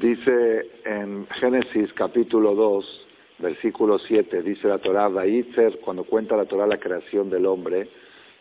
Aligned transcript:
Dice 0.00 0.70
en 0.84 1.26
Génesis 1.28 1.92
capítulo 1.94 2.54
2, 2.54 3.06
versículo 3.38 3.98
7, 3.98 4.42
dice 4.42 4.68
la 4.68 4.78
Torah, 4.78 5.08
Vayitzer, 5.08 5.80
cuando 5.80 6.04
cuenta 6.04 6.36
la 6.36 6.46
Torah 6.46 6.66
la 6.66 6.78
creación 6.78 7.30
del 7.30 7.46
hombre, 7.46 7.88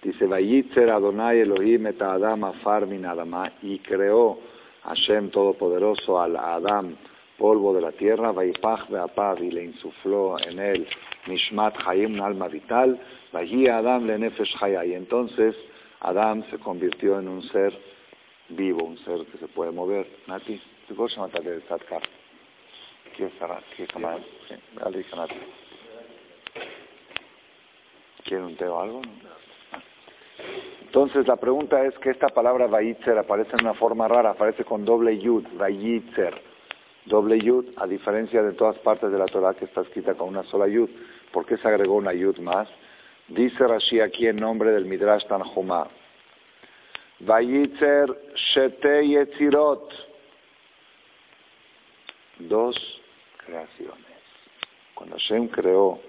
dice, 0.02 0.26
Vayitzer 0.26 0.90
Adonai 0.90 1.40
Elohim 1.40 1.88
et 1.88 2.02
Adam 2.02 2.44
afar 2.44 2.88
min 2.88 3.06
Adama, 3.06 3.52
y 3.62 3.80
creó 3.80 4.40
Hashem 4.84 5.30
Todopoderoso 5.30 6.20
al 6.20 6.36
Adam, 6.36 6.96
polvo 7.38 7.74
de 7.74 7.82
la 7.82 7.92
tierra, 7.92 8.32
Vaipach 8.32 8.90
Beapav, 8.90 9.42
y 9.42 9.52
le 9.52 9.64
insufló 9.66 10.36
en 10.40 10.60
él 10.60 10.88
Mishmat 11.28 11.76
Hayim, 11.86 12.16
un 12.16 12.22
alma 12.22 12.48
vital, 12.48 13.00
Vayi 13.32 13.68
Adam 13.68 14.06
le 14.06 14.18
Nefesh 14.18 14.56
y 14.86 14.94
entonces 14.94 15.56
Adam 16.02 16.44
se 16.50 16.58
convirtió 16.60 17.20
en 17.20 17.28
un 17.28 17.42
ser 17.44 17.74
vivo, 18.56 18.86
un 18.86 18.98
ser 19.00 19.26
que 19.26 19.38
se 19.38 19.48
puede 19.48 19.72
mover. 19.72 20.08
Nati, 20.28 20.62
¿tú 20.88 20.96
puedes 20.96 21.16
llamarte 21.16 21.42
de 21.42 21.62
Sadkar? 21.62 22.02
¿Quieres 23.16 23.38
tomar? 23.92 24.20
Sí, 24.48 24.56
dale, 24.76 25.06
Nati. 25.16 25.36
¿Quiere 28.24 28.44
un 28.44 28.56
té 28.56 28.66
o 28.66 28.80
algo? 28.80 29.02
Entonces 30.82 31.28
la 31.28 31.38
pregunta 31.38 31.84
es 31.86 31.98
que 32.00 32.12
esta 32.12 32.28
palabra 32.28 32.68
Vayitzer 32.68 33.18
aparece 33.18 33.56
en 33.56 33.66
una 33.66 33.74
forma 33.74 34.08
rara, 34.08 34.32
aparece 34.32 34.64
con 34.64 34.86
doble 34.86 35.18
yud, 35.18 35.44
Vayitzer, 35.58 36.40
doble 37.06 37.40
yud, 37.40 37.66
a 37.78 37.88
diferencia 37.88 38.44
de 38.44 38.54
todas 38.54 38.78
partes 38.80 39.12
de 39.12 39.18
la 39.18 39.26
Torah 39.26 39.56
que 39.56 39.66
está 39.66 39.82
escrita 39.82 40.14
con 40.14 40.30
una 40.30 40.44
sola 40.44 40.68
yud. 40.68 40.90
¿Por 41.32 41.46
qué 41.46 41.58
se 41.58 41.68
agregó 41.68 41.96
una 41.96 42.14
yud 42.14 42.38
más? 42.40 42.68
Dice 43.28 43.68
Rashi 43.68 44.02
aquí 44.02 44.28
en 44.28 44.36
nombre 44.36 44.72
del 44.72 44.86
Midrash 44.86 45.26
Tanjumá. 45.26 45.88
Vayitzer 47.26 48.08
Shete 48.36 49.08
Yetzirot. 49.08 49.92
Dos 52.40 52.76
creaciones. 53.38 54.04
Cuando 54.94 55.18
Hashem 55.18 55.48
creó 55.48 56.00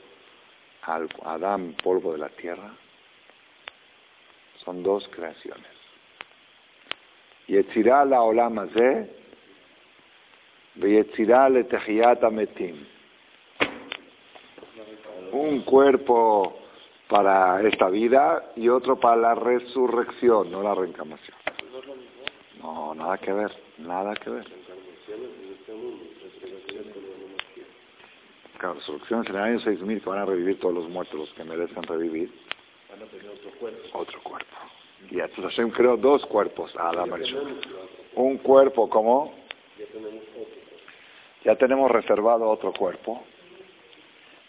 al 0.83 1.09
Adán 1.25 1.75
polvo 1.83 2.13
de 2.13 2.19
la 2.19 2.29
tierra, 2.31 2.75
son 4.65 4.83
dos 4.83 5.07
creaciones. 5.09 5.73
Yetzirah 7.47 8.05
la 8.07 8.23
olam 8.23 8.59
hazeh, 8.59 9.11
veyetzirah 10.77 11.51
le. 11.51 11.67
Un 15.33 15.61
cuerpo 15.63 16.64
para 17.09 17.61
esta 17.67 17.89
vida 17.89 18.53
y 18.57 18.69
otro 18.69 18.99
para 18.99 19.17
la 19.17 19.35
resurrección, 19.35 20.51
no 20.51 20.63
la 20.63 20.75
reencarnación. 20.75 21.37
No, 22.63 22.95
nada 22.95 23.19
que 23.19 23.33
ver, 23.33 23.53
nada 23.79 24.15
que 24.15 24.31
ver. 24.31 24.47
Claro, 28.59 28.75
resurrección 28.75 29.27
en 29.27 29.37
el 29.37 29.43
año 29.43 29.61
6000 29.61 30.03
que 30.03 30.09
van 30.09 30.21
a 30.21 30.25
revivir 30.25 30.59
todos 30.59 30.75
los 30.75 30.89
muertos, 30.89 31.15
los 31.21 31.33
que 31.35 31.45
merecen 31.45 31.83
revivir. 31.83 32.33
Van 32.91 33.03
a 33.03 33.07
tener 33.07 33.29
otro 33.29 33.51
cuerpo. 33.59 33.99
Otro 33.99 34.23
cuerpo. 34.23 34.57
Y 35.11 35.19
Hashem 35.19 35.71
creó 35.71 35.97
dos 35.99 36.25
cuerpos 36.27 36.75
a 36.77 36.89
Adam 36.89 37.11
Un 38.15 38.39
cuerpo 38.39 38.89
como... 38.89 39.35
Ya 41.45 41.57
tenemos 41.57 41.91
reservado 41.91 42.49
otro 42.49 42.73
cuerpo 42.73 43.23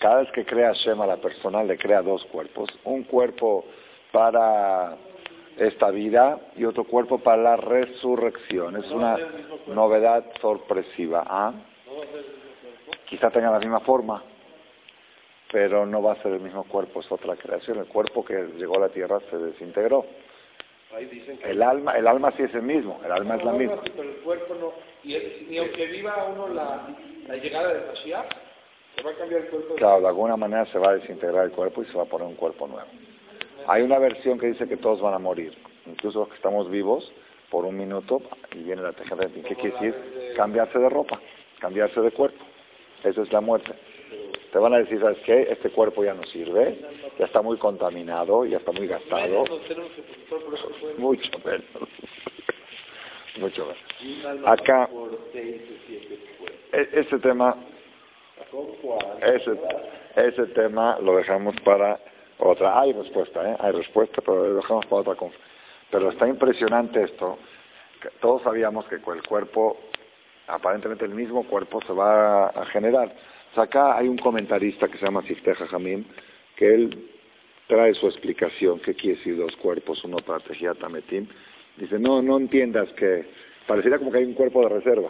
cada 0.06 0.18
vez 0.18 0.32
que 0.34 0.46
crea 0.46 0.68
Hashem 0.68 1.02
a 1.02 1.08
la 1.08 1.18
persona, 1.18 1.64
le 1.64 1.80
crea 1.80 2.04
dos 2.04 2.24
cuerpos. 2.26 2.70
Un 2.84 3.06
cuerpo 3.06 3.66
para 4.12 4.98
esta 5.58 5.90
vida 5.90 6.38
y 6.56 6.64
otro 6.66 6.84
cuerpo 6.84 7.18
para 7.18 7.42
la 7.42 7.56
resurrección. 7.56 8.76
Es 8.78 8.92
una 8.92 9.18
novedad 9.66 10.24
sorpresiva. 10.40 11.24
¿Ah? 11.26 11.54
Quizá 13.06 13.32
tenga 13.32 13.50
la 13.50 13.58
misma 13.58 13.80
forma, 13.80 14.22
pero 15.52 15.88
no 15.88 16.04
va 16.04 16.12
a 16.14 16.22
ser 16.22 16.34
el 16.34 16.42
mismo 16.42 16.66
cuerpo, 16.66 17.00
es 17.00 17.12
otra 17.12 17.36
creación. 17.36 17.80
El 17.80 17.88
cuerpo 17.88 18.24
que 18.24 18.36
llegó 18.60 18.78
a 18.78 18.82
la 18.82 18.90
tierra 18.90 19.20
se 19.32 19.38
desintegró. 19.40 20.06
El 21.44 21.64
alma, 21.64 21.98
el 21.98 22.08
alma 22.08 22.32
sí 22.38 22.44
es 22.44 22.54
el 22.54 22.62
mismo, 22.62 23.02
el 23.04 23.12
alma 23.12 23.38
es 23.38 23.44
la 23.44 23.54
misma. 23.54 23.82
Pero 23.82 24.04
el 24.04 24.18
cuerpo 24.18 24.54
no, 24.54 24.72
y, 25.04 25.58
aunque 25.58 25.88
viva 25.88 26.28
uno 26.32 26.50
la, 26.50 26.96
la 27.28 27.36
llegada 27.38 27.74
de 27.74 27.88
Mashiach, 27.88 28.45
¿Se 28.96 29.04
va 29.04 29.12
a 29.12 29.14
cambiar 29.16 29.42
el 29.42 29.48
cuerpo? 29.48 29.76
Claro, 29.76 30.02
de 30.02 30.08
alguna 30.08 30.38
manera 30.38 30.66
se 30.68 30.80
va 30.80 30.92
a 30.92 30.96
desintegrar 30.96 31.46
el 31.46 31.52
cuerpo 31.52 31.84
y 31.84 31.86
se 31.86 31.98
va 31.98 32.04
a 32.04 32.08
poner 32.08 32.28
un 32.28 32.36
cuerpo 32.36 32.68
nuevo. 32.68 32.88
Hay 33.68 33.82
una 33.82 34.00
versión 34.00 34.38
que 34.40 34.48
dice 34.48 34.68
que 34.68 34.78
todos 34.78 35.02
van 35.02 35.14
a 35.14 35.20
morir, 35.20 35.54
incluso 35.86 36.20
los 36.20 36.30
que 36.30 36.36
estamos 36.36 36.70
vivos, 36.70 37.12
por 37.50 37.66
un 37.66 37.78
minuto, 37.78 38.22
y 38.54 38.64
viene 38.64 38.82
la 38.82 38.94
teja 38.94 39.16
de 39.16 39.30
¿Qué 39.30 39.56
quiere 39.56 39.72
decir? 39.72 39.96
Cambiarse 40.36 40.78
de 40.78 40.90
ropa, 40.90 41.20
cambiarse 41.60 42.00
de 42.02 42.12
cuerpo. 42.12 42.44
Eso 43.04 43.22
es 43.22 43.32
la 43.32 43.42
muerte. 43.42 43.72
Te 44.52 44.60
van 44.60 44.74
a 44.74 44.78
decir, 44.78 45.00
¿sabes 45.00 45.18
qué? 45.26 45.48
Este 45.50 45.70
cuerpo 45.70 46.04
ya 46.04 46.14
no 46.14 46.24
sirve, 46.24 46.80
ya 47.20 47.26
está 47.26 47.42
muy 47.42 47.58
contaminado, 47.58 48.46
ya 48.46 48.58
está 48.58 48.72
muy 48.72 48.88
gastado. 48.88 49.44
Mucho 50.98 51.40
menos. 51.44 51.90
Mucho 53.40 53.66
menos. 53.66 54.48
Acá, 54.48 54.90
este 56.72 57.20
tema 57.20 57.58
ese, 59.22 59.60
ese 60.16 60.46
tema 60.48 60.98
lo 61.00 61.18
dejamos 61.18 61.56
para 61.62 62.00
otra. 62.40 62.80
Hay 62.80 62.94
respuesta, 62.94 63.52
¿eh? 63.52 63.56
Hay 63.60 63.72
respuesta, 63.72 64.22
pero 64.22 64.48
lo 64.48 64.56
dejamos 64.56 64.86
para 64.86 65.02
otra. 65.02 65.16
Pero 65.92 66.10
está 66.10 66.28
impresionante 66.28 67.04
esto. 67.04 67.38
todos 68.20 68.42
sabíamos 68.44 68.86
que 68.86 68.96
el 68.96 69.24
cuerpo, 69.24 69.78
aparentemente 70.48 71.06
el 71.06 71.16
mismo 71.16 71.44
cuerpo, 71.46 71.82
se 71.86 71.94
va 71.94 72.48
a 72.48 72.66
generar. 72.68 73.14
acá 73.56 73.98
hay 73.98 74.08
un 74.08 74.18
comentarista 74.18 74.88
que 74.88 74.98
se 74.98 75.06
llama 75.06 75.24
Sifteja 75.24 75.68
Jamim, 75.68 76.04
que 76.56 76.74
él 76.74 77.10
trae 77.68 77.94
su 77.96 78.08
explicación, 78.08 78.80
qué 78.80 78.94
quiere 78.94 79.18
decir 79.18 79.38
dos 79.38 79.56
cuerpos, 79.58 80.04
uno 80.04 80.18
para 80.18 80.40
Tejiat 80.40 80.78
Metim. 80.90 81.28
Dice, 81.78 82.00
no, 82.00 82.22
no 82.22 82.38
entiendas 82.38 82.92
que 82.94 83.26
pareciera 83.68 83.98
como 83.98 84.12
que 84.12 84.20
hay 84.20 84.26
un 84.26 84.34
cuerpo 84.34 84.62
de 84.62 84.70
reserva. 84.70 85.10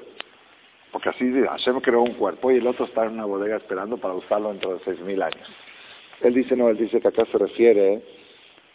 Porque 0.94 1.08
así 1.08 1.30
Hashem 1.32 1.80
creó 1.80 2.02
un 2.02 2.14
cuerpo 2.14 2.50
y 2.50 2.56
el 2.56 2.66
otro 2.66 2.84
está 2.86 3.04
en 3.04 3.12
una 3.12 3.24
bodega 3.24 3.56
esperando 3.56 3.96
para 3.96 4.14
usarlo 4.14 4.48
dentro 4.50 4.74
de 4.74 4.80
seis 4.84 5.00
mil 5.00 5.22
años. 5.22 5.48
Él 6.20 6.34
dice, 6.34 6.56
no, 6.56 6.68
él 6.68 6.76
dice 6.76 7.00
que 7.00 7.08
acá 7.08 7.24
se 7.30 7.38
refiere, 7.38 8.02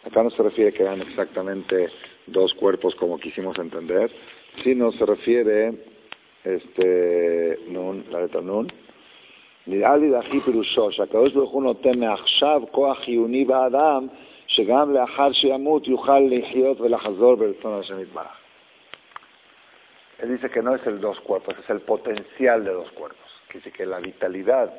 acá 0.04 0.24
no 0.24 0.30
se 0.30 0.42
refiere 0.42 0.74
que 0.74 0.84
eran 0.84 1.02
exactamente 1.02 1.90
dos 2.28 2.54
cuerpos 2.54 2.96
como 2.96 3.20
quisimos 3.20 3.58
entender, 3.60 4.10
sino 4.64 4.92
se 4.94 5.06
refiere, 5.06 5.74
este, 6.44 7.60
nun, 7.68 8.06
la 8.10 8.22
letra 8.22 8.42
nun, 8.42 8.68
נראה 9.68 9.98
לי 9.98 10.10
להכי 10.10 10.40
פירושו 10.40 10.92
שהקדוש 10.92 11.34
ברוך 11.34 11.52
הוא 11.52 11.64
נותן 11.64 12.00
מעכשיו 12.00 12.62
כוח 12.72 12.98
חיוני 12.98 13.46
באדם 13.46 14.08
שגם 14.48 14.94
לאחר 14.94 15.32
שימות 15.32 15.88
יוכל 15.88 16.20
לחיות 16.20 16.82
ולחזור 16.82 17.36
ברצון 17.36 17.80
השם 17.80 18.00
יתברך. 18.00 18.39
Él 20.23 20.31
dice 20.31 20.51
que 20.51 20.63
no 20.63 20.75
es 20.75 20.87
el 20.87 21.01
dos 21.01 21.19
cuerpos, 21.21 21.57
es 21.59 21.71
el 21.71 21.81
potencial 21.81 22.65
de 22.65 22.73
dos 22.73 22.91
cuerpos. 22.93 23.27
Dice 23.53 23.73
que 23.73 23.87
la 23.87 23.99
vitalidad 23.99 24.73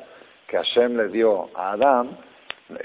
que 0.47 0.57
Hashem 0.57 0.97
le 0.97 1.07
dio 1.07 1.49
a 1.55 1.71
Adán, 1.71 2.17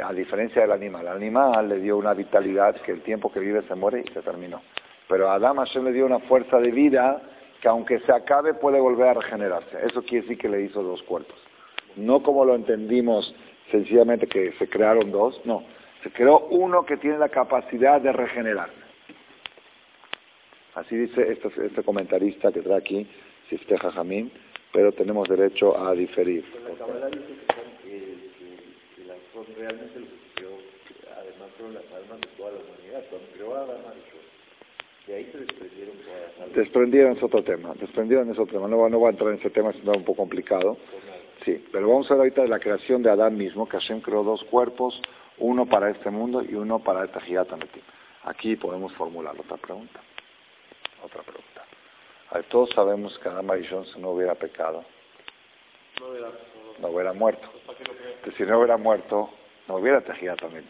a 0.02 0.12
diferencia 0.12 0.62
del 0.62 0.72
animal, 0.72 1.02
el 1.02 1.12
animal 1.12 1.68
le 1.68 1.78
dio 1.78 1.96
una 1.96 2.14
vitalidad 2.14 2.76
que 2.76 2.92
el 2.92 3.02
tiempo 3.02 3.30
que 3.30 3.40
vive 3.40 3.62
se 3.62 3.74
muere 3.74 4.04
y 4.06 4.12
se 4.12 4.22
terminó. 4.22 4.62
Pero 5.08 5.30
a 5.30 5.34
Adán 5.34 5.56
Hashem 5.56 5.84
le 5.84 5.92
dio 5.92 6.06
una 6.06 6.20
fuerza 6.20 6.58
de 6.58 6.70
vida 6.70 7.20
que 7.60 7.68
aunque 7.68 8.00
se 8.00 8.12
acabe 8.12 8.54
puede 8.54 8.80
volver 8.80 9.08
a 9.08 9.14
regenerarse. 9.14 9.78
Eso 9.84 10.02
quiere 10.02 10.22
decir 10.22 10.38
que 10.38 10.48
le 10.48 10.62
hizo 10.62 10.82
dos 10.82 11.02
cuerpos. 11.02 11.36
No 11.96 12.22
como 12.22 12.44
lo 12.44 12.54
entendimos 12.54 13.34
sencillamente 13.70 14.26
que 14.26 14.52
se 14.52 14.68
crearon 14.68 15.10
dos, 15.10 15.40
no. 15.44 15.62
Se 16.02 16.10
creó 16.10 16.46
uno 16.50 16.84
que 16.84 16.96
tiene 16.96 17.18
la 17.18 17.28
capacidad 17.28 18.00
de 18.00 18.12
regenerarse. 18.12 18.85
Así 20.76 20.94
dice 20.94 21.32
este, 21.32 21.48
este 21.64 21.82
comentarista 21.82 22.52
que 22.52 22.60
trae 22.60 22.76
aquí, 22.76 23.06
Sifte 23.48 23.78
Jamín, 23.78 24.30
pero 24.74 24.92
tenemos 24.92 25.26
derecho 25.26 25.74
a 25.74 25.94
diferir. 25.94 26.44
Pero 26.52 27.00
la 27.00 27.06
dice 27.06 27.24
que, 27.82 27.98
que, 28.36 29.06
las 29.08 29.16
son 29.32 29.46
realmente 29.56 30.00
lo 30.00 30.04
que 30.04 30.34
creó, 30.34 30.50
además 31.16 31.48
son 31.58 31.72
las 31.72 31.84
almas 31.92 32.20
de 32.20 32.26
toda 32.36 32.52
la 32.52 32.58
humanidad. 32.58 33.04
Cuando 33.08 33.28
creó 33.32 33.56
a 33.56 33.62
Adán 33.62 33.80
de 35.06 35.14
ahí 35.14 35.24
se 35.32 35.38
desprendieron 35.38 35.96
todas 35.96 36.20
las 36.20 36.40
almas. 36.40 36.56
Desprendieron 36.56 37.16
es 37.16 37.22
otro 37.22 37.42
tema, 37.42 37.74
desprendieron 37.80 38.30
es 38.30 38.38
otro 38.38 38.58
tema. 38.58 38.68
No, 38.68 38.88
no 38.90 38.98
voy 38.98 39.06
a 39.06 39.10
entrar 39.12 39.30
en 39.30 39.38
ese 39.38 39.48
tema, 39.48 39.70
es 39.70 39.76
un 39.82 40.04
poco 40.04 40.16
complicado. 40.16 40.76
Sí, 41.46 41.64
pero 41.72 41.88
vamos 41.88 42.10
a 42.10 42.14
ver 42.14 42.20
ahorita 42.20 42.42
de 42.42 42.48
la 42.48 42.58
creación 42.58 43.02
de 43.02 43.08
Adán 43.08 43.38
mismo, 43.38 43.66
que 43.66 43.78
Hashem 43.78 44.02
creó 44.02 44.22
dos 44.24 44.44
cuerpos, 44.44 45.00
uno 45.38 45.64
para 45.64 45.88
este 45.88 46.10
mundo 46.10 46.42
y 46.42 46.54
uno 46.54 46.80
para 46.80 47.06
esta 47.06 47.20
Giatanetim. 47.20 47.82
Aquí 48.24 48.56
podemos 48.56 48.92
formular 48.92 49.34
otra 49.40 49.56
pregunta. 49.56 50.02
Otra 51.04 51.22
pregunta. 51.22 51.64
todos 52.48 52.70
sabemos 52.70 53.18
que 53.18 53.28
Adam 53.28 53.48
Jones 53.68 53.96
no 53.98 54.10
hubiera 54.10 54.34
pecado, 54.34 54.84
no 56.00 56.08
hubiera, 56.08 56.28
no 56.80 56.88
hubiera 56.88 57.12
muerto. 57.12 57.48
Que 58.24 58.32
si 58.32 58.42
no 58.44 58.58
hubiera 58.58 58.76
muerto, 58.76 59.30
no 59.68 59.76
hubiera 59.76 60.00
tejido 60.00 60.36
también. 60.36 60.64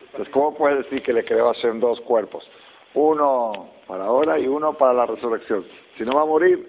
Entonces, 0.00 0.32
¿cómo 0.32 0.54
puede 0.54 0.76
decir 0.76 1.02
que 1.02 1.12
le 1.12 1.24
creó 1.24 1.48
a 1.48 1.52
hacer 1.52 1.78
dos 1.78 2.00
cuerpos? 2.00 2.48
Uno 2.94 3.70
para 3.86 4.06
ahora 4.06 4.38
y 4.38 4.46
uno 4.46 4.74
para 4.74 4.92
la 4.92 5.06
resurrección. 5.06 5.66
Si 5.96 6.04
no 6.04 6.12
va 6.12 6.22
a 6.22 6.26
morir, 6.26 6.66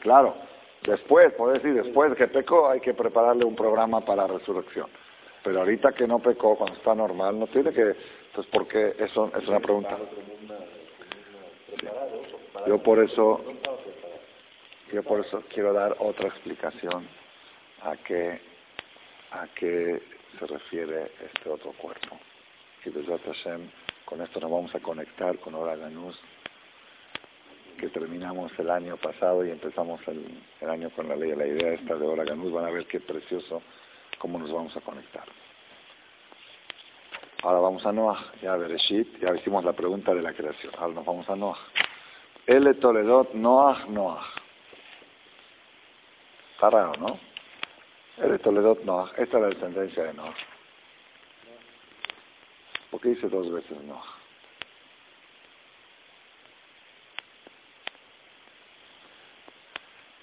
claro, 0.00 0.34
después, 0.82 1.32
puede 1.34 1.54
decir, 1.54 1.74
después 1.74 2.10
de 2.10 2.16
que 2.16 2.28
pecó 2.28 2.68
hay 2.68 2.80
que 2.80 2.94
prepararle 2.94 3.44
un 3.44 3.54
programa 3.54 4.00
para 4.00 4.26
la 4.26 4.38
resurrección. 4.38 4.88
Pero 5.42 5.60
ahorita 5.60 5.92
que 5.92 6.06
no 6.06 6.18
pecó, 6.18 6.56
cuando 6.56 6.76
está 6.76 6.94
normal, 6.94 7.38
no 7.38 7.46
tiene 7.46 7.72
que... 7.72 7.94
Entonces, 8.26 8.52
¿por 8.52 8.66
qué? 8.66 8.94
Eso 8.98 9.30
es 9.40 9.48
una 9.48 9.60
pregunta. 9.60 9.96
Yo 12.66 12.82
por 12.82 12.98
eso, 12.98 13.44
yo 14.92 15.02
por 15.02 15.20
eso 15.20 15.42
quiero 15.52 15.72
dar 15.72 15.96
otra 15.98 16.28
explicación 16.28 17.08
a 17.82 17.96
qué, 17.96 18.40
a 19.30 19.46
qué 19.54 20.02
se 20.38 20.46
refiere 20.46 21.12
este 21.24 21.48
otro 21.48 21.72
cuerpo. 21.72 22.18
Y 22.84 22.90
Hashem, 22.90 23.68
con 24.06 24.22
esto 24.22 24.40
nos 24.40 24.50
vamos 24.50 24.74
a 24.74 24.80
conectar 24.80 25.38
con 25.40 25.54
Ora 25.54 25.76
Ganús, 25.76 26.18
que 27.78 27.88
terminamos 27.88 28.50
el 28.58 28.70
año 28.70 28.96
pasado 28.96 29.44
y 29.44 29.50
empezamos 29.50 30.00
el, 30.08 30.70
año 30.70 30.90
con 30.90 31.08
la 31.08 31.16
ley. 31.16 31.34
La 31.34 31.46
idea 31.46 31.74
esta 31.74 31.96
de 31.96 32.06
Ora 32.06 32.24
Ganús, 32.24 32.52
van 32.52 32.64
a 32.64 32.70
ver 32.70 32.86
qué 32.86 33.00
precioso 33.00 33.62
cómo 34.18 34.38
nos 34.38 34.50
vamos 34.50 34.76
a 34.76 34.80
conectar. 34.80 35.24
Ahora 37.42 37.60
vamos 37.60 37.84
a 37.86 37.92
Noah, 37.92 38.32
ya 38.42 38.56
Bereshit, 38.56 39.20
ya 39.20 39.34
hicimos 39.34 39.64
la 39.64 39.72
pregunta 39.72 40.14
de 40.14 40.22
la 40.22 40.32
creación. 40.32 40.72
Ahora 40.76 40.94
nos 40.94 41.04
vamos 41.04 41.28
a 41.28 41.36
Noah. 41.36 41.58
L 42.48 42.74
Toledot 42.80 43.34
Noah 43.34 43.84
Noah. 43.90 44.24
Está 46.54 46.70
raro, 46.70 46.92
¿no? 46.98 47.20
L 48.16 48.38
Toledot 48.38 48.84
Noah. 48.84 49.12
Esta 49.18 49.36
es 49.36 49.42
la 49.42 49.48
descendencia 49.48 50.04
de 50.04 50.14
Noah. 50.14 50.34
¿Por 52.90 53.02
qué 53.02 53.10
dice 53.10 53.28
dos 53.28 53.52
veces 53.52 53.78
Noah? 53.82 54.02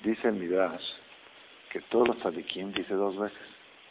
Dice 0.02 0.28
el 0.28 0.34
Midrash 0.34 0.84
que 1.70 1.82
todos 1.82 2.08
los 2.08 2.18
tzadikim 2.18 2.74
dice 2.74 2.96
dos 2.96 3.20
veces. 3.20 3.38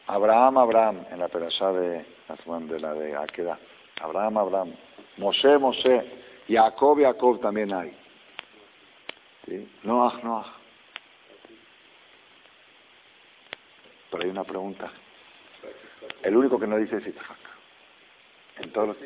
Abraham, 0.08 0.58
Abraham, 0.58 1.06
en 1.12 1.20
la 1.20 1.28
perashá 1.28 1.70
de, 1.72 2.04
de 2.04 2.80
la 2.80 2.94
de 2.94 3.16
Akeda. 3.16 3.60
Abraham, 4.00 4.38
Abraham. 4.38 4.72
Moshe, 5.18 5.56
Moshe. 5.56 6.02
Jacob, 6.48 6.98
Jacob 7.00 7.40
también 7.40 7.72
hay. 7.72 8.03
¿Sí? 9.46 9.68
Noah, 9.82 10.20
Noah. 10.22 10.46
Pero 14.10 14.22
hay 14.22 14.30
una 14.30 14.44
pregunta. 14.44 14.90
El 16.22 16.36
único 16.36 16.58
que 16.58 16.66
no 16.66 16.78
dice 16.78 16.96
es 16.96 17.04
Yitzhak. 17.04 17.38
En 18.60 18.72
todos 18.72 18.88
los... 18.88 18.96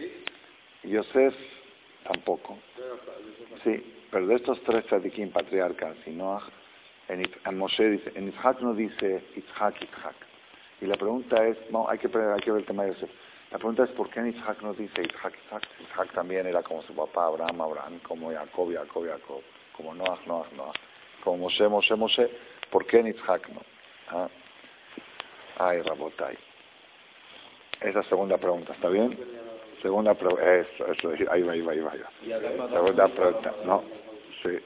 Yosef 0.85 1.35
tampoco. 2.05 2.59
Sí, 3.65 4.07
pero 4.11 4.27
de 4.27 4.37
estos 4.37 4.63
tres 4.63 4.87
tzadikim 4.87 5.31
patriarcas 5.31 5.97
y 6.07 6.11
Noah, 6.11 6.43
en, 7.09 7.23
en 7.45 7.59
Moshe 7.59 7.91
dice, 7.91 8.13
en 8.15 8.27
Yitzhak 8.27 8.61
no 8.61 8.75
dice 8.75 9.25
Yitzhak, 9.35 9.81
Yitzhak. 9.81 10.17
Y 10.81 10.87
la 10.87 10.95
pregunta 10.95 11.45
es, 11.47 11.59
no, 11.71 11.89
hay 11.89 11.99
que, 11.99 12.07
hay 12.07 12.41
que 12.41 12.51
ver 12.53 12.61
el 12.61 12.67
tema 12.67 12.85
de 12.85 12.93
Yosef. 12.93 13.11
La 13.51 13.57
pregunta 13.57 13.85
es, 13.85 13.91
¿por 13.91 14.11
qué 14.11 14.21
en 14.21 14.35
no 14.63 14.75
dice 14.75 15.03
Isaac, 15.03 15.35
Isaac? 15.47 15.67
Isaac 15.81 16.13
también 16.13 16.47
era 16.47 16.63
como 16.63 16.83
su 16.83 16.95
papá, 16.95 17.27
Abraham, 17.27 17.63
Abraham, 17.63 17.99
como 18.01 18.31
Jacob, 18.31 18.75
Jacob, 18.75 19.07
Jacob, 19.07 19.43
como 19.79 19.95
Noah, 19.95 20.19
Noah, 20.27 20.47
Noah, 20.55 20.75
como 21.25 21.39
Moshe, 21.39 21.67
Moshe, 21.67 21.95
Moshe. 21.95 22.29
¿Por 22.71 22.85
qué 22.87 23.01
Isaac 23.01 23.49
no? 23.49 23.63
¿Ah? 24.09 24.29
Ay, 25.59 25.81
Rabotai. 25.81 26.37
Esa 27.81 28.03
segunda 28.03 28.37
pregunta, 28.37 28.75
¿está 28.75 28.91
bien? 28.91 29.19
Segunda 29.81 30.13
pregunta, 30.13 30.55
eso, 30.57 30.87
eso, 30.93 31.11
ahí 31.31 31.43
va, 31.43 31.53
ahí 31.53 31.61
va, 31.63 31.73
ahí 31.73 31.81
va. 31.81 32.69
Segunda 32.69 33.09
pregunta, 33.09 33.55
no, 33.65 33.85
sí, 34.43 34.59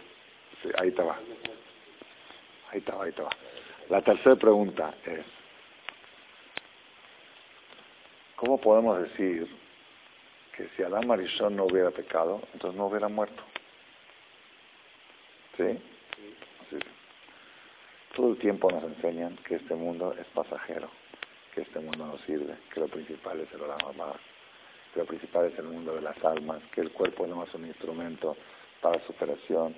sí, 0.61 0.69
ahí 0.81 0.91
te 0.91 1.03
va. 1.03 1.17
Ahí 2.73 2.81
te 2.81 2.91
va, 2.91 3.05
ahí 3.05 3.12
te 3.12 3.23
va. 3.23 3.31
La 3.91 4.03
tercera 4.03 4.35
pregunta 4.35 4.93
es, 5.05 5.25
¿Cómo 8.43 8.58
podemos 8.58 9.00
decir 9.00 9.47
que 10.56 10.67
si 10.70 10.82
Adán 10.82 11.06
Marisol 11.06 11.55
no 11.55 11.67
hubiera 11.67 11.93
pecado, 11.93 12.41
entonces 12.53 12.76
no 12.76 12.87
hubiera 12.87 13.06
muerto? 13.06 13.41
¿Sí? 15.57 15.79
¿Sí? 16.71 16.79
Todo 18.15 18.33
el 18.33 18.39
tiempo 18.39 18.71
nos 18.71 18.85
enseñan 18.85 19.37
que 19.47 19.57
este 19.57 19.75
mundo 19.75 20.15
es 20.19 20.27
pasajero, 20.29 20.91
que 21.55 21.63
este 21.63 21.81
mundo 21.81 22.07
no 22.07 22.19
sirve, 22.27 22.55
que 22.73 22.81
lo 22.81 22.89
principal 22.89 23.41
es 23.41 23.53
el 23.53 23.61
mamá, 23.61 24.15
que 24.93 25.01
lo 25.01 25.07
principal 25.07 25.47
es 25.47 25.59
el 25.59 25.65
mundo 25.65 25.95
de 25.95 26.03
las 26.03 26.23
almas, 26.25 26.63
que 26.75 26.83
el 26.83 26.93
cuerpo 26.93 27.27
no 27.27 27.43
es 27.45 27.55
un 27.55 27.67
instrumento 27.67 28.37
para 28.81 29.01
superación, 29.07 29.75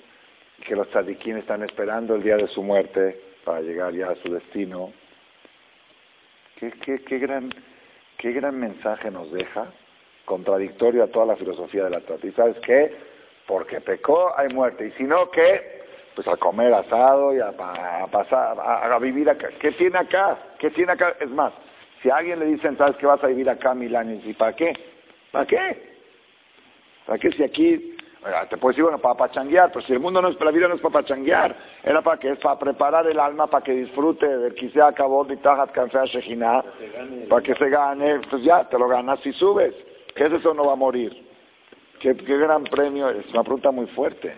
que 0.66 0.74
los 0.74 0.88
tzadikim 0.88 1.36
están 1.36 1.62
esperando 1.62 2.14
el 2.14 2.22
día 2.22 2.36
de 2.36 2.48
su 2.48 2.62
muerte 2.62 3.20
para 3.44 3.60
llegar 3.60 3.92
ya 3.94 4.10
a 4.10 4.16
su 4.16 4.32
destino. 4.32 4.92
¿Qué, 6.56 6.70
qué, 7.06 7.18
gran 7.18 7.50
qué 8.18 8.32
gran 8.32 8.58
mensaje 8.58 9.10
nos 9.10 9.30
deja, 9.30 9.66
contradictorio 10.24 11.04
a 11.04 11.08
toda 11.08 11.26
la 11.26 11.36
filosofía 11.36 11.84
de 11.84 11.90
la 11.90 12.00
Torah. 12.00 12.26
¿Y 12.26 12.32
sabes 12.32 12.56
qué? 12.60 13.13
Porque 13.46 13.80
pecó 13.80 14.32
hay 14.38 14.48
muerte, 14.48 14.86
y 14.86 14.92
si 14.92 15.04
no, 15.04 15.30
¿qué? 15.30 15.82
Pues 16.14 16.26
a 16.28 16.36
comer 16.36 16.72
asado 16.72 17.34
y 17.34 17.40
a, 17.40 17.52
pasar, 18.10 18.56
a, 18.58 18.98
vivir 18.98 19.28
acá. 19.28 19.48
¿Qué 19.60 19.72
tiene 19.72 19.98
acá? 19.98 20.38
¿Qué 20.58 20.70
tiene 20.70 20.92
acá? 20.92 21.14
Es 21.20 21.30
más, 21.30 21.52
si 22.02 22.10
a 22.10 22.16
alguien 22.16 22.38
le 22.38 22.46
dicen, 22.46 22.76
¿sabes 22.78 22.96
que 22.96 23.06
vas 23.06 23.22
a 23.22 23.26
vivir 23.26 23.50
acá 23.50 23.74
mil 23.74 23.94
años? 23.96 24.22
¿Y 24.24 24.32
para 24.32 24.54
qué? 24.54 24.72
¿Para 25.32 25.46
qué? 25.46 25.94
¿Para 27.04 27.18
qué 27.18 27.32
si 27.32 27.42
aquí 27.42 27.94
te 28.48 28.56
puedes 28.56 28.76
decir, 28.76 28.84
bueno, 28.84 28.98
para 28.98 29.14
pachanguear, 29.16 29.70
pero 29.70 29.84
si 29.84 29.92
el 29.92 30.00
mundo 30.00 30.22
no 30.22 30.28
es, 30.28 30.40
la 30.40 30.50
vida 30.50 30.68
no 30.68 30.74
es 30.74 30.80
para 30.80 30.94
pachanguear, 30.94 31.54
era 31.82 32.00
para 32.00 32.18
que 32.18 32.30
es 32.30 32.38
para 32.38 32.58
preparar 32.58 33.06
el 33.06 33.18
alma 33.18 33.46
para 33.48 33.62
que 33.62 33.72
disfrute 33.72 34.26
del 34.26 34.72
se 34.72 34.80
acabó 34.80 35.24
de 35.24 35.36
Tajat 35.36 35.72
Kanfea 35.72 36.06
Shejina, 36.06 36.64
para 37.28 37.42
que 37.42 37.54
se 37.54 37.68
gane, 37.68 38.20
pues 38.30 38.42
ya, 38.42 38.66
te 38.68 38.78
lo 38.78 38.88
ganas 38.88 39.20
si 39.20 39.32
subes. 39.34 39.74
¿Qué 40.14 40.24
es 40.24 40.32
eso? 40.32 40.54
No 40.54 40.64
va 40.64 40.72
a 40.72 40.76
morir. 40.76 41.33
¿Qué, 42.04 42.12
gran 42.12 42.64
premio? 42.64 43.08
Es 43.08 43.24
una 43.32 43.42
pregunta 43.42 43.70
muy 43.70 43.86
fuerte. 43.86 44.36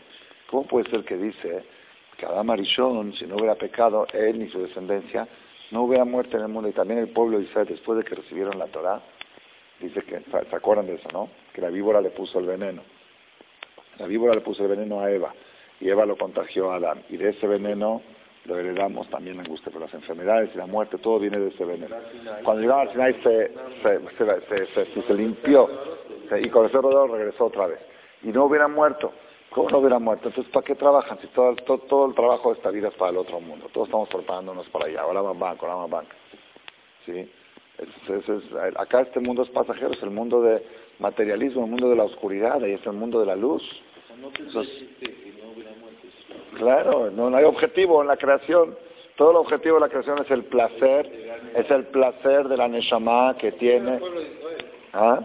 ¿Cómo 0.48 0.68
puede 0.68 0.88
ser 0.88 1.04
que 1.04 1.16
dice 1.16 1.64
que 2.16 2.24
Adam 2.24 2.48
Arishon, 2.50 3.12
si 3.14 3.26
no 3.26 3.34
hubiera 3.34 3.56
pecado, 3.56 4.06
él 4.12 4.38
ni 4.38 4.48
su 4.50 4.62
descendencia, 4.62 5.26
no 5.72 5.82
hubiera 5.82 6.04
muerto 6.04 6.36
en 6.36 6.44
el 6.44 6.48
mundo? 6.48 6.68
Y 6.68 6.72
también 6.72 7.00
el 7.00 7.08
pueblo 7.08 7.38
de 7.38 7.44
Israel, 7.46 7.66
después 7.68 7.98
de 7.98 8.04
que 8.04 8.14
recibieron 8.14 8.56
la 8.56 8.68
Torah, 8.68 9.02
dice 9.80 10.00
que, 10.02 10.20
¿se 10.20 10.56
acuerdan 10.56 10.86
de 10.86 10.94
eso, 10.94 11.08
no? 11.12 11.28
Que 11.52 11.60
la 11.60 11.70
víbora 11.70 12.00
le 12.00 12.10
puso 12.10 12.38
el 12.38 12.46
veneno. 12.46 12.82
La 13.98 14.06
víbora 14.06 14.34
le 14.34 14.42
puso 14.42 14.62
el 14.62 14.68
veneno 14.68 15.00
a 15.00 15.10
Eva 15.10 15.34
y 15.80 15.88
Eva 15.88 16.06
lo 16.06 16.16
contagió 16.16 16.70
a 16.70 16.76
Adán. 16.76 17.02
Y 17.08 17.16
de 17.16 17.30
ese 17.30 17.48
veneno 17.48 18.00
lo 18.44 18.60
heredamos 18.60 19.10
también 19.10 19.38
la 19.38 19.42
angustia, 19.42 19.72
pero 19.72 19.86
las 19.86 19.94
enfermedades 19.94 20.50
y 20.54 20.58
la 20.58 20.66
muerte, 20.66 20.98
todo 20.98 21.18
viene 21.18 21.40
de 21.40 21.48
ese 21.48 21.64
veneno. 21.64 21.96
Cuando 22.44 22.62
llegaba 22.62 22.82
al 22.82 22.92
Sinai 22.92 23.14
se, 23.24 23.50
se, 23.82 25.02
se, 25.02 25.14
limpió 25.14 25.68
y 26.40 26.48
con 26.50 26.64
el 26.64 26.70
cerro 26.70 27.06
regresó 27.06 27.46
otra 27.46 27.66
vez. 27.66 27.78
Y 28.22 28.28
no 28.28 28.44
hubieran 28.44 28.72
muerto. 28.72 29.12
¿Cómo 29.50 29.70
no 29.70 29.78
hubieran 29.78 30.02
muerto? 30.02 30.28
Entonces, 30.28 30.52
¿para 30.52 30.64
qué 30.64 30.74
trabajan? 30.74 31.18
Si 31.20 31.28
todo, 31.28 31.54
todo, 31.54 32.06
el 32.06 32.14
trabajo 32.14 32.50
de 32.50 32.56
esta 32.56 32.70
vida 32.70 32.88
es 32.88 32.94
para 32.94 33.12
el 33.12 33.16
otro 33.16 33.40
mundo. 33.40 33.68
Todos 33.72 33.88
estamos 33.88 34.08
preparándonos 34.08 34.68
para 34.68 34.86
allá. 34.86 35.02
Ahora 35.02 35.22
van 35.22 35.38
banco, 35.38 35.66
ahora 35.66 35.80
van 35.82 35.90
banco. 35.90 36.10
¿Sí? 37.06 37.30
acá 38.76 39.02
este 39.02 39.20
mundo 39.20 39.42
es 39.42 39.50
pasajero, 39.50 39.92
es 39.92 40.02
el 40.02 40.10
mundo 40.10 40.40
de 40.40 40.62
materialismo, 40.98 41.64
el 41.64 41.70
mundo 41.70 41.90
de 41.90 41.96
la 41.96 42.04
oscuridad, 42.04 42.58
y 42.64 42.72
es 42.72 42.86
el 42.86 42.94
mundo 42.94 43.20
de 43.20 43.26
la 43.26 43.36
luz. 43.36 43.62
claro, 46.56 47.10
no, 47.10 47.34
hay 47.36 47.44
objetivo 47.44 48.00
en 48.00 48.08
la 48.08 48.16
creación. 48.16 48.76
Todo 49.16 49.30
el 49.30 49.36
objetivo 49.36 49.76
de 49.76 49.80
la 49.80 49.88
creación 49.88 50.18
es 50.22 50.30
el 50.30 50.44
placer, 50.44 51.10
es 51.54 51.70
el 51.70 51.86
placer 51.86 52.48
de 52.48 52.56
la 52.56 52.68
Neshama 52.68 53.36
que 53.38 53.52
tiene. 53.52 54.00
¿Ah? 54.92 55.20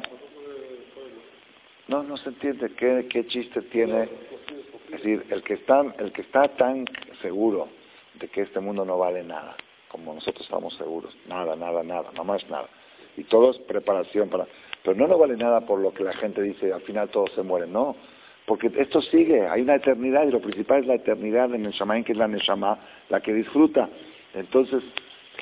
No, 1.91 2.03
no 2.03 2.15
se 2.15 2.29
entiende 2.29 2.69
qué, 2.77 3.27
chiste 3.27 3.63
tiene. 3.63 4.03
Es 4.03 4.91
decir, 4.91 5.25
el 5.29 5.43
que, 5.43 5.55
está, 5.55 6.48
tan 6.55 6.86
seguro 7.21 7.67
de 8.13 8.29
que 8.29 8.43
este 8.43 8.62
mundo 8.62 8.86
no 8.86 8.98
vale 8.98 9.25
nada, 9.25 9.57
como 9.89 10.13
nosotros 10.13 10.45
estamos 10.45 10.74
seguros, 10.75 11.13
nada, 11.27 11.53
nada, 11.57 11.83
nada, 11.83 12.10
no 12.15 12.24
más 12.24 12.50
nada. 12.50 12.69
Y 13.17 13.25
todo 13.25 13.51
es 13.51 13.57
preparación 13.57 14.29
para... 14.29 14.48
Pero 14.81 14.95
no 14.95 15.05
nos 15.05 15.19
vale 15.19 15.36
nada 15.36 15.65
por 15.65 15.81
lo 15.81 15.93
que 15.93 16.05
la 16.05 16.13
gente 16.13 16.41
dice, 16.41 16.71
al 16.71 16.79
final 16.83 17.10
todos 17.10 17.29
se 17.33 17.43
mueren, 17.43 17.74
no. 17.74 17.98
Porque 18.45 18.71
esto 18.77 19.01
sigue, 19.01 19.45
hay 19.45 19.62
una 19.62 19.75
eternidad 19.75 20.25
y 20.25 20.31
lo 20.31 20.39
principal 20.39 20.79
es 20.79 20.88
la 20.88 20.95
eternidad 20.95 21.50
de 21.50 21.57
Neshama, 21.57 22.01
que 22.03 22.13
es 22.13 22.17
la 22.17 22.29
Neshama, 22.29 22.79
la 23.10 23.19
que 23.19 23.33
disfruta. 23.33 23.89
Entonces, 24.33 24.81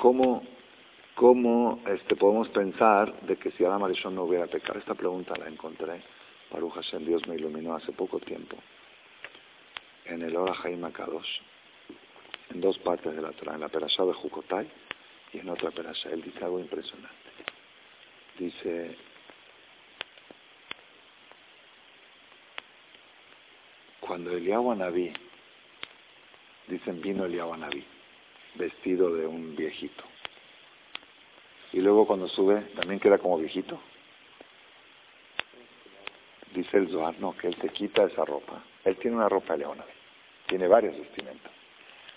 ¿cómo, 0.00 0.42
cómo 1.14 1.78
este, 1.94 2.16
podemos 2.16 2.48
pensar 2.48 3.20
de 3.20 3.36
que 3.36 3.52
si 3.52 3.64
Adam 3.64 3.84
Arishon 3.84 4.16
no 4.16 4.24
hubiera 4.24 4.48
pecado? 4.48 4.80
Esta 4.80 4.94
pregunta 4.94 5.32
la 5.38 5.46
encontré, 5.46 6.02
Baruch 6.50 6.74
Hashem, 6.74 7.04
Dios 7.04 7.26
me 7.28 7.36
iluminó 7.36 7.74
hace 7.74 7.92
poco 7.92 8.18
tiempo, 8.18 8.56
en 10.04 10.22
el 10.22 10.36
Ora 10.36 10.54
Jaime 10.54 10.92
Kadosh, 10.92 11.40
en 12.50 12.60
dos 12.60 12.78
partes 12.78 13.14
de 13.14 13.22
la 13.22 13.30
Torah, 13.32 13.54
en 13.54 13.60
la 13.60 13.68
Perashá 13.68 14.04
de 14.04 14.12
Jukotai 14.12 14.68
y 15.32 15.38
en 15.38 15.48
otra 15.48 15.70
Perashá. 15.70 16.10
Él 16.10 16.22
dice 16.22 16.44
algo 16.44 16.58
impresionante. 16.58 17.30
Dice, 18.38 18.96
cuando 24.00 24.32
Eliyahu 24.32 24.72
Anabí, 24.72 25.12
dicen 26.66 27.00
vino 27.00 27.24
Eliyahu 27.26 27.52
Anabí, 27.52 27.84
vestido 28.56 29.14
de 29.14 29.26
un 29.26 29.54
viejito. 29.54 30.02
Y 31.72 31.78
luego 31.78 32.06
cuando 32.06 32.26
sube, 32.26 32.62
también 32.74 32.98
queda 32.98 33.18
como 33.18 33.38
viejito. 33.38 33.80
Dice 36.60 36.76
el 36.76 36.90
Zohar, 36.90 37.14
no, 37.20 37.34
que 37.38 37.46
él 37.46 37.56
se 37.58 37.70
quita 37.70 38.04
esa 38.04 38.22
ropa. 38.22 38.62
Él 38.84 38.94
tiene 38.96 39.16
una 39.16 39.30
ropa 39.30 39.54
Anabí, 39.54 39.80
tiene 40.46 40.68
varias 40.68 40.94
vestimentas. 40.94 41.50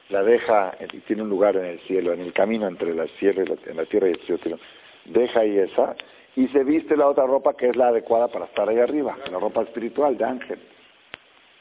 La 0.10 0.22
deja 0.22 0.76
tiene 1.08 1.22
un 1.22 1.30
lugar 1.30 1.56
en 1.56 1.64
el 1.64 1.80
cielo, 1.82 2.12
en 2.12 2.20
el 2.20 2.34
camino 2.34 2.68
entre 2.68 2.94
la, 2.94 3.06
tierra 3.06 3.44
y 3.44 3.46
la, 3.46 3.54
en 3.54 3.78
y 3.78 4.06
el 4.12 4.40
cielo. 4.42 4.60
Deja 5.06 5.40
ahí 5.40 5.60
esa 5.60 5.96
y 6.36 6.50
se 6.50 6.66
viste 6.66 6.98
la 6.98 7.08
otra 7.08 7.26
ropa 7.26 7.56
que 7.56 7.70
es 7.70 7.76
la 7.78 7.88
adecuada 7.88 8.28
para 8.28 8.44
estar 8.44 8.68
ahí 8.68 8.80
arriba, 8.80 9.18
la 9.32 9.40
ropa 9.40 9.62
espiritual 9.62 10.18
de 10.18 10.26
ángel. 10.26 10.60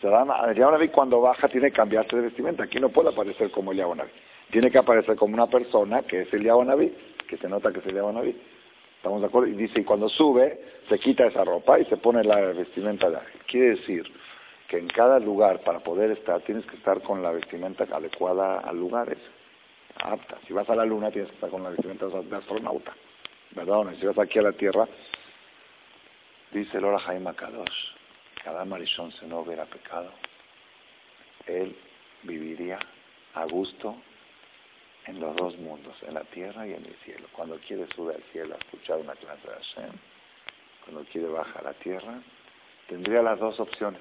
Eliyahu 0.03 0.91
cuando 0.91 1.21
baja 1.21 1.47
tiene 1.47 1.71
que 1.71 1.77
cambiarse 1.77 2.17
de 2.17 2.23
vestimenta. 2.23 2.65
Aquí 2.65 2.81
no 2.81 2.89
puede 2.89 3.11
aparecer 3.11 3.53
como 3.53 3.71
Eliyahu 3.71 3.95
Naví. 3.95 4.11
Tiene 4.51 4.73
que 4.73 4.79
aparecer 4.79 5.15
como 5.15 5.35
una 5.35 5.47
persona 5.47 6.03
que 6.03 6.23
es 6.23 6.35
Eliyahu 6.35 6.65
Naví, 6.65 6.93
que 7.29 7.37
se 7.37 7.49
nota 7.49 7.71
que 7.71 7.79
es 7.79 7.87
Eliyahu 7.87 8.13
Naví. 8.13 8.35
¿Estamos 9.03 9.21
de 9.21 9.27
acuerdo? 9.27 9.49
Y 9.49 9.55
dice, 9.55 9.81
y 9.81 9.85
cuando 9.85 10.09
sube, 10.09 10.61
se 10.89 10.97
quita 11.01 11.27
esa 11.27 11.43
ropa 11.43 11.77
y 11.81 11.85
se 11.87 11.97
pone 11.97 12.23
la 12.23 12.37
vestimenta 12.53 13.11
de 13.11 13.17
ángel. 13.17 13.41
Quiere 13.49 13.71
decir 13.71 14.05
que 14.69 14.79
en 14.79 14.87
cada 14.87 15.19
lugar, 15.19 15.59
para 15.65 15.81
poder 15.81 16.13
estar, 16.13 16.41
tienes 16.43 16.65
que 16.67 16.77
estar 16.77 17.03
con 17.03 17.21
la 17.21 17.33
vestimenta 17.33 17.83
adecuada 17.83 18.61
al 18.61 18.79
lugar 18.79 19.11
ese. 19.11 19.21
Apta. 20.05 20.39
Si 20.47 20.53
vas 20.53 20.71
a 20.71 20.77
la 20.77 20.85
luna, 20.85 21.11
tienes 21.11 21.31
que 21.31 21.35
estar 21.35 21.51
con 21.51 21.65
la 21.65 21.71
vestimenta 21.71 22.07
de 22.07 22.37
astronauta. 22.37 22.95
¿Verdad? 23.57 23.93
Si 23.99 24.07
vas 24.07 24.19
aquí 24.21 24.39
a 24.39 24.43
la 24.43 24.53
Tierra, 24.53 24.87
dice 26.53 26.81
Lora 26.81 27.01
Jaime 27.01 27.35
Kadosh, 27.35 27.97
cada 28.45 28.65
Marisón 28.65 29.11
se 29.11 29.27
no 29.27 29.41
hubiera 29.41 29.65
pecado, 29.65 30.13
él 31.49 31.77
viviría 32.23 32.79
a 33.35 33.47
gusto 33.47 33.97
en 35.07 35.21
los 35.21 35.35
dos 35.37 35.57
mundos, 35.59 35.95
en 36.07 36.15
la 36.15 36.25
tierra 36.25 36.67
y 36.67 36.75
en 36.75 36.85
el 36.85 36.95
cielo. 37.05 37.27
Cuando 37.33 37.59
quiere 37.59 37.87
subir 37.95 38.17
al 38.17 38.23
cielo 38.33 38.55
a 38.55 38.59
escuchar 38.59 38.99
una 38.99 39.15
clase 39.15 39.49
de 39.49 39.55
Hashem, 39.55 39.93
cuando 40.85 41.05
quiere 41.11 41.29
bajar 41.29 41.67
a 41.67 41.71
la 41.71 41.75
tierra, 41.75 42.21
tendría 42.89 43.23
las 43.23 43.39
dos 43.39 43.59
opciones. 43.61 44.01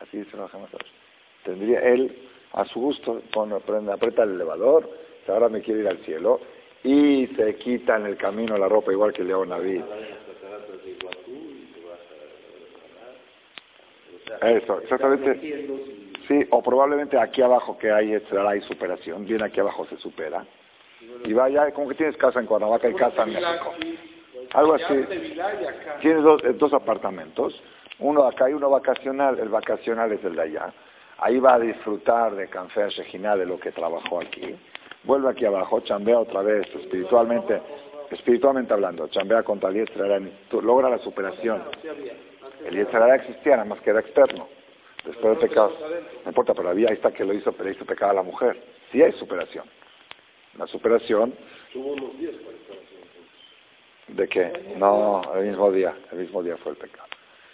Así 0.00 0.18
dice 0.18 0.36
los 0.36 0.50
Tendría 1.44 1.80
él 1.80 2.28
a 2.52 2.64
su 2.66 2.80
gusto, 2.80 3.22
pone, 3.32 3.54
aprieta 3.54 4.24
el 4.24 4.32
elevador, 4.32 4.88
ahora 5.28 5.48
me 5.48 5.60
quiere 5.60 5.80
ir 5.80 5.88
al 5.88 5.98
cielo, 5.98 6.40
y 6.82 7.26
se 7.36 7.56
quita 7.56 7.96
en 7.96 8.06
el 8.06 8.16
camino 8.16 8.56
la 8.56 8.68
ropa 8.68 8.92
igual 8.92 9.12
que 9.12 9.22
León 9.22 9.50
Naví. 9.50 9.82
Eso, 14.42 14.80
exactamente. 14.80 15.99
Sí, 16.30 16.46
o 16.50 16.62
probablemente 16.62 17.18
aquí 17.18 17.42
abajo 17.42 17.76
que 17.76 17.90
hay, 17.90 18.14
hay 18.14 18.60
superación, 18.60 19.26
bien 19.26 19.42
aquí 19.42 19.58
abajo 19.58 19.84
se 19.86 19.96
supera. 19.96 20.44
Y 21.24 21.32
vaya, 21.32 21.72
como 21.72 21.88
que 21.88 21.96
tienes 21.96 22.16
casa 22.16 22.38
en 22.38 22.46
Cuernavaca 22.46 22.88
y 22.88 22.94
casa 22.94 23.24
en 23.24 23.32
México. 23.32 23.74
Algo 24.54 24.74
así. 24.74 25.06
Tienes 26.00 26.22
dos, 26.22 26.40
eh, 26.44 26.52
dos 26.52 26.72
apartamentos, 26.72 27.60
uno 27.98 28.22
acá 28.28 28.48
y 28.48 28.52
uno 28.52 28.70
vacacional. 28.70 29.40
El 29.40 29.48
vacacional 29.48 30.12
es 30.12 30.24
el 30.24 30.36
de 30.36 30.42
allá. 30.42 30.72
Ahí 31.18 31.40
va 31.40 31.54
a 31.54 31.58
disfrutar 31.58 32.36
de 32.36 32.46
Canfea 32.46 32.90
Shejina, 32.90 33.34
de 33.34 33.46
lo 33.46 33.58
que 33.58 33.72
trabajó 33.72 34.20
aquí. 34.20 34.54
Vuelve 35.02 35.30
aquí 35.30 35.46
abajo, 35.46 35.80
chambea 35.80 36.20
otra 36.20 36.42
vez, 36.42 36.64
espiritualmente, 36.76 37.60
espiritualmente 38.08 38.72
hablando, 38.72 39.08
chambea 39.08 39.42
contra 39.42 39.70
el 39.70 39.84
logra 40.62 40.90
la 40.90 40.98
superación. 40.98 41.64
El 42.64 42.76
Yetzirah 42.76 43.16
existía, 43.16 43.56
nada 43.56 43.64
más 43.64 43.80
que 43.80 43.90
era 43.90 43.98
externo. 43.98 44.59
Después 45.04 45.38
del 45.38 45.48
pecado, 45.48 45.72
no 46.24 46.30
importa, 46.30 46.54
pero 46.54 46.68
había, 46.68 46.88
está 46.88 47.10
que 47.10 47.24
lo 47.24 47.32
hizo, 47.32 47.52
pero 47.52 47.70
hizo 47.70 47.84
pecado 47.84 48.12
a 48.12 48.14
la 48.14 48.22
mujer. 48.22 48.62
Sí 48.92 49.02
hay 49.02 49.12
superación. 49.12 49.64
La 50.58 50.66
superación... 50.66 51.34
Tuvo 51.72 51.92
unos 51.92 52.18
días 52.18 52.34
para 52.36 54.16
¿De 54.16 54.28
qué? 54.28 54.74
No, 54.76 55.22
el 55.36 55.46
mismo 55.46 55.70
día, 55.70 55.94
el 56.12 56.18
mismo 56.18 56.42
día 56.42 56.56
fue 56.58 56.72
el 56.72 56.78
pecado. 56.78 57.08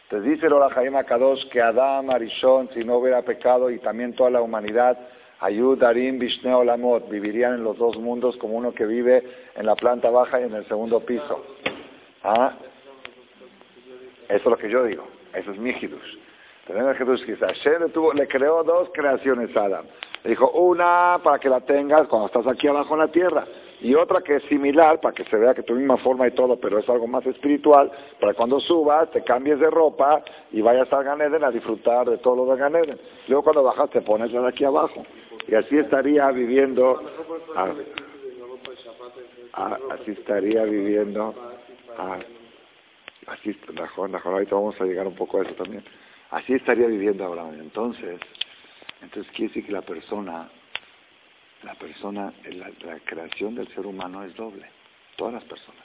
Entonces 0.05 0.33
dice 0.33 0.47
el 0.47 0.55
Jaime 0.73 1.05
Kadosh 1.05 1.49
que 1.49 1.61
Adán, 1.61 2.13
Arishon, 2.13 2.71
si 2.73 2.85
no 2.85 2.97
hubiera 2.97 3.23
pecado, 3.23 3.71
y 3.71 3.79
también 3.79 4.15
toda 4.15 4.31
la 4.31 4.41
humanidad, 4.41 4.99
Ayud, 5.41 5.79
Darim, 5.79 6.19
Vishneo, 6.19 6.65
Lamot, 6.65 7.11
vivirían 7.11 7.55
en 7.55 7.65
los 7.65 7.77
dos 7.77 7.99
mundos 7.99 8.37
como 8.37 8.55
uno 8.55 8.73
que 8.73 8.87
vive 8.87 9.23
en 9.55 9.67
la 9.67 9.75
planta 9.75 10.09
baja 10.09 10.41
y 10.41 10.45
en 10.45 10.55
el 10.55 10.67
segundo 10.67 11.01
piso. 11.01 11.45
¿Ah? 12.23 12.55
Eso 14.29 14.37
es 14.37 14.45
lo 14.45 14.57
que 14.57 14.71
yo 14.71 14.85
digo. 14.85 15.07
Eso 15.35 15.51
es 15.51 15.59
mi 15.59 15.71
Hidush. 15.71 16.26
Tenemos 16.67 16.97
Jesús 16.97 17.25
que 17.25 17.37
Hashem 17.37 17.91
tuvo, 17.93 18.13
le 18.13 18.27
creó 18.27 18.65
dos 18.65 18.89
creaciones 18.93 19.57
a 19.57 19.65
Adam. 19.65 19.87
Le 20.25 20.31
dijo, 20.31 20.51
una 20.51 21.21
para 21.23 21.39
que 21.39 21.49
la 21.49 21.61
tengas 21.61 22.09
cuando 22.09 22.27
estás 22.27 22.47
aquí 22.47 22.67
abajo 22.67 22.95
en 22.95 23.01
la 23.01 23.09
tierra. 23.09 23.47
Y 23.81 23.95
otra 23.95 24.23
que 24.23 24.37
es 24.37 24.43
similar, 24.45 25.01
para 25.01 25.15
que 25.15 25.25
se 25.25 25.37
vea 25.37 25.55
que 25.55 25.63
tu 25.63 25.75
misma 25.75 25.97
forma 25.99 26.27
y 26.27 26.33
todo, 26.33 26.59
pero 26.59 26.79
es 26.79 26.89
algo 26.89 27.07
más 27.07 27.25
espiritual, 27.27 27.91
para 28.19 28.35
cuando 28.35 28.59
subas, 28.59 29.11
te 29.11 29.23
cambies 29.23 29.61
de 29.61 29.71
ropa 29.71 30.23
y 30.51 30.63
vayas 30.63 30.93
al 30.93 31.05
Ganeden 31.05 31.45
a 31.45 31.51
disfrutar 31.51 32.09
de 32.09 32.19
todo 32.19 32.37
lo 32.37 32.53
de 32.53 32.59
Ganeden. 32.59 32.99
Luego 33.29 33.45
cuando 33.45 33.63
bajas 33.63 33.91
te 33.91 34.01
pones 34.01 34.35
aquí 34.35 34.65
abajo. 34.65 35.05
Y 35.47 35.55
así 35.55 35.79
estaría 35.79 36.31
viviendo... 36.31 37.01
Ah, 37.55 37.73
ah, 39.53 39.79
así 39.91 40.13
estaría 40.13 40.65
viviendo... 40.65 41.35
Ah, 41.99 42.19
Así, 43.27 43.59
ahorita 44.25 44.55
vamos 44.55 44.81
a 44.81 44.85
llegar 44.85 45.07
un 45.07 45.17
poco 45.17 45.39
a 45.39 45.43
eso 45.43 45.53
también. 45.55 45.83
Así 46.31 46.55
estaría 46.55 46.87
viviendo 46.87 47.25
Abraham. 47.25 47.59
Entonces, 47.61 48.21
entonces 49.03 49.31
quiere 49.33 49.49
decir 49.49 49.67
que 49.67 49.73
la 49.73 49.83
persona, 49.83 50.49
la 51.63 51.75
persona, 51.75 52.33
la, 52.45 52.99
creación 53.05 53.55
del 53.55 53.69
ser 53.75 53.87
humano 53.87 54.25
es 54.25 54.35
doble. 54.35 54.69
Todas 55.17 55.35
las 55.35 55.45
personas 55.45 55.85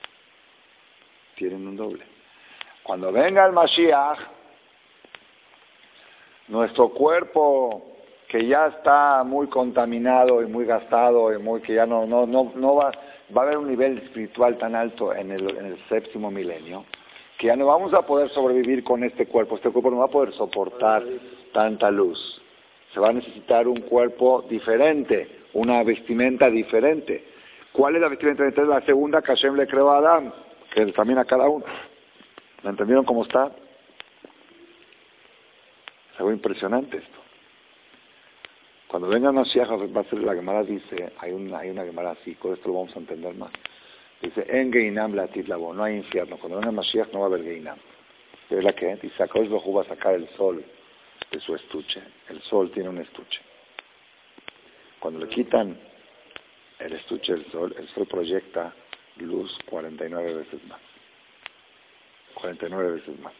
tienen 1.35 1.67
un 1.67 1.75
doble. 1.75 2.03
Cuando 2.83 3.11
venga 3.11 3.45
el 3.45 3.53
Mashiach, 3.53 4.19
nuestro 6.47 6.89
cuerpo 6.89 7.95
que 8.27 8.47
ya 8.47 8.67
está 8.67 9.23
muy 9.23 9.47
contaminado 9.47 10.41
y 10.41 10.47
muy 10.47 10.65
gastado 10.65 11.33
y 11.33 11.37
muy 11.37 11.61
que 11.61 11.73
ya 11.75 11.85
no 11.85 12.05
no 12.05 12.25
no 12.25 12.51
no 12.55 12.75
va 12.75 12.91
va 13.35 13.41
a 13.41 13.45
haber 13.45 13.57
un 13.57 13.67
nivel 13.67 13.97
espiritual 13.99 14.57
tan 14.57 14.75
alto 14.75 15.13
en 15.13 15.31
el, 15.31 15.57
en 15.57 15.65
el 15.65 15.89
séptimo 15.89 16.31
milenio 16.31 16.85
que 17.41 17.47
ya 17.47 17.55
no 17.55 17.65
vamos 17.65 17.91
a 17.95 18.03
poder 18.03 18.29
sobrevivir 18.29 18.83
con 18.83 19.03
este 19.03 19.25
cuerpo, 19.25 19.55
este 19.55 19.71
cuerpo 19.71 19.89
no 19.89 19.97
va 19.97 20.05
a 20.05 20.09
poder 20.09 20.31
soportar 20.33 21.03
tanta 21.51 21.89
luz. 21.89 22.39
Se 22.93 22.99
va 22.99 23.09
a 23.09 23.13
necesitar 23.13 23.67
un 23.67 23.81
cuerpo 23.81 24.45
diferente, 24.47 25.27
una 25.53 25.81
vestimenta 25.81 26.51
diferente. 26.51 27.25
¿Cuál 27.71 27.95
es 27.95 28.01
la 28.01 28.09
vestimenta? 28.09 28.45
es 28.45 28.55
la 28.55 28.81
segunda 28.81 29.23
que 29.23 29.29
Hashem 29.29 29.55
le 29.55 29.65
creó 29.65 29.89
a 29.89 29.97
Adán, 29.97 30.31
que 30.71 30.85
también 30.91 31.17
a 31.17 31.25
cada 31.25 31.49
uno. 31.49 31.65
¿Me 32.61 32.69
entendieron 32.69 33.05
cómo 33.05 33.23
está? 33.23 33.47
Es 36.13 36.19
algo 36.19 36.31
impresionante 36.31 36.97
esto. 36.97 37.19
Cuando 38.87 39.07
venga 39.07 39.31
Mashiach, 39.31 39.67
va 39.67 40.01
a 40.01 40.03
ser 40.03 40.19
la 40.19 40.35
Gemara 40.35 40.61
dice, 40.61 41.11
hay 41.17 41.31
una, 41.31 41.57
hay 41.57 41.71
una 41.71 41.85
Gemara 41.85 42.11
así, 42.11 42.35
con 42.35 42.53
esto 42.53 42.67
lo 42.67 42.75
vamos 42.75 42.95
a 42.95 42.99
entender 42.99 43.33
más. 43.33 43.51
Dice, 44.21 44.45
en 44.47 44.71
Geinam 44.71 45.15
la 45.15 45.27
titlabo, 45.27 45.73
no 45.73 45.83
hay 45.83 45.95
infierno. 45.95 46.37
Cuando 46.37 46.59
venga 46.59 46.71
Mashiach 46.71 47.11
no 47.11 47.21
va 47.21 47.25
a 47.25 47.29
haber 47.29 47.43
Geinam. 47.43 47.77
¿Qué 48.47 48.61
la 48.61 48.73
que? 48.73 48.95
Dice, 48.97 49.23
Akadosh 49.23 49.49
Bajú 49.49 49.73
va 49.73 49.81
a 49.81 49.85
sacar 49.85 50.13
el 50.13 50.27
sol 50.35 50.63
de 51.31 51.39
su 51.39 51.55
estuche. 51.55 52.01
El 52.29 52.41
sol 52.43 52.69
tiene 52.71 52.89
un 52.89 52.99
estuche. 52.99 53.41
Cuando 54.99 55.19
le 55.19 55.27
quitan 55.27 55.75
el 56.79 56.93
estuche 56.93 57.33
del 57.33 57.45
sol, 57.51 57.73
el 57.77 57.87
sol 57.89 58.05
proyecta 58.07 58.73
luz 59.17 59.57
49 59.65 60.33
veces 60.35 60.63
más. 60.67 60.79
49 62.35 62.91
veces 62.91 63.19
más. 63.19 63.33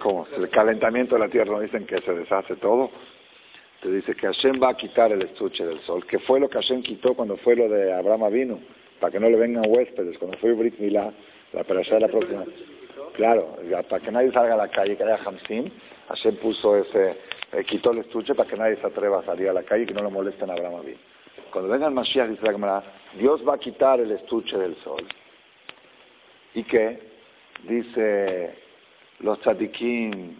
¿Cómo? 0.00 0.26
El 0.36 0.48
calentamiento 0.50 1.16
de 1.16 1.20
la 1.20 1.28
tierra, 1.28 1.52
¿no 1.52 1.60
dicen 1.60 1.86
que 1.86 2.00
se 2.02 2.12
deshace 2.12 2.56
todo? 2.56 2.90
Te 3.82 3.90
dice 3.90 4.14
que 4.14 4.26
Hashem 4.26 4.60
va 4.62 4.70
a 4.70 4.76
quitar 4.76 5.10
el 5.12 5.22
estuche 5.22 5.64
del 5.64 5.80
sol, 5.80 6.04
que 6.06 6.18
fue 6.20 6.38
lo 6.38 6.48
que 6.48 6.58
Hashem 6.58 6.82
quitó 6.82 7.14
cuando 7.14 7.36
fue 7.38 7.56
lo 7.56 7.68
de 7.68 7.92
Abraham 7.92 8.32
vino 8.32 8.60
para 9.00 9.12
que 9.12 9.20
no 9.20 9.28
le 9.28 9.36
vengan 9.36 9.64
huéspedes. 9.66 10.18
Cuando 10.18 10.36
fue 10.38 10.52
Brit 10.52 10.78
Milá, 10.78 11.12
la 11.52 11.64
perashá 11.64 11.94
de 11.94 12.00
la 12.00 12.08
próxima. 12.08 12.44
Claro, 13.14 13.56
para 13.88 14.02
que 14.02 14.12
nadie 14.12 14.32
salga 14.32 14.54
a 14.54 14.56
la 14.56 14.68
calle, 14.68 14.96
que 14.96 15.02
haya 15.02 15.18
Hamsim, 15.24 15.70
Hashem 16.08 16.36
puso 16.36 16.76
ese, 16.76 17.16
eh, 17.52 17.64
quitó 17.64 17.90
el 17.90 17.98
estuche 17.98 18.34
para 18.34 18.48
que 18.48 18.56
nadie 18.56 18.76
se 18.76 18.86
atreva 18.86 19.20
a 19.20 19.24
salir 19.24 19.48
a 19.48 19.52
la 19.52 19.62
calle 19.62 19.82
y 19.84 19.86
que 19.86 19.94
no 19.94 20.02
le 20.02 20.10
molesten 20.10 20.50
a 20.50 20.52
Abraham 20.52 20.76
Abin. 20.76 20.96
Cuando 21.50 21.70
venga 21.70 21.86
el 21.86 21.94
Mashiach, 21.94 22.28
dice 22.28 22.44
la 22.44 22.52
Gemara, 22.52 22.82
Dios 23.18 23.46
va 23.46 23.54
a 23.54 23.58
quitar 23.58 24.00
el 24.00 24.10
estuche 24.12 24.56
del 24.56 24.76
sol. 24.76 25.04
¿Y 26.54 26.62
qué? 26.64 26.98
Dice, 27.64 28.54
los 29.20 29.40
tzadikim 29.40 30.36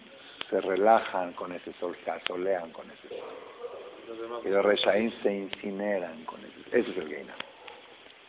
se 0.50 0.60
relajan 0.60 1.32
con 1.32 1.52
ese 1.52 1.72
sol, 1.80 1.96
se 2.04 2.10
asolean 2.10 2.70
con 2.70 2.86
ese 2.90 3.08
sol. 3.08 4.42
Y 4.44 4.48
los 4.48 4.64
reshaín 4.64 5.12
se 5.22 5.34
incineran 5.34 6.24
con 6.24 6.40
ese 6.40 6.78
Ese 6.78 6.90
es 6.90 6.96
el 6.96 7.08
Geina. 7.08 7.34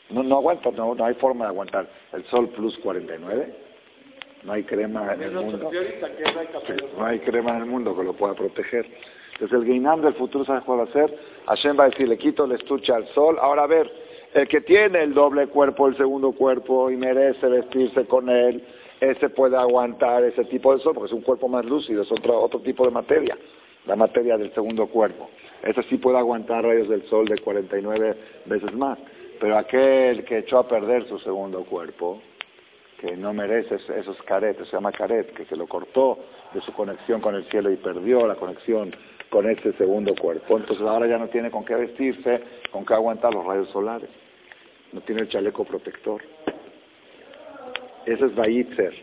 No, 0.09 0.23
no 0.23 0.37
aguanta, 0.37 0.71
no, 0.71 0.95
no 0.95 1.05
hay 1.05 1.13
forma 1.15 1.45
de 1.45 1.49
aguantar 1.49 1.87
el 2.13 2.23
sol 2.25 2.49
plus 2.49 2.77
49. 2.79 3.53
No 4.43 4.53
hay 4.53 4.63
crema 4.63 5.13
en 5.13 5.21
el 5.21 5.31
mundo. 5.31 5.71
No 6.97 7.05
hay 7.05 7.19
crema 7.19 7.51
en 7.51 7.57
el 7.57 7.65
mundo 7.65 7.95
que 7.95 8.03
lo 8.03 8.13
pueda 8.13 8.33
proteger. 8.33 8.87
Entonces 9.33 9.59
el 9.59 9.65
Guinam 9.65 10.01
del 10.01 10.13
futuro, 10.15 10.45
¿sabe 10.45 10.61
cuál 10.65 10.79
va 10.79 10.83
a 10.83 10.93
ser? 10.93 11.17
Hashem 11.47 11.79
va 11.79 11.85
a 11.85 11.89
decir, 11.89 12.07
le 12.07 12.17
quito 12.17 12.45
el 12.45 12.53
estuche 12.53 12.91
al 12.91 13.05
sol. 13.09 13.37
Ahora 13.39 13.63
a 13.63 13.67
ver, 13.67 13.91
el 14.33 14.47
que 14.47 14.61
tiene 14.61 15.01
el 15.01 15.13
doble 15.13 15.47
cuerpo, 15.47 15.87
el 15.87 15.97
segundo 15.97 16.31
cuerpo 16.31 16.89
y 16.89 16.97
merece 16.97 17.47
vestirse 17.47 18.05
con 18.05 18.29
él, 18.29 18.63
ese 18.99 19.29
puede 19.29 19.57
aguantar 19.57 20.23
ese 20.23 20.43
tipo 20.45 20.75
de 20.75 20.81
sol 20.81 20.93
porque 20.93 21.07
es 21.07 21.13
un 21.13 21.21
cuerpo 21.21 21.47
más 21.47 21.65
lúcido, 21.65 22.01
es 22.01 22.11
otro, 22.11 22.39
otro 22.39 22.59
tipo 22.59 22.85
de 22.85 22.91
materia, 22.91 23.37
la 23.85 23.95
materia 23.95 24.37
del 24.37 24.53
segundo 24.53 24.87
cuerpo. 24.87 25.29
Ese 25.63 25.83
sí 25.83 25.97
puede 25.97 26.17
aguantar 26.17 26.63
rayos 26.63 26.89
del 26.89 27.03
sol 27.07 27.25
de 27.25 27.37
49 27.37 28.15
veces 28.45 28.73
más. 28.73 28.97
Pero 29.39 29.57
aquel 29.57 30.25
que 30.25 30.39
echó 30.39 30.59
a 30.59 30.67
perder 30.67 31.07
su 31.07 31.17
segundo 31.19 31.63
cuerpo, 31.63 32.21
que 32.99 33.15
no 33.15 33.33
merece 33.33 33.75
esos 33.75 34.21
caretes, 34.23 34.67
se 34.67 34.75
llama 34.75 34.91
caret, 34.91 35.33
que 35.33 35.45
se 35.45 35.55
lo 35.55 35.67
cortó 35.67 36.19
de 36.53 36.61
su 36.61 36.73
conexión 36.73 37.21
con 37.21 37.35
el 37.35 37.45
cielo 37.45 37.71
y 37.71 37.77
perdió 37.77 38.27
la 38.27 38.35
conexión 38.35 38.93
con 39.29 39.49
ese 39.49 39.71
segundo 39.73 40.13
cuerpo. 40.15 40.57
Entonces 40.57 40.85
ahora 40.85 41.07
ya 41.07 41.17
no 41.17 41.29
tiene 41.29 41.51
con 41.51 41.63
qué 41.63 41.75
vestirse, 41.75 42.41
con 42.71 42.85
qué 42.85 42.93
aguantar 42.93 43.33
los 43.33 43.45
rayos 43.45 43.69
solares. 43.69 44.09
No 44.91 45.01
tiene 45.01 45.21
el 45.21 45.29
chaleco 45.29 45.63
protector. 45.63 46.21
Ese 48.05 48.25
es 48.25 48.35
Baitzer. 48.35 48.93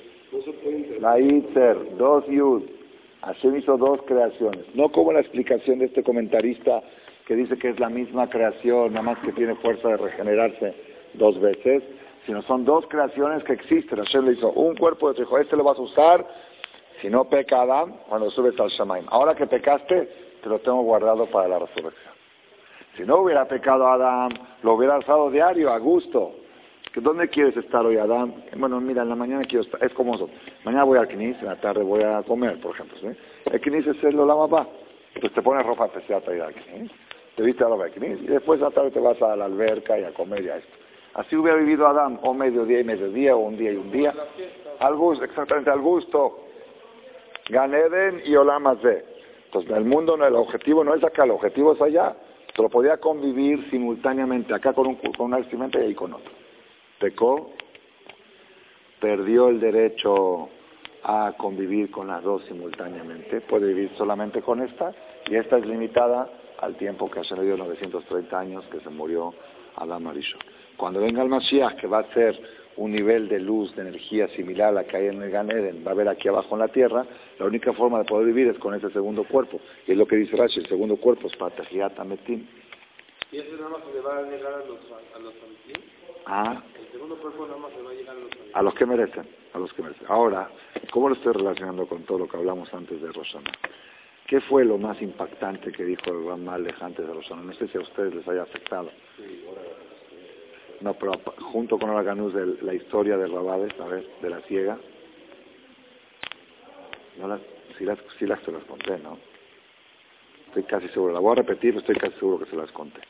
Baitzer, 1.01 1.97
dos 1.97 2.27
yud. 2.27 2.65
Hashem 3.23 3.57
hizo 3.57 3.79
dos 3.79 4.03
creaciones. 4.03 4.65
No 4.75 4.91
como 4.91 5.13
la 5.13 5.21
explicación 5.21 5.79
de 5.79 5.87
este 5.87 6.03
comentarista 6.03 6.83
que 7.27 7.35
dice 7.35 7.59
que 7.59 7.71
es 7.71 7.81
la 7.81 7.89
misma 7.89 8.31
creación, 8.31 8.93
nada 8.93 9.03
más 9.03 9.19
que 9.19 9.33
tiene 9.33 9.57
fuerza 9.57 9.89
de 9.89 9.97
regenerarse 9.97 10.75
dos 11.15 11.39
veces, 11.41 11.83
sino 12.25 12.41
son 12.43 12.65
dos 12.65 12.87
creaciones 12.89 13.43
que 13.45 13.53
existen. 13.53 13.99
Hashem 13.99 14.27
le 14.27 14.33
hizo 14.33 14.51
un 14.53 14.77
cuerpo 14.77 15.13
de 15.13 15.21
dijo, 15.21 15.39
este 15.39 15.57
lo 15.57 15.65
vas 15.65 15.79
a 15.79 15.83
usar 15.83 16.27
si 17.01 17.09
no 17.09 17.25
peca 17.25 17.63
Adam 17.63 17.97
cuando 18.09 18.31
subes 18.31 18.59
al 18.61 18.69
Shamaim. 18.69 19.07
Ahora 19.09 19.35
que 19.35 19.47
pecaste, 19.47 20.09
te 20.43 20.49
lo 20.49 20.61
tengo 20.61 20.83
guardado 20.83 21.27
para 21.27 21.49
la 21.49 21.59
resurrección. 21.59 22.15
Si 22.97 23.03
no 23.03 23.19
hubiera 23.19 23.47
pecado 23.47 23.87
Adam, 23.87 24.31
lo 24.63 24.75
hubiera 24.75 24.99
usado 24.99 25.31
diario, 25.31 25.71
a 25.71 25.79
gusto. 25.79 26.35
¿Dónde 26.95 27.29
quieres 27.29 27.55
estar 27.59 27.85
hoy, 27.85 27.99
Adam? 27.99 28.33
Bueno, 28.57 28.81
mira, 28.81 29.03
en 29.03 29.11
la 29.11 29.17
mañana 29.17 29.45
quiero 29.45 29.65
estar, 29.65 29.85
es 29.85 29.93
como 29.93 30.15
eso. 30.15 30.31
Mañana 30.65 30.85
voy 30.85 30.99
al 30.99 31.09
Knis, 31.09 31.37
en 31.41 31.47
la 31.47 31.57
tarde 31.57 31.83
voy 31.83 32.03
a 32.03 32.23
comer, 32.23 32.59
por 32.59 32.75
ejemplo. 32.75 32.97
¿sí? 32.99 33.09
El 33.45 33.61
Knis 33.61 33.87
es 33.87 34.03
el 34.03 34.19
Olama 34.19 34.45
Entonces 34.45 35.21
pues 35.21 35.33
te 35.35 35.43
pones 35.43 35.67
ropa 35.67 35.87
especial 35.87 36.23
para 36.23 36.37
ir 36.37 36.43
al 36.43 36.55
Knis, 36.55 36.91
te 37.37 37.43
viste 37.43 37.63
a 37.63 37.69
la 37.69 37.91
Knis, 37.91 38.23
y 38.23 38.27
después 38.27 38.63
a 38.63 38.71
tarde 38.71 38.91
te 38.91 38.99
vas 38.99 39.21
a 39.21 39.37
la 39.37 39.45
alberca 39.45 39.99
y 39.99 40.05
a 40.05 40.15
comer 40.15 40.43
y 40.43 40.49
a 40.49 40.57
esto. 40.57 40.73
Así 41.15 41.37
hubiera 41.37 41.59
vivido 41.59 41.87
Adam, 41.87 42.19
o 42.23 42.33
mediodía 42.33 42.81
y 42.81 42.85
mediodía, 42.85 43.37
o 43.37 43.41
un 43.41 43.57
día 43.57 43.73
y 43.73 43.77
un 43.77 43.91
día. 43.91 44.15
Al 44.81 44.97
gusto, 44.97 45.25
exactamente 45.25 45.71
al 45.71 45.81
gusto. 45.81 46.41
Ganeden 47.49 48.23
y 48.25 48.35
Olamazé. 48.37 49.05
Entonces, 49.47 49.71
el 49.71 49.85
mundo, 49.85 50.17
no, 50.17 50.27
el 50.27 50.35
objetivo 50.35 50.83
no 50.83 50.95
es 50.95 51.05
acá, 51.05 51.25
el 51.25 51.31
objetivo 51.31 51.75
es 51.75 51.81
allá. 51.81 52.17
Pero 52.55 52.69
podía 52.71 52.97
convivir 52.99 53.69
simultáneamente 53.71 54.55
acá 54.55 54.73
con, 54.73 54.87
un, 54.87 54.97
con 54.97 55.27
una 55.27 55.39
vestimenta 55.39 55.79
y 55.79 55.87
ahí 55.87 55.95
con 55.95 56.15
otro. 56.15 56.33
Pecó, 56.99 57.51
perdió 59.01 59.49
el 59.49 59.61
derecho 59.61 60.49
a 61.03 61.35
convivir 61.37 61.91
con 61.91 62.09
las 62.09 62.23
dos 62.23 62.45
simultáneamente. 62.45 63.43
Puede 63.43 63.69
vivir 63.69 63.91
solamente 63.97 64.41
con 64.41 64.63
esta 64.63 64.95
y 65.29 65.37
esta 65.37 65.59
es 65.59 65.67
limitada 65.67 66.31
al 66.61 66.77
tiempo 66.77 67.11
que 67.11 67.21
hace 67.21 67.35
le 67.37 67.45
dio 67.45 67.57
930 67.57 68.39
años 68.39 68.65
que 68.71 68.81
se 68.81 68.91
murió 68.91 69.35
Adam 69.77 70.07
Arishon. 70.09 70.41
Cuando 70.77 71.01
venga 71.01 71.23
el 71.23 71.29
Mashiach, 71.29 71.77
que 71.77 71.87
va 71.87 72.01
a 72.01 72.15
ser 72.15 72.39
un 72.77 72.93
nivel 72.93 73.29
de 73.29 73.41
luz, 73.41 73.75
de 73.75 73.83
energía 73.83 74.29
similar 74.29 74.69
a 74.69 74.73
la 74.73 74.85
que 74.85 74.97
hay 74.97 75.07
en 75.07 75.23
el 75.23 75.31
Gan 75.31 75.51
Eden, 75.51 75.83
va 75.85 75.91
a 75.91 75.95
haber 75.95 76.09
aquí 76.09 76.29
abajo 76.29 76.55
en 76.55 76.61
la 76.61 76.69
tierra, 76.69 77.07
la 77.39 77.47
única 77.47 77.73
forma 77.73 77.99
de 77.99 78.05
poder 78.05 78.27
vivir 78.27 78.49
es 78.49 78.59
con 78.59 78.75
ese 78.75 78.91
segundo 78.91 79.25
cuerpo. 79.25 79.61
Y 79.87 79.93
es 79.93 79.99
lo 79.99 80.07
que 80.07 80.17
dice 80.17 80.37
Rashi, 80.37 80.61
el 80.61 80.69
segundo 80.69 80.97
cuerpo 80.97 81.29
es 81.29 81.37
Patajiat 81.37 81.99
Ametim. 81.99 82.47
¿Y 83.33 83.39
ese 83.39 83.53
nada 83.53 83.71
más 83.71 83.83
se 83.85 83.93
le 83.95 84.01
va 84.01 84.19
a 84.19 84.23
llegar 84.23 84.53
a 84.53 84.59
los, 84.59 84.79
a 85.15 85.19
los 85.19 85.35
Ah. 86.29 86.61
El 86.75 86.93
segundo 86.93 87.17
cuerpo 87.17 87.47
nada 87.47 87.59
más 87.59 87.73
se 87.73 87.83
va 87.83 87.91
a 87.91 87.95
llegar 87.95 88.17
a 88.17 88.19
los 88.19 88.31
A 88.53 88.63
los 88.63 88.75
que 88.75 88.85
merecen, 88.85 89.27
a 89.53 89.59
los 89.59 89.73
que 89.73 89.83
merecen. 89.83 90.07
Ahora, 90.09 90.51
¿cómo 90.91 91.09
lo 91.09 91.15
estoy 91.15 91.33
relacionando 91.33 91.87
con 91.87 92.03
todo 92.03 92.19
lo 92.19 92.29
que 92.29 92.37
hablamos 92.37 92.73
antes 92.75 93.01
de 93.01 93.13
Rosana? 93.13 93.51
¿Qué 94.27 94.41
fue 94.41 94.65
lo 94.65 94.77
más 94.77 95.01
impactante 95.01 95.71
que 95.71 95.85
dijo 95.85 96.03
el 96.07 96.27
Ram 96.27 96.43
Malek 96.43 96.83
antes 96.83 97.07
de 97.07 97.13
Rosana? 97.13 97.43
No 97.43 97.53
sé 97.53 97.69
si 97.69 97.79
a 97.79 97.81
ustedes 97.81 98.13
les 98.13 98.27
haya 98.27 98.43
afectado. 98.43 98.91
No, 100.81 100.95
pero 100.95 101.13
junto 101.53 101.79
con 101.79 101.91
Araganús 101.91 102.35
de 102.35 102.63
la 102.63 102.75
historia 102.75 103.17
de 103.17 103.29
Rabades, 103.29 103.79
a 103.81 103.87
ver, 103.87 104.05
de 104.21 104.31
la 104.31 104.41
ciega. 104.43 104.79
No 107.19 107.29
las, 107.29 107.41
si 107.79 107.85
las, 107.85 107.99
si 108.19 108.27
las 108.27 108.43
se 108.43 108.51
las 108.51 108.65
conté, 108.65 108.99
¿no? 108.99 109.17
Estoy 110.49 110.65
casi 110.65 110.89
seguro, 110.89 111.13
la 111.13 111.21
voy 111.21 111.33
a 111.33 111.37
repetir, 111.37 111.77
estoy 111.77 111.95
casi 111.95 112.19
seguro 112.19 112.41
que 112.41 112.51
se 112.51 112.57
las 112.57 112.71
conté. 112.73 113.01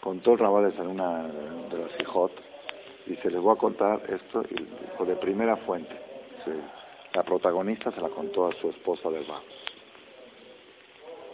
Contó 0.00 0.36
Rabades 0.36 0.78
en 0.78 0.88
una 0.88 1.28
de 1.28 1.78
las 1.78 2.00
hijot, 2.00 2.32
y 3.06 3.14
se 3.16 3.30
les 3.30 3.40
voy 3.40 3.54
a 3.54 3.58
contar 3.58 4.02
esto 4.08 4.42
de 4.42 5.16
primera 5.16 5.56
fuente. 5.56 5.94
la 7.14 7.22
protagonista 7.22 7.90
se 7.92 8.00
la 8.00 8.08
contó 8.08 8.48
a 8.48 8.52
su 8.60 8.70
esposa 8.70 9.08
del 9.10 9.24
Bar. 9.24 9.57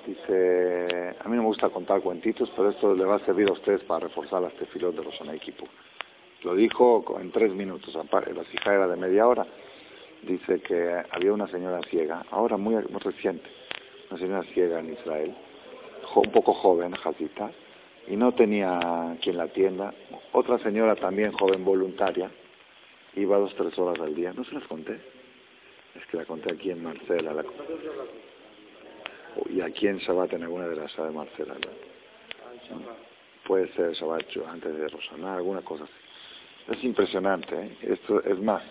Dice, 0.06 1.16
a 1.18 1.28
mí 1.28 1.36
no 1.36 1.42
me 1.42 1.48
gusta 1.48 1.70
contar 1.70 2.02
cuentitos, 2.02 2.50
pero 2.54 2.70
esto 2.70 2.94
le 2.94 3.04
va 3.04 3.16
a 3.16 3.24
servir 3.24 3.48
a 3.48 3.52
ustedes 3.52 3.82
para 3.84 4.06
reforzar 4.06 4.42
las 4.42 4.52
tefilos 4.54 4.94
de 4.94 5.02
los 5.02 5.18
equipo. 5.32 5.66
Lo 6.42 6.54
dijo 6.54 7.16
en 7.18 7.32
tres 7.32 7.52
minutos, 7.52 7.94
la 7.94 8.42
hija 8.52 8.74
era 8.74 8.86
de 8.86 8.96
media 8.96 9.26
hora. 9.26 9.46
Dice 10.22 10.60
que 10.60 11.02
había 11.10 11.32
una 11.32 11.48
señora 11.48 11.80
ciega, 11.88 12.24
ahora 12.30 12.58
muy, 12.58 12.76
reciente, 12.76 13.48
una 14.10 14.18
señora 14.18 14.42
ciega 14.52 14.80
en 14.80 14.92
Israel, 14.92 15.34
un 16.14 16.32
poco 16.32 16.52
joven, 16.52 16.92
jazita, 16.92 17.50
y 18.06 18.16
no 18.16 18.32
tenía 18.32 19.16
quien 19.22 19.38
la 19.38 19.44
atienda. 19.44 19.94
Otra 20.32 20.58
señora 20.58 20.96
también 20.96 21.32
joven, 21.32 21.64
voluntaria, 21.64 22.30
iba 23.16 23.38
dos, 23.38 23.54
tres 23.54 23.78
horas 23.78 23.98
al 24.00 24.14
día. 24.14 24.32
¿No 24.34 24.44
se 24.44 24.54
las 24.54 24.64
conté? 24.64 25.00
Es 25.94 26.04
que 26.10 26.18
la 26.18 26.26
conté 26.26 26.52
aquí 26.52 26.70
en 26.70 26.82
Marcela. 26.82 27.32
La 27.32 27.44
y 29.51 29.61
aquí 29.61 29.87
en 29.87 29.99
Shabbat 29.99 30.33
en 30.33 30.42
alguna 30.44 30.68
de 30.68 30.77
las 30.77 30.97
de 30.97 31.11
Marcela. 31.11 31.55
Puede 33.47 33.68
ser 33.75 33.92
Shabbat 33.92 34.25
antes 34.49 34.77
de 34.77 34.88
Rosana, 34.88 35.35
alguna 35.35 35.62
cosa 35.62 35.85
así. 35.85 36.77
Es 36.77 36.85
impresionante, 36.85 37.55
¿eh? 37.55 37.77
esto 37.83 38.23
es 38.25 38.40
más. 38.40 38.62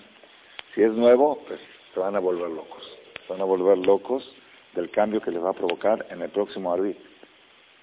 Si 0.73 0.81
es 0.81 0.91
nuevo, 0.93 1.43
pues 1.47 1.59
se 1.93 1.99
van 1.99 2.15
a 2.15 2.19
volver 2.19 2.49
locos. 2.49 2.83
Se 3.27 3.33
van 3.33 3.41
a 3.41 3.45
volver 3.45 3.77
locos 3.77 4.27
del 4.73 4.89
cambio 4.89 5.21
que 5.21 5.29
les 5.29 5.43
va 5.43 5.51
a 5.51 5.53
provocar 5.53 6.05
en 6.09 6.21
el 6.21 6.29
próximo 6.29 6.73
Arbit. 6.73 6.97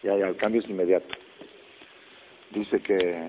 Ya, 0.02 0.16
ya, 0.16 0.26
el 0.26 0.36
cambio 0.36 0.60
es 0.60 0.68
inmediato. 0.68 1.14
Dice 2.50 2.80
que, 2.80 3.28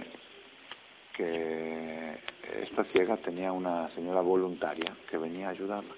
que 1.15 2.17
esta 2.63 2.83
ciega 2.85 3.17
tenía 3.17 3.51
una 3.51 3.89
señora 3.91 4.21
voluntaria 4.21 4.95
que 5.07 5.17
venía 5.17 5.49
a 5.49 5.51
ayudarla. 5.51 5.93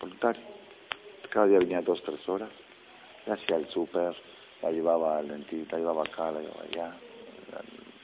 Voluntaria. 0.00 0.42
Cada 1.30 1.46
día 1.46 1.58
venía 1.58 1.80
dos, 1.82 2.02
tres 2.02 2.28
horas 2.28 2.50
hacía 3.32 3.56
el 3.56 3.68
súper, 3.68 4.14
la 4.62 4.70
llevaba 4.70 5.18
al 5.18 5.28
dentista, 5.28 5.76
la 5.76 5.80
llevaba 5.80 6.02
acá, 6.02 6.30
la 6.30 6.40
llevaba 6.40 6.62
allá, 6.62 6.96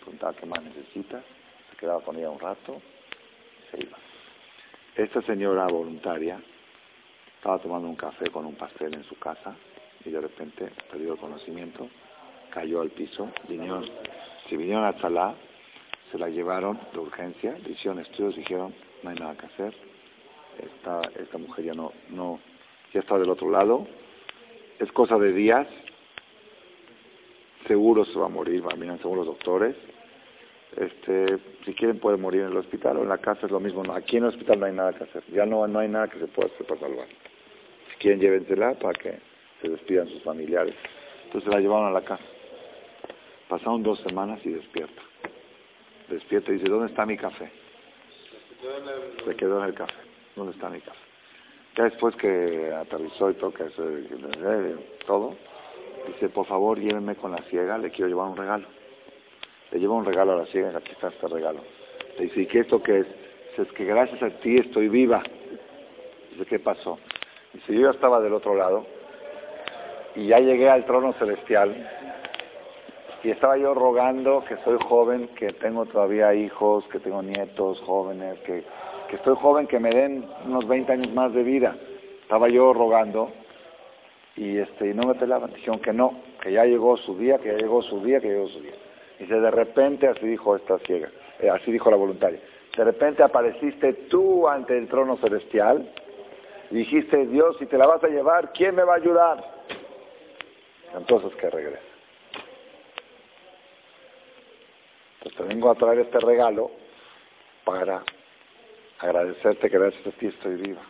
preguntaba 0.00 0.34
qué 0.34 0.46
más 0.46 0.62
necesita, 0.62 1.22
se 1.70 1.76
quedaba 1.76 2.00
con 2.00 2.16
ella 2.16 2.30
un 2.30 2.40
rato 2.40 2.80
y 3.58 3.70
se 3.70 3.86
iba. 3.86 3.98
Esta 4.96 5.22
señora 5.22 5.66
voluntaria 5.66 6.40
estaba 7.36 7.58
tomando 7.58 7.88
un 7.88 7.96
café 7.96 8.28
con 8.30 8.44
un 8.44 8.54
pastel 8.54 8.94
en 8.94 9.04
su 9.04 9.18
casa 9.18 9.54
y 10.04 10.10
de 10.10 10.20
repente 10.20 10.70
perdió 10.90 11.12
el 11.12 11.18
conocimiento, 11.18 11.88
cayó 12.50 12.80
al 12.80 12.90
piso, 12.90 13.30
vinieron, 13.48 13.86
se 14.48 14.56
vinieron 14.56 14.84
a 14.84 14.92
Tzalá, 14.94 15.34
se 16.10 16.18
la 16.18 16.28
llevaron 16.28 16.78
de 16.92 16.98
urgencia, 16.98 17.52
le 17.52 17.70
hicieron 17.70 18.00
estudios, 18.00 18.36
dijeron, 18.36 18.74
no 19.02 19.10
hay 19.10 19.16
nada 19.16 19.36
que 19.36 19.46
hacer, 19.46 19.74
esta, 20.58 21.00
esta 21.18 21.38
mujer 21.38 21.66
ya 21.66 21.74
no, 21.74 21.92
no, 22.10 22.40
ya 22.92 23.00
está 23.00 23.18
del 23.18 23.30
otro 23.30 23.50
lado, 23.50 23.86
es 24.80 24.90
cosa 24.92 25.18
de 25.18 25.32
días, 25.32 25.66
seguro 27.68 28.04
se 28.06 28.18
va 28.18 28.26
a 28.26 28.30
morir, 28.30 28.64
miran 28.78 28.98
según 28.98 29.18
los 29.18 29.26
doctores. 29.26 29.76
Este, 30.76 31.38
si 31.64 31.74
quieren 31.74 31.98
puede 31.98 32.16
morir 32.16 32.42
en 32.42 32.48
el 32.48 32.56
hospital 32.56 32.96
o 32.96 33.02
en 33.02 33.08
la 33.08 33.18
casa 33.18 33.46
es 33.46 33.52
lo 33.52 33.60
mismo. 33.60 33.82
aquí 33.92 34.16
en 34.16 34.22
el 34.24 34.30
hospital 34.30 34.60
no 34.60 34.66
hay 34.66 34.72
nada 34.72 34.92
que 34.94 35.04
hacer, 35.04 35.22
ya 35.32 35.44
no, 35.44 35.66
no 35.66 35.80
hay 35.80 35.88
nada 35.88 36.08
que 36.08 36.18
se 36.18 36.28
pueda 36.28 36.48
hacer 36.48 36.66
para 36.66 36.80
salvar. 36.80 37.06
Si 37.90 37.96
quieren 37.98 38.20
llévensela 38.20 38.74
para 38.74 38.94
que 38.98 39.18
se 39.60 39.68
despidan 39.68 40.08
sus 40.08 40.22
familiares. 40.22 40.74
Entonces 41.26 41.52
la 41.52 41.60
llevaron 41.60 41.88
a 41.88 41.92
la 41.92 42.02
casa. 42.02 42.24
Pasaron 43.48 43.82
dos 43.82 44.00
semanas 44.00 44.40
y 44.44 44.50
despierta. 44.50 45.02
Despierta 46.08 46.52
y 46.52 46.54
dice, 46.54 46.68
¿dónde 46.70 46.86
está 46.86 47.04
mi 47.04 47.16
café? 47.16 47.50
Se 49.26 49.36
quedó 49.36 49.60
en 49.60 49.66
el 49.66 49.74
café. 49.74 49.94
¿Dónde 50.36 50.52
está 50.52 50.70
mi 50.70 50.80
café? 50.80 51.09
Ya 51.76 51.84
después 51.84 52.16
que 52.16 52.72
aterrizó 52.74 53.30
y 53.30 53.34
que 53.34 54.76
todo, 55.06 55.34
dice, 56.08 56.28
por 56.28 56.46
favor, 56.46 56.78
llévenme 56.78 57.14
con 57.14 57.32
la 57.32 57.42
ciega, 57.44 57.78
le 57.78 57.90
quiero 57.90 58.08
llevar 58.08 58.28
un 58.28 58.36
regalo. 58.36 58.66
Le 59.70 59.78
lleva 59.78 59.94
un 59.94 60.04
regalo 60.04 60.32
a 60.32 60.36
la 60.36 60.46
ciega, 60.46 60.76
aquí 60.76 60.92
está 60.92 61.08
este 61.08 61.28
regalo. 61.28 61.60
Le 62.18 62.24
dice, 62.24 62.40
¿y 62.40 62.46
qué 62.46 62.60
esto 62.60 62.82
qué 62.82 63.00
es? 63.00 63.06
Dice, 63.50 63.62
es 63.62 63.72
que 63.72 63.84
gracias 63.84 64.22
a 64.22 64.30
ti 64.40 64.56
estoy 64.56 64.88
viva. 64.88 65.22
Dice, 66.32 66.44
¿qué 66.46 66.58
pasó? 66.58 66.98
Dice, 67.52 67.74
yo 67.74 67.90
estaba 67.90 68.20
del 68.20 68.32
otro 68.32 68.54
lado 68.56 68.84
y 70.16 70.26
ya 70.26 70.38
llegué 70.38 70.68
al 70.68 70.84
trono 70.86 71.12
celestial 71.14 71.88
y 73.22 73.30
estaba 73.30 73.56
yo 73.58 73.74
rogando 73.74 74.44
que 74.44 74.56
soy 74.64 74.78
joven, 74.88 75.28
que 75.36 75.52
tengo 75.52 75.84
todavía 75.86 76.34
hijos, 76.34 76.84
que 76.86 76.98
tengo 77.00 77.22
nietos 77.22 77.80
jóvenes, 77.82 78.38
que, 78.40 78.64
que 79.10 79.16
estoy 79.16 79.34
joven, 79.34 79.66
que 79.66 79.80
me 79.80 79.90
den 79.90 80.24
unos 80.46 80.68
20 80.68 80.92
años 80.92 81.12
más 81.12 81.34
de 81.34 81.42
vida. 81.42 81.76
Estaba 82.22 82.48
yo 82.48 82.72
rogando 82.72 83.32
y 84.36 84.58
este 84.58 84.90
y 84.90 84.94
no 84.94 85.02
me 85.02 85.16
pelaban, 85.16 85.52
dijeron 85.52 85.80
que 85.80 85.92
no, 85.92 86.22
que 86.40 86.52
ya 86.52 86.64
llegó 86.64 86.96
su 86.96 87.18
día, 87.18 87.38
que 87.38 87.48
ya 87.48 87.58
llegó 87.58 87.82
su 87.82 88.00
día, 88.04 88.20
que 88.20 88.28
llegó 88.28 88.46
su 88.46 88.60
día. 88.60 88.74
Y 89.18 89.24
dice, 89.24 89.40
de 89.40 89.50
repente, 89.50 90.06
así 90.06 90.24
dijo 90.26 90.54
esta 90.54 90.78
ciega, 90.78 91.10
eh, 91.40 91.50
así 91.50 91.72
dijo 91.72 91.90
la 91.90 91.96
voluntaria, 91.96 92.40
de 92.76 92.84
repente 92.84 93.24
apareciste 93.24 93.92
tú 94.08 94.48
ante 94.48 94.78
el 94.78 94.86
trono 94.86 95.16
celestial 95.16 95.90
dijiste, 96.70 97.26
Dios, 97.26 97.56
si 97.58 97.66
te 97.66 97.76
la 97.76 97.88
vas 97.88 98.02
a 98.04 98.08
llevar, 98.08 98.52
¿quién 98.52 98.76
me 98.76 98.84
va 98.84 98.94
a 98.94 98.98
ayudar? 98.98 99.44
Entonces 100.94 101.34
que 101.34 101.50
regrese. 101.50 101.82
Pues 105.20 105.34
te 105.34 105.42
vengo 105.42 105.68
a 105.68 105.74
traer 105.74 105.98
este 105.98 106.20
regalo 106.20 106.70
para 107.64 108.04
agradecerte 109.00 109.70
que 109.70 109.78
gracias 109.78 110.06
a 110.06 110.10
ti 110.12 110.26
estoy 110.26 110.56
viva. 110.56 110.82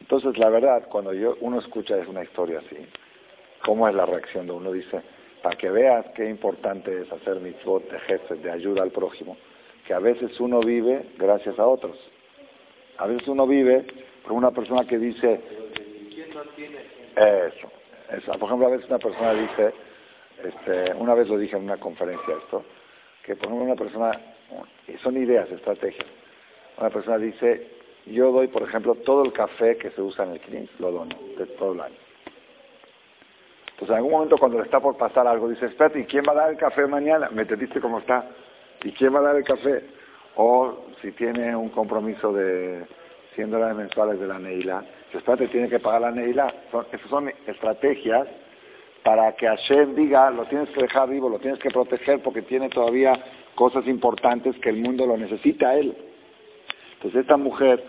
Entonces, 0.00 0.38
la 0.38 0.48
verdad, 0.50 0.88
cuando 0.88 1.12
yo, 1.12 1.36
uno 1.40 1.58
escucha 1.58 1.96
es 1.98 2.08
una 2.08 2.22
historia 2.22 2.58
así, 2.58 2.76
¿cómo 3.64 3.88
es 3.88 3.94
la 3.94 4.06
reacción 4.06 4.46
de 4.46 4.52
uno? 4.52 4.72
Dice, 4.72 5.02
para 5.42 5.56
que 5.56 5.70
veas 5.70 6.06
qué 6.14 6.28
importante 6.28 7.02
es 7.02 7.12
hacer 7.12 7.40
mitzvot 7.40 7.90
de 7.90 7.98
jefe, 8.00 8.34
de 8.36 8.50
ayuda 8.50 8.82
al 8.82 8.90
prójimo, 8.90 9.36
que 9.86 9.94
a 9.94 9.98
veces 9.98 10.38
uno 10.40 10.60
vive 10.60 11.10
gracias 11.16 11.58
a 11.58 11.66
otros. 11.66 11.96
A 12.98 13.06
veces 13.06 13.26
uno 13.28 13.46
vive 13.46 13.86
con 14.26 14.36
una 14.36 14.50
persona 14.50 14.84
que 14.86 14.98
dice... 14.98 15.40
Eso, 17.16 17.72
eso. 18.12 18.32
Por 18.32 18.48
ejemplo, 18.48 18.66
a 18.66 18.70
veces 18.70 18.88
una 18.88 18.98
persona 18.98 19.34
dice, 19.34 19.72
este, 20.44 20.94
una 20.94 21.14
vez 21.14 21.28
lo 21.28 21.38
dije 21.38 21.56
en 21.56 21.64
una 21.64 21.76
conferencia 21.76 22.36
esto, 22.36 22.64
que 23.24 23.36
por 23.36 23.46
ejemplo 23.46 23.64
una 23.64 23.76
persona, 23.76 24.10
son 25.02 25.16
ideas, 25.16 25.50
estrategias. 25.50 26.06
Una 26.78 26.90
persona 26.90 27.18
dice, 27.18 27.68
yo 28.06 28.32
doy, 28.32 28.48
por 28.48 28.62
ejemplo, 28.62 28.94
todo 28.94 29.24
el 29.24 29.32
café 29.32 29.76
que 29.76 29.90
se 29.90 30.00
usa 30.00 30.24
en 30.24 30.32
el 30.32 30.40
cliente, 30.40 30.72
lo 30.78 30.90
dono, 30.92 31.16
de 31.38 31.46
todo 31.46 31.72
el 31.72 31.80
año. 31.80 31.96
Entonces, 33.72 33.90
en 33.90 33.96
algún 33.96 34.12
momento 34.12 34.36
cuando 34.38 34.58
le 34.58 34.64
está 34.64 34.80
por 34.80 34.96
pasar 34.96 35.26
algo, 35.26 35.48
dice, 35.48 35.66
espérate, 35.66 36.00
¿y 36.00 36.04
quién 36.04 36.24
va 36.28 36.32
a 36.32 36.36
dar 36.36 36.50
el 36.50 36.56
café 36.56 36.86
mañana? 36.86 37.30
¿Me 37.30 37.42
entendiste 37.42 37.80
cómo 37.80 37.98
está? 37.98 38.28
¿Y 38.82 38.92
quién 38.92 39.14
va 39.14 39.20
a 39.20 39.22
dar 39.22 39.36
el 39.36 39.44
café? 39.44 39.84
O 40.36 40.86
si 41.00 41.12
tiene 41.12 41.56
un 41.56 41.70
compromiso 41.70 42.32
de 42.32 42.84
100 43.34 43.50
dólares 43.50 43.76
mensuales 43.76 44.20
de 44.20 44.26
la 44.26 44.38
Neila, 44.38 44.84
espérate, 45.12 45.48
tiene 45.48 45.68
que 45.68 45.78
pagar 45.78 46.02
la 46.02 46.10
Neila. 46.10 46.52
Son, 46.70 46.86
esas 46.92 47.08
son 47.08 47.32
estrategias 47.46 48.28
para 49.02 49.32
que 49.32 49.46
Hashem 49.46 49.94
diga, 49.94 50.30
lo 50.30 50.44
tienes 50.44 50.68
que 50.70 50.82
dejar 50.82 51.08
vivo, 51.08 51.28
lo 51.28 51.38
tienes 51.38 51.58
que 51.58 51.70
proteger 51.70 52.20
porque 52.22 52.42
tiene 52.42 52.68
todavía 52.68 53.12
cosas 53.54 53.86
importantes 53.86 54.56
que 54.58 54.70
el 54.70 54.76
mundo 54.76 55.06
lo 55.06 55.16
necesita 55.16 55.70
a 55.70 55.78
él. 55.78 55.94
Entonces 56.94 57.22
esta 57.22 57.36
mujer, 57.36 57.82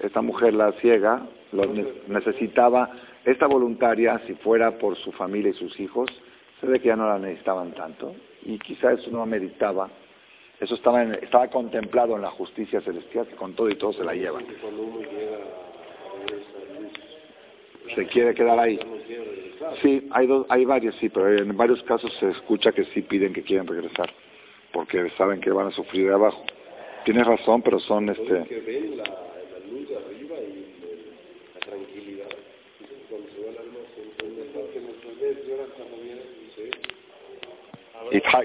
esta 0.00 0.22
mujer 0.22 0.54
la 0.54 0.72
ciega, 0.72 1.26
lo 1.52 1.64
necesitaba, 2.08 2.90
esta 3.24 3.46
voluntaria, 3.46 4.20
si 4.26 4.34
fuera 4.34 4.78
por 4.78 4.96
su 4.96 5.12
familia 5.12 5.50
y 5.50 5.54
sus 5.54 5.78
hijos, 5.80 6.10
se 6.60 6.66
ve 6.66 6.80
que 6.80 6.88
ya 6.88 6.96
no 6.96 7.08
la 7.08 7.18
necesitaban 7.18 7.72
tanto 7.72 8.14
y 8.44 8.58
quizá 8.58 8.92
eso 8.92 9.10
no 9.10 9.24
meditaba 9.26 9.88
eso 10.60 10.74
estaba, 10.74 11.02
estaba 11.02 11.48
contemplado 11.48 12.16
en 12.16 12.22
la 12.22 12.30
justicia 12.30 12.80
celestial, 12.80 13.26
que 13.26 13.36
con 13.36 13.54
todo 13.54 13.68
y 13.68 13.74
todo 13.74 13.92
se 13.92 14.04
la 14.04 14.14
llevan. 14.14 14.46
Se 17.94 18.06
quiere 18.06 18.34
quedar 18.34 18.58
ahí. 18.58 18.78
Sí, 19.82 20.08
hay, 20.12 20.26
dos, 20.26 20.46
hay 20.48 20.64
varios, 20.64 20.94
sí, 20.96 21.08
pero 21.10 21.36
en 21.36 21.54
varios 21.56 21.82
casos 21.82 22.12
se 22.18 22.30
escucha 22.30 22.72
que 22.72 22.84
sí 22.86 23.02
piden 23.02 23.34
que 23.34 23.42
quieren 23.42 23.66
regresar, 23.66 24.10
porque 24.76 25.08
saben 25.16 25.40
que 25.40 25.50
van 25.50 25.68
a 25.68 25.70
sufrir 25.70 26.06
de 26.06 26.12
abajo. 26.12 26.44
Tienes 27.06 27.26
razón, 27.26 27.62
pero 27.62 27.80
son 27.80 28.10
este... 28.10 28.44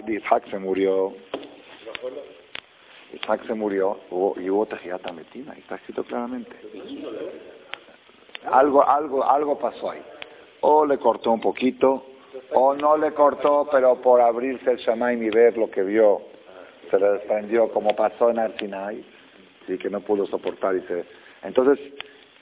Itzhak 0.08 0.50
se 0.50 0.58
murió 0.58 1.14
Isaac 3.14 3.46
se 3.46 3.54
murió 3.54 4.00
y 4.38 4.50
hubo 4.50 4.66
Tejidata 4.68 5.12
Metina, 5.12 5.52
está 5.58 5.76
escrito 5.76 6.06
claramente. 6.06 6.56
Algo, 8.50 8.88
algo, 8.88 9.22
algo 9.26 9.60
pasó 9.60 9.92
ahí. 9.92 10.02
O 10.62 10.86
le 10.86 10.98
cortó 10.98 11.32
un 11.32 11.42
poquito, 11.42 12.06
o 12.54 12.74
no 12.74 12.98
le 12.98 13.14
cortó, 13.14 13.68
pero 13.72 13.96
por 13.96 14.22
abrirse 14.22 14.72
el 14.72 14.78
Shamaim 14.78 15.22
y 15.24 15.30
ver 15.30 15.58
lo 15.58 15.70
que 15.70 15.84
vio, 15.84 16.22
se 16.90 17.00
le 17.00 17.12
desprendió, 17.12 17.70
como 17.70 17.96
pasó 17.96 18.30
en 18.30 18.40
Arsinai, 18.40 19.04
y 19.68 19.78
que 19.78 19.90
no 19.90 20.02
pudo 20.02 20.26
soportar. 20.26 20.76
Y 20.76 20.82
se... 20.82 21.06
Entonces, 21.44 21.80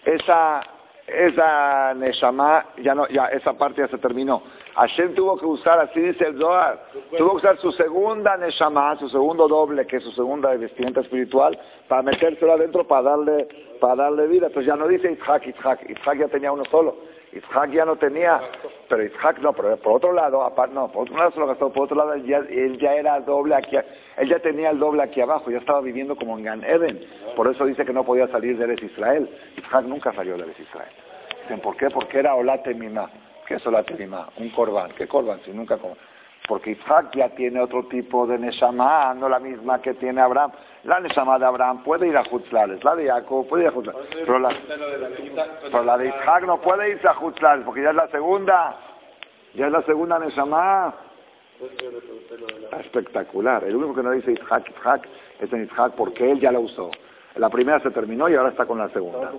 esa, 0.06 0.62
esa 1.08 1.93
Neshama, 1.93 2.65
ya 2.82 2.95
no, 2.95 3.08
ya 3.10 3.25
esa 3.28 3.54
parte 3.54 3.82
ya 3.82 3.88
se 3.88 3.97
terminó. 3.97 4.41
Hashem 4.75 5.13
tuvo 5.13 5.38
que 5.38 5.45
usar, 5.45 5.80
así 5.80 5.99
dice 5.99 6.25
el 6.25 6.39
Zohar, 6.39 6.80
tuvo 7.17 7.32
que 7.32 7.38
usar 7.38 7.58
su 7.58 7.71
segunda 7.73 8.38
Neshama, 8.38 8.97
su 8.97 9.10
segundo 9.10 9.47
doble, 9.47 9.86
que 9.86 9.97
es 9.97 10.04
su 10.04 10.12
segunda 10.12 10.56
vestimenta 10.56 11.02
espiritual, 11.02 11.60
para 11.88 12.02
metérselo 12.02 12.54
adentro, 12.54 12.88
para 12.88 13.10
darle, 13.10 13.47
para 13.80 14.04
darle 14.04 14.28
vida. 14.28 14.47
Entonces 14.47 14.67
ya 14.67 14.75
no 14.75 14.88
dice 14.88 15.12
Itzhak, 15.12 15.47
Itzhak, 15.47 15.89
Itzhak 15.89 16.17
ya 16.17 16.28
tenía 16.28 16.52
uno 16.52 16.63
solo. 16.65 16.97
Itzhak 17.32 17.72
ya 17.72 17.86
no 17.86 17.96
tenía, 17.96 18.39
pero 18.88 19.04
Itzhak 19.04 19.39
no, 19.39 19.54
pero 19.54 19.78
por 19.78 19.94
otro 19.98 20.13
lado, 20.13 20.42
aparte, 20.42 20.74
no, 20.74 20.92
por 20.92 21.04
otro 21.04 21.15
lado 21.15 21.32
se 21.32 21.39
lo 21.39 21.48
gastó, 21.48 21.72
por 21.72 21.84
otro 21.84 21.98
lado 21.98 22.13
él 22.13 22.26
ya, 22.80 22.94
era 22.96 23.20
doble 23.20 23.56
aquí, 23.56 23.78
él 24.18 24.30
ya 24.30 24.39
tenía 24.39 24.72
el 24.72 24.80
doble 24.80 25.04
aquí 25.04 25.22
abajo, 25.22 25.52
ya 25.52 25.60
estaba 25.60 25.82
viviendo 25.82 26.15
como 26.15 26.38
en 26.38 26.44
Gan 26.44 26.63
Eden, 26.63 27.00
por 27.36 27.48
eso 27.48 27.65
dice 27.65 27.86
que 27.86 27.94
no 27.94 28.04
podía 28.04 28.28
salir 28.28 28.58
de 28.58 28.63
Eres 28.63 28.82
Israel. 28.82 29.30
Itzhak 29.58 29.86
nunca 29.86 30.12
salió 30.13 30.38
de 30.38 30.44
Eres 30.44 30.60
Israel. 30.60 30.89
Dicen, 31.44 31.62
¿por 31.62 31.78
qué? 31.78 31.89
Porque 31.89 32.20
era 32.20 32.36
Olate 32.36 32.74
Mima. 32.74 33.10
¿Qué 33.48 33.56
es 33.56 33.65
Olate 33.65 33.96
Mima? 33.96 34.30
Un 34.38 34.50
corbán. 34.50 34.92
¿Qué 34.98 35.08
corbán? 35.08 35.39
Si 35.46 35.52
nunca... 35.52 35.78
Porque 36.47 36.71
Isaac 36.71 37.12
ya 37.15 37.30
tiene 37.30 37.62
otro 37.62 37.84
tipo 37.88 38.25
de 38.25 38.38
Neshama, 38.39 39.13
no 39.13 39.30
la 39.30 39.39
misma 39.39 39.82
que 39.82 39.93
tiene 39.93 40.21
Abraham. 40.21 40.52
La 40.84 40.99
Neshama 40.99 41.38
de 41.38 41.45
Abraham 41.45 41.84
puede 41.84 42.08
ir 42.08 42.17
a 42.17 42.23
Jutzlales, 42.25 42.84
la 42.84 42.95
de 42.95 43.08
Jacob 43.08 43.47
puede 43.47 43.63
ir 43.63 43.69
a 43.69 43.71
Jutzlales. 43.71 44.08
Pero 44.13 44.39
la, 44.39 44.49
pero 45.63 45.84
la 45.84 45.97
de 45.97 46.08
Isaac 46.08 46.43
no 46.45 46.60
puede 46.62 46.89
irse 46.91 47.08
a 47.08 47.13
Jutzlales, 47.13 47.65
porque 47.65 47.84
ya 47.84 47.89
es 47.89 47.95
la 47.95 48.08
segunda. 48.08 48.78
Ya 49.54 49.67
es 49.67 49.71
la 49.71 49.84
segunda 49.84 50.19
Neshama. 50.19 50.95
Espectacular. 52.80 53.63
El 53.65 53.75
único 53.75 53.95
que 53.95 54.04
no 54.04 54.12
dice 54.12 54.32
Isaac, 54.32 54.71
Isaac, 54.80 55.08
es 55.39 55.52
en 55.52 55.65
Isaac 55.65 55.93
porque 55.97 56.32
él 56.32 56.39
ya 56.39 56.52
la 56.52 56.60
usó. 56.60 56.89
La 57.36 57.49
primera 57.49 57.80
se 57.80 57.91
terminó 57.91 58.28
y 58.30 58.36
ahora 58.36 58.49
está 58.49 58.65
con 58.65 58.78
la 58.78 58.89
segunda. 58.89 59.32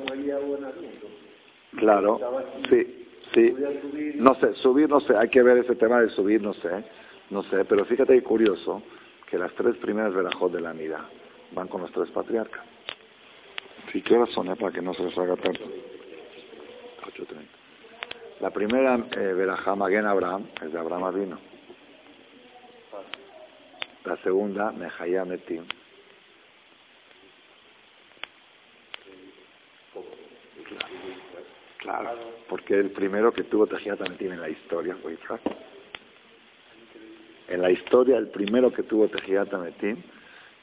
Claro, 1.76 2.20
sí, 2.68 2.99
sí. 3.34 3.54
No 4.16 4.34
sé, 4.34 4.54
subir, 4.54 4.88
no 4.88 5.00
sé, 5.00 5.16
hay 5.16 5.28
que 5.28 5.42
ver 5.42 5.58
ese 5.58 5.76
tema 5.76 6.00
de 6.00 6.10
subir, 6.10 6.42
no 6.42 6.52
sé, 6.54 6.84
no 7.30 7.42
sé, 7.44 7.64
pero 7.64 7.84
fíjate 7.84 8.14
que 8.14 8.22
curioso 8.22 8.82
que 9.26 9.38
las 9.38 9.52
tres 9.54 9.76
primeras 9.76 10.14
verajot 10.14 10.52
de 10.52 10.60
la 10.60 10.74
mida 10.74 11.08
van 11.52 11.68
con 11.68 11.82
los 11.82 11.92
tres 11.92 12.10
patriarcas. 12.10 12.64
Sí, 13.92 14.02
¿qué 14.02 14.14
horas 14.14 14.30
son, 14.30 14.48
eh, 14.48 14.56
para 14.56 14.72
que 14.72 14.82
no 14.82 14.94
se 14.94 15.04
les 15.04 15.16
haga 15.18 15.36
tanto? 15.36 15.64
8.30. 15.64 17.60
La 18.40 18.50
primera 18.50 18.96
eh, 18.96 19.32
verajá 19.34 19.74
Maguen 19.74 20.06
Abraham 20.06 20.46
es 20.62 20.72
de 20.72 20.78
Abraham 20.78 21.04
Avino. 21.04 21.38
La 24.04 24.16
segunda, 24.18 24.72
Mejaya 24.72 25.24
Metim, 25.24 25.64
Claro, 31.78 32.10
porque 32.70 32.86
el 32.86 32.92
primero 32.92 33.32
que 33.32 33.42
tuvo 33.42 33.66
Tejiyat 33.66 34.00
Ametim 34.00 34.30
en 34.30 34.40
la 34.40 34.48
historia 34.48 34.96
fue 35.02 35.14
Isaac. 35.14 35.40
En 37.48 37.62
la 37.62 37.70
historia, 37.72 38.16
el 38.16 38.28
primero 38.28 38.72
que 38.72 38.84
tuvo 38.84 39.08
Tejiyat 39.08 39.52
Ametim 39.52 39.96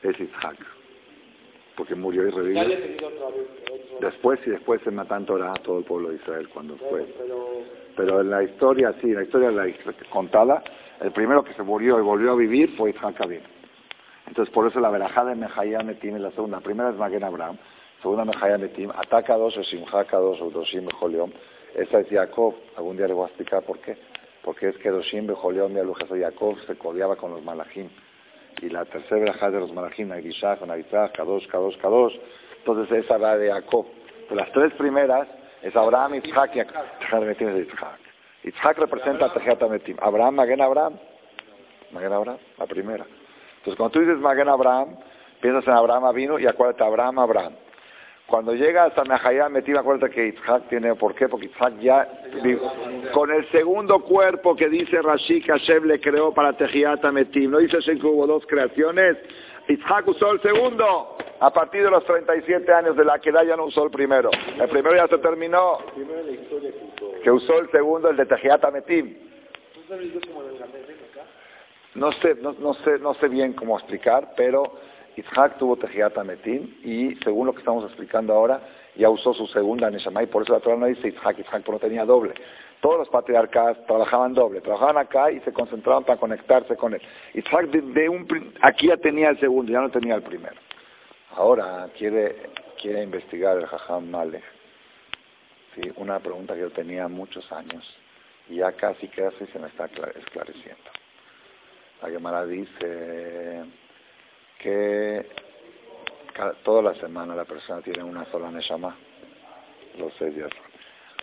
es 0.02 0.18
Isaac, 0.18 0.56
porque 1.76 1.96
murió 1.96 2.26
y 2.26 2.32
revivió. 2.32 2.64
Después 4.00 4.40
y 4.46 4.52
después 4.52 4.82
se 4.84 4.92
matan 4.92 5.26
Torah 5.26 5.52
a 5.52 5.62
todo 5.62 5.80
el 5.80 5.84
pueblo 5.84 6.10
de 6.10 6.16
Israel 6.16 6.48
cuando 6.54 6.78
fue. 6.78 7.06
Pero 7.98 8.22
en 8.22 8.30
la 8.30 8.42
historia, 8.42 8.94
sí, 9.02 9.08
en 9.08 9.16
la 9.16 9.24
historia 9.24 9.52
la 9.52 9.68
contada, 10.10 10.64
el 11.02 11.12
primero 11.12 11.44
que 11.44 11.54
se 11.56 11.64
murió 11.64 12.00
y 12.00 12.04
volvió 12.04 12.32
a 12.32 12.36
vivir 12.36 12.74
fue 12.78 12.92
Isaac 12.92 13.20
Abin. 13.20 13.42
Entonces, 14.28 14.54
por 14.54 14.66
eso 14.66 14.80
la 14.80 14.92
verajá 14.92 15.26
de 15.26 15.36
Mejayá 15.36 15.80
Metim 15.80 16.16
es 16.16 16.22
la 16.22 16.32
segunda. 16.32 16.60
La 16.60 16.64
primera 16.64 16.90
es 16.90 16.96
Maguen 16.96 17.26
Abraham, 17.26 17.58
segunda 18.02 18.24
Mejaya 18.24 18.58
Metim, 18.58 18.92
ataca 18.92 19.36
dos 19.36 19.58
o 19.58 19.64
Simha 19.66 20.06
dos 20.10 20.40
o 20.40 20.50
Doshim 20.52 20.86
Bejoliom. 20.86 21.32
Esa 21.78 22.00
es 22.00 22.10
Jacob. 22.10 22.56
Algún 22.76 22.98
día 22.98 23.08
le 23.08 23.14
voy 23.14 23.26
a 23.26 23.28
explicar 23.28 23.64
por 23.64 23.78
qué. 23.80 23.96
Porque 24.44 24.70
es 24.70 24.78
que 24.78 24.90
Doshim 24.90 25.28
Bejoliom 25.28 25.76
y 25.76 25.80
Alujas 25.80 26.10
de 26.10 26.22
Jacob 26.22 26.58
se 26.66 26.76
codeaba 26.76 27.16
con 27.16 27.32
los 27.32 27.44
Malachim. 27.44 27.88
y 28.62 28.70
la 28.70 28.84
tercera 28.86 29.20
verajá 29.22 29.52
de 29.52 29.60
los 29.60 29.72
malachim, 29.72 30.08
Nagdishach, 30.08 30.60
Nagdishach, 30.62 31.12
Kadosh, 31.12 31.46
Kadosh, 31.48 31.78
Kadosh, 31.78 32.16
entonces 32.58 33.06
esa 33.06 33.18
va 33.20 33.38
de 33.38 33.52
Jacob. 33.52 33.86
Las 34.32 34.52
tres 34.52 34.74
primeras 34.74 35.28
es 35.62 35.76
Abraham, 35.76 36.14
Yitzhak 36.16 36.56
y 36.56 36.60
Yitzhak. 36.60 38.00
Yitzhak 38.44 38.78
representa 38.80 39.28
a 39.28 39.34
Tejiat 39.34 39.62
Ametim. 39.62 39.98
Abraham, 40.00 40.34
Magen 40.34 40.62
Abraham. 40.62 40.98
Magen 41.92 42.14
Abraham, 42.14 42.40
la 42.58 42.66
primera. 42.66 43.06
Entonces 43.58 43.76
cuando 43.76 43.92
tú 43.92 44.00
dices 44.00 44.18
Magen 44.18 44.50
Abraham, 44.50 44.98
piensas 45.40 45.68
en 45.68 45.74
Abraham 45.74 46.16
vino 46.16 46.40
y 46.40 46.48
acuérdate 46.48 46.84
Abraham, 46.84 47.20
Abraham. 47.20 47.54
Cuando 48.28 48.54
llegas 48.54 48.92
a 48.98 49.04
Nahayam 49.06 49.54
Metim, 49.54 49.78
acuérdate 49.78 50.14
que 50.14 50.26
Yitzhak 50.26 50.68
tiene, 50.68 50.94
¿por 50.96 51.16
qué? 51.16 51.30
Porque 51.30 51.48
Yitzhak 51.48 51.80
ya, 51.80 52.10
con 53.14 53.32
el 53.32 53.50
segundo 53.52 54.00
cuerpo 54.04 54.54
que 54.54 54.68
dice 54.68 55.02
Rashi 55.02 55.42
que 55.42 55.54
Hashem 55.54 55.86
le 55.86 56.02
creó 56.02 56.34
para 56.34 56.52
Tejiat 56.52 57.04
Metim, 57.06 57.52
¿no 57.52 57.60
dice 57.60 57.78
que 57.80 58.06
hubo 58.06 58.28
dos 58.28 58.46
creaciones? 58.46 59.16
Yitzhak 59.70 60.10
usó 60.10 60.32
el 60.34 60.42
segundo. 60.42 61.18
A 61.40 61.54
partir 61.54 61.84
de 61.84 61.92
los 61.92 62.04
37 62.04 62.74
años 62.74 62.98
de 62.98 63.06
la 63.06 63.20
queda 63.20 63.46
ya 63.46 63.56
no 63.56 63.66
usó 63.66 63.86
el 63.86 63.92
primero. 63.92 64.30
El 64.60 64.68
primero 64.70 64.96
ya 64.96 65.08
se 65.08 65.20
terminó. 65.20 65.78
que 67.24 67.32
usó. 67.32 67.60
el 67.60 67.72
segundo, 67.72 68.10
el 68.10 68.18
de 68.18 68.26
Tejiat 68.26 68.74
Metim. 68.74 69.16
No 71.96 72.12
sé, 72.12 72.36
no, 72.42 72.54
no, 72.60 72.74
sé, 72.74 73.00
no 73.00 73.14
sé 73.14 73.30
bien 73.30 73.54
cómo 73.54 73.78
explicar, 73.78 74.34
pero 74.36 74.64
Yitzhak 75.18 75.58
tuvo 75.58 75.76
Tejiat 75.78 76.16
Metim 76.24 76.76
y 76.84 77.16
según 77.24 77.48
lo 77.48 77.54
que 77.54 77.60
estamos 77.60 77.84
explicando 77.84 78.34
ahora, 78.34 78.62
ya 78.96 79.10
usó 79.10 79.34
su 79.34 79.48
segunda 79.48 79.90
Neshama 79.90 80.22
y 80.22 80.28
por 80.28 80.44
eso 80.44 80.54
la 80.54 80.60
Torah 80.60 80.78
no 80.78 80.86
dice 80.86 81.10
Yitzhak, 81.10 81.38
Yitzhak 81.38 81.64
porque 81.64 81.72
no 81.72 81.80
tenía 81.80 82.06
doble. 82.06 82.36
Todos 82.82 83.00
los 83.00 83.10
patriarcas 83.10 83.84
trabajaban 83.88 84.36
doble, 84.36 84.62
trabajaban 84.62 84.98
acá 84.98 85.32
y 85.32 85.40
se 85.40 85.52
concentraban 85.52 86.04
para 86.04 86.20
conectarse 86.20 86.76
con 86.76 86.94
él. 86.94 87.02
Yitzhak 87.34 87.66
de, 87.72 88.10
un, 88.10 88.54
aquí 88.62 88.88
ya 88.88 88.98
tenía 88.98 89.30
el 89.30 89.40
segundo, 89.40 89.72
ya 89.72 89.82
no 89.82 89.90
tenía 89.90 90.14
el 90.14 90.22
primero. 90.22 90.56
Ahora 91.36 91.90
quiere, 91.98 92.36
quiere 92.80 93.02
investigar 93.02 93.58
el 93.58 93.66
Jajam 93.66 94.12
Malek. 94.12 94.44
Sí, 95.74 95.82
una 95.96 96.20
pregunta 96.20 96.54
que 96.54 96.62
yo 96.62 96.70
tenía 96.70 97.08
muchos 97.08 97.52
años 97.52 97.84
y 98.50 98.58
ya 98.58 98.72
casi 98.74 99.08
casi 99.08 99.48
se 99.48 99.58
me 99.58 99.68
está 99.68 99.86
esclareciendo. 99.86 100.92
La 102.04 102.10
Gemara 102.10 102.46
dice 102.46 103.64
que 104.60 105.26
toda 106.64 106.82
la 106.82 106.96
semana 106.96 107.36
la 107.36 107.46
persona 107.46 107.82
tiene 107.82 108.04
una 108.04 108.26
sola 108.26 108.52
Neshama, 108.52 108.96
los 109.98 110.14
seis 110.18 110.36
días. 110.36 110.50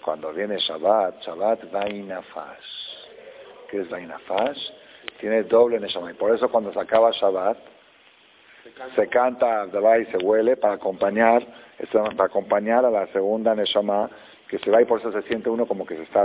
Cuando 0.05 0.33
viene 0.33 0.59
Shabbat, 0.59 1.23
Shabbat 1.23 1.71
Vainafash. 1.71 2.59
¿Qué 3.71 3.81
es 3.81 3.89
Vainafash? 3.89 4.59
Tiene 5.19 5.45
doble 5.45 5.81
Neshama. 5.81 6.11
Y 6.11 6.15
por 6.15 6.35
eso 6.35 6.49
cuando 6.51 6.73
se 6.73 6.81
acaba 6.81 7.11
Shabbat, 7.11 7.57
se 8.97 9.09
canta 9.09 9.67
y 10.01 10.05
se 10.07 10.19
huele 10.25 10.57
para 10.57 10.75
acompañar, 10.75 11.47
para 11.93 12.25
acompañar 12.25 12.85
a 12.85 12.91
la 12.91 13.07
segunda 13.09 13.55
Neshama 13.55 14.11
que 14.55 14.61
se 14.61 14.71
va 14.71 14.81
y 14.81 14.85
por 14.85 15.01
eso 15.01 15.11
se 15.11 15.23
siente 15.23 15.51
uno 15.51 15.67
como 15.67 15.85
que 15.85 15.97
se 15.97 16.05
está 16.05 16.25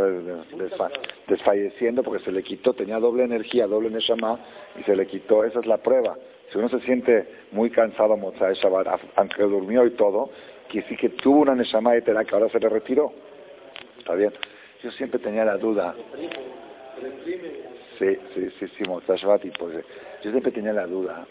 desfalleciendo 1.28 2.04
porque 2.04 2.24
se 2.24 2.32
le 2.32 2.44
quitó, 2.44 2.76
tenía 2.76 3.00
doble 3.00 3.24
energía, 3.24 3.65
doble 3.65 3.89
Neshama 3.89 4.39
y 4.80 4.84
se 4.84 4.96
le 4.96 5.08
quitó, 5.08 5.44
esa 5.44 5.60
es 5.60 5.65
la 5.65 5.78
prueba. 5.78 6.15
Si 6.52 6.60
uno 6.60 6.70
se 6.70 6.80
siente 6.82 7.28
muy 7.52 7.72
cansado 7.72 8.15
Mozart 8.18 8.54
Shabbat, 8.54 9.02
aunque 9.15 9.42
durmió 9.42 9.84
y 9.84 9.96
todo, 9.96 10.30
que 10.70 10.84
sí 10.84 10.96
que 10.96 11.10
tuvo 11.10 11.42
una 11.42 11.56
Neshama 11.56 11.96
etera 11.96 12.24
que 12.24 12.36
ahora 12.36 12.50
se 12.50 12.60
le 12.60 12.70
retiró. 12.70 13.12
¿Está 13.98 14.13
bien? 14.13 14.32
Yo 14.84 14.92
siempre 14.92 15.20
tenía 15.20 15.44
la 15.44 15.58
duda. 15.58 15.96
Sí, 17.98 18.15
sí, 18.36 18.50
sí, 18.60 18.68
sí, 18.78 18.84
Shabbat 18.84 19.46
y 19.46 19.50
pues 19.50 19.84
yo 20.22 20.30
siempre 20.30 20.52
tenía 20.52 20.74
la 20.74 20.86
duda. 20.86 21.26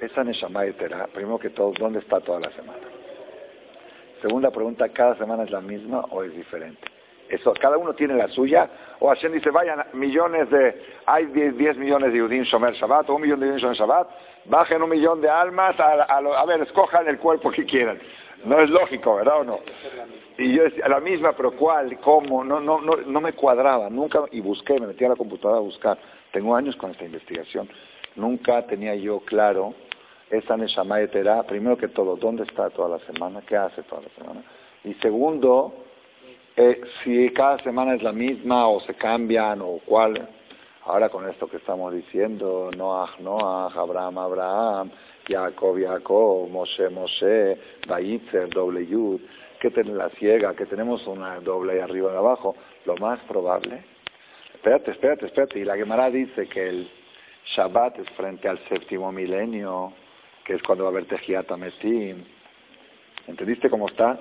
Esa 0.00 0.22
Neshama 0.22 0.66
etera, 0.66 1.08
primero 1.12 1.40
que 1.40 1.50
todo, 1.50 1.72
¿dónde 1.76 1.98
está 1.98 2.20
toda 2.20 2.38
la 2.38 2.50
semana? 2.52 2.78
Segunda 4.26 4.50
pregunta, 4.50 4.88
¿cada 4.88 5.14
semana 5.14 5.44
es 5.44 5.52
la 5.52 5.60
misma 5.60 6.00
o 6.10 6.24
es 6.24 6.34
diferente? 6.34 6.80
Eso, 7.28 7.54
cada 7.60 7.78
uno 7.78 7.94
tiene 7.94 8.14
la 8.14 8.26
suya, 8.26 8.68
o 8.98 9.08
Hashem 9.08 9.30
dice, 9.30 9.50
vayan 9.50 9.84
millones 9.92 10.50
de, 10.50 10.82
hay 11.06 11.26
10, 11.26 11.76
millones 11.76 12.12
de 12.12 12.18
Yudim 12.18 12.42
Shomer 12.42 12.74
Shabbat, 12.74 13.08
o 13.08 13.14
un 13.14 13.22
millón 13.22 13.38
de 13.38 13.46
Yudim 13.46 13.60
Shomer 13.60 13.76
Shabbat, 13.76 14.08
bajen 14.46 14.82
un 14.82 14.90
millón 14.90 15.20
de 15.20 15.30
almas, 15.30 15.78
a, 15.78 16.02
a, 16.02 16.44
ver, 16.44 16.60
escojan 16.62 17.06
el 17.06 17.18
cuerpo 17.18 17.52
que 17.52 17.64
quieran. 17.64 18.00
No 18.44 18.58
es 18.58 18.68
lógico, 18.68 19.14
¿verdad 19.14 19.42
o 19.42 19.44
no? 19.44 19.60
Y 20.38 20.56
yo 20.56 20.64
decía, 20.64 20.88
la 20.88 20.98
misma, 20.98 21.32
pero 21.36 21.52
¿cuál? 21.52 21.96
¿Cómo? 22.00 22.42
No, 22.42 22.58
no, 22.58 22.80
no, 22.80 22.96
no 22.96 23.20
me 23.20 23.32
cuadraba, 23.32 23.88
nunca, 23.90 24.24
y 24.32 24.40
busqué, 24.40 24.80
me 24.80 24.88
metí 24.88 25.04
a 25.04 25.10
la 25.10 25.16
computadora 25.16 25.58
a 25.58 25.62
buscar. 25.62 25.98
Tengo 26.32 26.56
años 26.56 26.74
con 26.74 26.90
esta 26.90 27.04
investigación. 27.04 27.68
Nunca 28.16 28.66
tenía 28.66 28.96
yo 28.96 29.20
claro 29.20 29.72
esa 30.30 30.56
Neshama 30.56 31.00
Etera, 31.00 31.42
primero 31.44 31.76
que 31.76 31.88
todo, 31.88 32.16
¿dónde 32.16 32.42
está 32.42 32.70
toda 32.70 32.98
la 32.98 32.98
semana? 33.06 33.42
¿Qué 33.46 33.56
hace 33.56 33.82
toda 33.84 34.02
la 34.02 34.08
semana? 34.10 34.42
Y 34.84 34.94
segundo, 34.94 35.72
eh, 36.56 36.80
si 37.02 37.30
cada 37.30 37.58
semana 37.58 37.94
es 37.94 38.02
la 38.02 38.12
misma 38.12 38.66
o 38.68 38.80
se 38.80 38.94
cambian 38.94 39.60
o 39.62 39.80
cuál. 39.84 40.28
Ahora 40.84 41.08
con 41.08 41.28
esto 41.28 41.48
que 41.48 41.56
estamos 41.56 41.92
diciendo, 41.92 42.70
Noah, 42.76 43.10
Noah, 43.20 43.72
Abraham, 43.74 44.18
Abraham, 44.18 44.90
Jacob, 45.28 45.76
Jacob, 45.80 46.48
Moshe, 46.48 46.88
Moshe, 46.88 47.58
Bayitzer, 47.88 48.48
doble 48.48 48.86
Yud, 48.86 49.20
que 49.60 49.70
tenemos 49.70 49.98
la 49.98 50.10
ciega, 50.10 50.54
que 50.54 50.66
tenemos 50.66 51.06
una 51.06 51.40
doble 51.40 51.82
arriba 51.82 52.12
y 52.12 52.16
abajo, 52.16 52.54
lo 52.84 52.96
más 52.96 53.18
probable. 53.28 53.82
Espérate, 54.54 54.92
espérate, 54.92 55.26
espérate. 55.26 55.58
Y 55.58 55.64
la 55.64 55.76
Gemara 55.76 56.10
dice 56.10 56.48
que 56.48 56.68
el 56.68 56.90
Shabbat 57.54 57.98
es 57.98 58.08
frente 58.10 58.48
al 58.48 58.58
séptimo 58.68 59.10
milenio 59.12 59.92
que 60.46 60.54
es 60.54 60.62
cuando 60.62 60.84
va 60.84 60.90
a 60.90 60.92
haber 60.92 61.06
Tejiat 61.06 61.50
Metim. 61.56 62.24
¿Entendiste 63.26 63.68
cómo 63.68 63.88
está? 63.88 64.16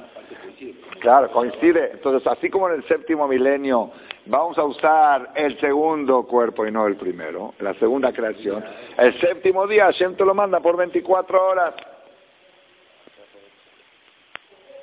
Claro, 1.00 1.30
coincide. 1.32 1.92
Entonces, 1.94 2.26
así 2.26 2.50
como 2.50 2.68
en 2.68 2.76
el 2.76 2.88
séptimo 2.88 3.28
milenio 3.28 3.92
vamos 4.26 4.58
a 4.58 4.64
usar 4.64 5.30
el 5.36 5.60
segundo 5.60 6.24
cuerpo 6.24 6.66
y 6.66 6.72
no 6.72 6.88
el 6.88 6.96
primero, 6.96 7.54
la 7.60 7.76
segunda 7.76 8.12
creación, 8.12 8.66
el 8.98 9.20
séptimo 9.20 9.68
día 9.68 9.86
Hashem 9.86 10.16
te 10.16 10.26
lo 10.26 10.34
manda 10.34 10.60
por 10.60 10.76
24 10.76 11.48
horas. 11.48 11.76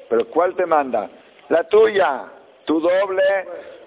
Pero 0.09 0.26
¿cuál 0.28 0.55
te 0.55 0.64
manda? 0.64 1.11
La 1.48 1.68
tuya, 1.68 2.26
tu 2.64 2.78
doble, 2.78 3.22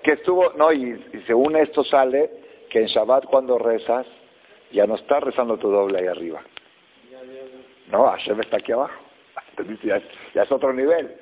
que 0.03 0.13
estuvo... 0.13 0.51
No, 0.57 0.73
y, 0.73 0.89
y 1.13 1.21
según 1.25 1.55
esto 1.55 1.85
sale 1.85 2.29
que 2.69 2.81
en 2.81 2.87
Shabbat 2.87 3.25
cuando 3.25 3.57
rezas, 3.57 4.05
ya 4.71 4.85
no 4.85 4.95
estás 4.95 5.23
rezando 5.23 5.57
tu 5.57 5.69
doble 5.69 5.99
ahí 5.99 6.07
arriba. 6.07 6.41
No, 7.91 8.07
Hashem 8.07 8.39
está 8.41 8.57
aquí 8.57 8.71
abajo. 8.71 8.93
Ya 10.33 10.41
es, 10.43 10.51
otro 10.51 10.73
nivel. 10.73 11.15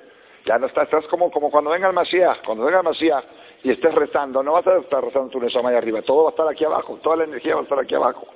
Ya 0.45 0.58
no 0.58 0.67
estás, 0.67 0.86
estás 0.86 1.06
como, 1.08 1.30
cuando 1.30 1.69
venga 1.69 1.88
el 1.88 1.93
Mashiach. 1.93 2.43
Cuando 2.43 2.65
venga 2.65 2.80
el 2.80 2.84
Mashiach 2.84 3.23
y 3.63 3.71
estés 3.71 3.93
rezando, 3.93 4.41
no 4.41 4.54
vas 4.54 4.65
a 4.67 4.78
estar 4.78 5.04
rezando 5.04 5.30
tu 5.30 5.39
Neshama 5.39 5.69
ahí 5.69 5.76
arriba. 5.76 6.02
Todo 6.02 6.23
va 6.23 6.30
a 6.30 6.32
estar 6.32 6.47
aquí 6.47 6.65
abajo. 6.65 6.99
Toda 7.02 7.17
la 7.17 7.23
energía 7.26 7.56
va 7.56 7.62
a 7.62 7.63
estar 7.63 7.80
aquí 7.80 7.95
abajo. 7.95 8.28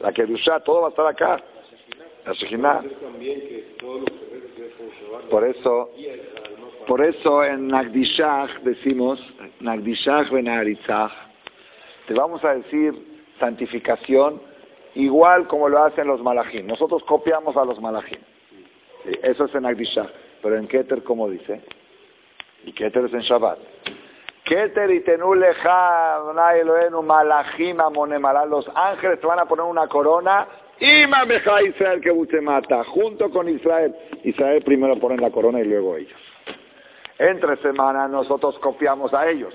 La 0.00 0.12
que 0.12 0.22
Kedusha, 0.22 0.60
todo 0.60 0.82
va 0.82 0.88
a 0.88 0.90
estar 0.90 1.06
acá. 1.06 1.40
La 2.26 2.32
Shekhinah. 2.32 2.82
Por 5.30 5.44
eso, 5.44 5.90
por 6.86 7.04
eso 7.04 7.44
en 7.44 7.68
Nagdishach 7.68 8.60
decimos, 8.62 9.20
Nagdishach 9.60 10.30
benaritzach, 10.30 11.12
te 12.06 12.14
vamos 12.14 12.44
a 12.44 12.54
decir 12.54 12.92
santificación 13.38 14.40
igual 14.94 15.46
como 15.46 15.68
lo 15.68 15.82
hacen 15.82 16.06
los 16.06 16.22
malajim. 16.22 16.66
Nosotros 16.66 17.02
copiamos 17.04 17.56
a 17.56 17.64
los 17.64 17.80
malajim. 17.80 18.20
eso 19.22 19.44
es 19.44 19.54
en 19.54 19.66
Agdisha. 19.66 20.06
Pero 20.42 20.56
en 20.56 20.68
Keter, 20.68 21.02
¿cómo 21.02 21.28
dice? 21.28 21.62
Y 22.64 22.72
Keter 22.72 23.06
es 23.06 23.14
en 23.14 23.20
Shabbat. 23.20 23.58
Keter 24.44 24.90
y 24.90 25.02
amonemalá. 27.80 28.44
Los 28.44 28.70
ángeles 28.74 29.20
te 29.20 29.26
van 29.26 29.38
a 29.38 29.46
poner 29.46 29.64
una 29.64 29.88
corona. 29.88 30.46
Y 30.78 31.06
mameja 31.06 31.62
Israel 31.62 32.00
que 32.00 32.10
usted 32.10 32.42
mata. 32.42 32.84
Junto 32.84 33.30
con 33.30 33.48
Israel. 33.48 33.94
Israel 34.22 34.62
primero 34.62 34.98
ponen 34.98 35.20
la 35.20 35.30
corona 35.30 35.60
y 35.60 35.64
luego 35.64 35.96
ellos. 35.96 36.20
Entre 37.18 37.56
semanas 37.58 38.10
nosotros 38.10 38.58
copiamos 38.58 39.14
a 39.14 39.28
ellos. 39.28 39.54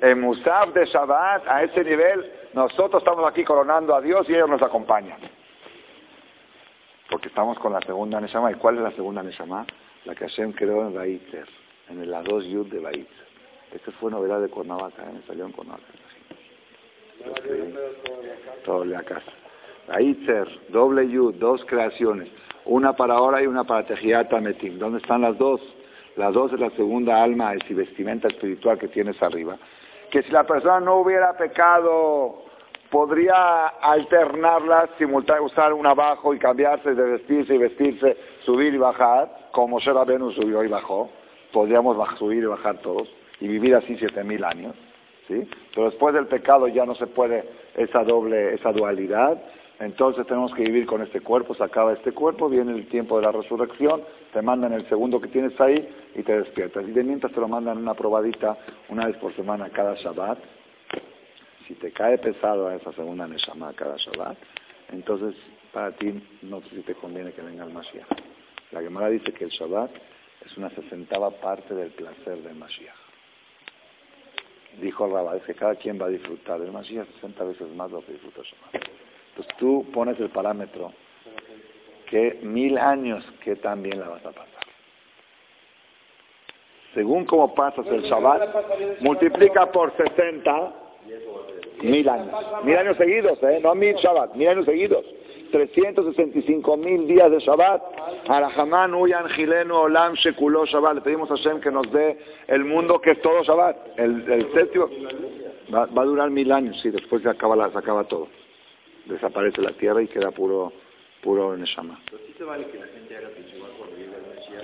En 0.00 0.20
Musaf 0.20 0.74
de 0.74 0.86
Shabbat, 0.86 1.46
a 1.46 1.62
ese 1.62 1.84
nivel, 1.84 2.30
nosotros 2.56 3.02
estamos 3.02 3.28
aquí 3.28 3.44
coronando 3.44 3.94
a 3.94 4.00
Dios 4.00 4.26
y 4.30 4.34
ellos 4.34 4.48
nos 4.48 4.62
acompañan. 4.62 5.18
Porque 7.10 7.28
estamos 7.28 7.58
con 7.58 7.74
la 7.74 7.80
segunda 7.82 8.18
Neshama. 8.18 8.50
¿Y 8.50 8.54
cuál 8.54 8.78
es 8.78 8.82
la 8.82 8.92
segunda 8.92 9.22
Neshama? 9.22 9.66
La 10.06 10.14
que 10.14 10.26
Hashem 10.26 10.52
creó 10.52 10.86
en 10.86 10.94
Baitzer, 10.94 11.46
en 11.90 12.00
el 12.00 12.14
A2 12.14 12.48
Yud 12.48 12.68
de 12.68 12.80
Baitzer. 12.80 13.26
Esta 13.72 13.92
fue 13.92 14.10
novedad 14.10 14.40
de 14.40 14.48
Cuernavaca, 14.48 15.02
¿eh? 15.02 15.20
salió 15.26 15.44
en 15.44 15.52
Cuernavaca. 15.52 15.84
Todo 18.64 18.86
la 18.86 19.02
casa. 19.02 19.32
Baitzer, 19.88 20.48
doble 20.70 21.10
Yud, 21.10 21.34
dos 21.34 21.62
creaciones. 21.66 22.30
Una 22.64 22.94
para 22.94 23.16
ahora 23.16 23.42
y 23.42 23.46
una 23.46 23.64
para 23.64 23.86
Tejiat 23.86 24.32
Metim. 24.32 24.78
¿Dónde 24.78 25.00
están 25.00 25.20
las 25.20 25.36
dos? 25.36 25.60
Las 26.16 26.32
dos 26.32 26.54
es 26.54 26.60
la 26.60 26.70
segunda 26.70 27.22
alma 27.22 27.52
y 27.54 27.74
vestimenta 27.74 28.28
espiritual 28.28 28.78
que 28.78 28.88
tienes 28.88 29.22
arriba. 29.22 29.58
Que 30.10 30.22
si 30.22 30.30
la 30.32 30.44
persona 30.44 30.80
no 30.80 30.96
hubiera 30.96 31.36
pecado 31.36 32.45
podría 32.90 33.66
alternarlas, 33.68 34.90
usar 35.42 35.72
una 35.72 35.90
abajo 35.90 36.34
y 36.34 36.38
cambiarse 36.38 36.94
de 36.94 37.02
vestirse 37.02 37.54
y 37.54 37.58
vestirse, 37.58 38.16
subir 38.44 38.74
y 38.74 38.78
bajar, 38.78 39.48
como 39.52 39.80
Shera 39.80 40.04
Venus 40.04 40.34
subió 40.34 40.64
y 40.64 40.68
bajó. 40.68 41.10
Podríamos 41.52 41.96
subir 42.18 42.42
y 42.42 42.46
bajar 42.46 42.78
todos 42.78 43.08
y 43.40 43.48
vivir 43.48 43.74
así 43.74 43.96
siete 43.96 44.22
mil 44.24 44.44
años. 44.44 44.74
¿sí? 45.28 45.48
Pero 45.74 45.90
después 45.90 46.14
del 46.14 46.26
pecado 46.26 46.68
ya 46.68 46.84
no 46.84 46.94
se 46.94 47.06
puede 47.06 47.44
esa 47.74 48.04
doble, 48.04 48.54
esa 48.54 48.72
dualidad. 48.72 49.40
Entonces 49.78 50.26
tenemos 50.26 50.54
que 50.54 50.62
vivir 50.62 50.86
con 50.86 51.02
este 51.02 51.20
cuerpo, 51.20 51.54
se 51.54 51.62
acaba 51.62 51.92
este 51.92 52.12
cuerpo, 52.12 52.48
viene 52.48 52.72
el 52.72 52.88
tiempo 52.88 53.18
de 53.18 53.26
la 53.26 53.32
resurrección, 53.32 54.02
te 54.32 54.40
mandan 54.40 54.72
el 54.72 54.88
segundo 54.88 55.20
que 55.20 55.28
tienes 55.28 55.60
ahí 55.60 55.86
y 56.14 56.22
te 56.22 56.38
despiertas. 56.38 56.84
Y 56.88 56.92
de 56.92 57.04
mientras 57.04 57.32
te 57.32 57.40
lo 57.40 57.48
mandan 57.48 57.78
una 57.78 57.92
probadita 57.92 58.56
una 58.88 59.06
vez 59.06 59.16
por 59.18 59.34
semana 59.36 59.68
cada 59.68 59.94
Shabbat. 59.94 60.38
Si 61.66 61.74
te 61.74 61.90
cae 61.90 62.18
pesado 62.18 62.68
a 62.68 62.76
esa 62.76 62.92
segunda 62.92 63.26
Neshama 63.26 63.72
cada 63.72 63.96
Shabbat, 63.96 64.38
entonces 64.92 65.34
para 65.72 65.92
ti 65.92 66.22
no 66.42 66.60
sé 66.62 66.68
si 66.70 66.82
te 66.82 66.94
conviene 66.94 67.32
que 67.32 67.42
venga 67.42 67.64
el 67.64 67.72
Mashiach. 67.72 68.06
La 68.70 68.80
Gemara 68.80 69.08
dice 69.08 69.32
que 69.32 69.44
el 69.44 69.50
Shabbat 69.50 69.90
es 70.44 70.56
una 70.56 70.70
sesentava 70.70 71.30
parte 71.30 71.74
del 71.74 71.90
placer 71.90 72.38
del 72.38 72.54
Mashiach. 72.54 72.94
Dijo 74.80 75.06
el 75.06 75.12
Rabá, 75.12 75.36
es 75.36 75.42
que 75.42 75.54
cada 75.54 75.74
quien 75.74 76.00
va 76.00 76.06
a 76.06 76.10
disfrutar 76.10 76.60
del 76.60 76.70
Mashiach 76.70 77.06
60 77.14 77.44
veces 77.44 77.68
más 77.74 77.90
lo 77.90 78.04
que 78.04 78.12
disfruta 78.12 78.42
Shabbat. 78.42 78.88
Entonces 79.30 79.56
tú 79.58 79.86
pones 79.92 80.20
el 80.20 80.30
parámetro 80.30 80.92
que 82.08 82.38
mil 82.42 82.78
años 82.78 83.24
que 83.42 83.56
también 83.56 83.98
la 83.98 84.08
vas 84.08 84.24
a 84.24 84.30
pasar. 84.30 84.46
Según 86.94 87.24
cómo 87.26 87.54
pasas 87.54 87.86
el 87.88 88.02
Shabbat, 88.02 89.00
multiplica 89.00 89.70
por 89.72 89.94
60 89.96 90.86
mil 91.82 92.08
años. 92.08 92.28
Mil 92.64 92.76
años 92.76 92.96
seguidos, 92.96 93.42
¿eh? 93.42 93.60
No 93.62 93.74
mil 93.74 93.94
Shabbat, 93.96 94.34
mil 94.34 94.48
años 94.48 94.64
seguidos. 94.64 95.04
365 95.52 96.76
mil 96.76 97.06
días 97.06 97.30
de 97.30 97.38
Shabbat. 97.38 97.82
Arahamán, 98.28 98.94
Uyan, 98.94 99.28
Gileno, 99.28 99.82
Olam, 99.82 100.14
Shekulo, 100.14 100.66
Shabbat. 100.66 100.96
Le 100.96 101.00
pedimos 101.02 101.30
a 101.30 101.36
Hashem 101.36 101.60
que 101.60 101.70
nos 101.70 101.90
dé 101.92 102.18
el 102.48 102.64
mundo 102.64 103.00
que 103.00 103.12
es 103.12 103.22
todo 103.22 103.42
Shabbat. 103.42 103.98
El, 103.98 104.30
el 104.30 104.52
séptimo 104.52 104.88
va, 105.72 105.86
va, 105.86 106.02
a 106.02 106.04
durar 106.04 106.30
mil 106.30 106.50
años, 106.52 106.78
sí, 106.82 106.90
después 106.90 107.22
se 107.22 107.28
acaba, 107.28 107.54
la, 107.56 107.70
se 107.70 107.78
acaba 107.78 108.04
todo 108.04 108.28
desaparece 109.06 109.62
la 109.62 109.72
tierra 109.72 110.02
y 110.02 110.08
queda 110.08 110.30
puro 110.30 110.72
puro 111.22 111.56
Neshama. 111.56 112.00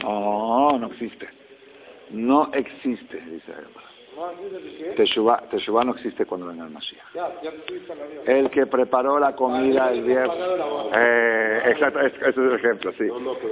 No, 0.02 0.78
no 0.78 0.86
existe. 0.88 1.28
No 2.10 2.50
existe, 2.52 3.20
dice 3.20 3.52
Teshuvah, 4.96 5.48
Teshuvah 5.50 5.84
no 5.84 5.92
existe 5.92 6.26
cuando 6.26 6.46
venga 6.46 6.64
el 6.64 6.70
Mashiach. 6.70 7.04
El 8.26 8.50
que 8.50 8.66
preparó 8.66 9.18
la 9.18 9.34
comida 9.34 9.90
el 9.92 10.02
viernes. 10.02 10.36
Eh, 10.94 11.62
exacto, 11.66 12.00
ese 12.00 12.28
es 12.28 12.36
el 12.36 12.54
ejemplo, 12.54 12.92
sí. 12.92 13.04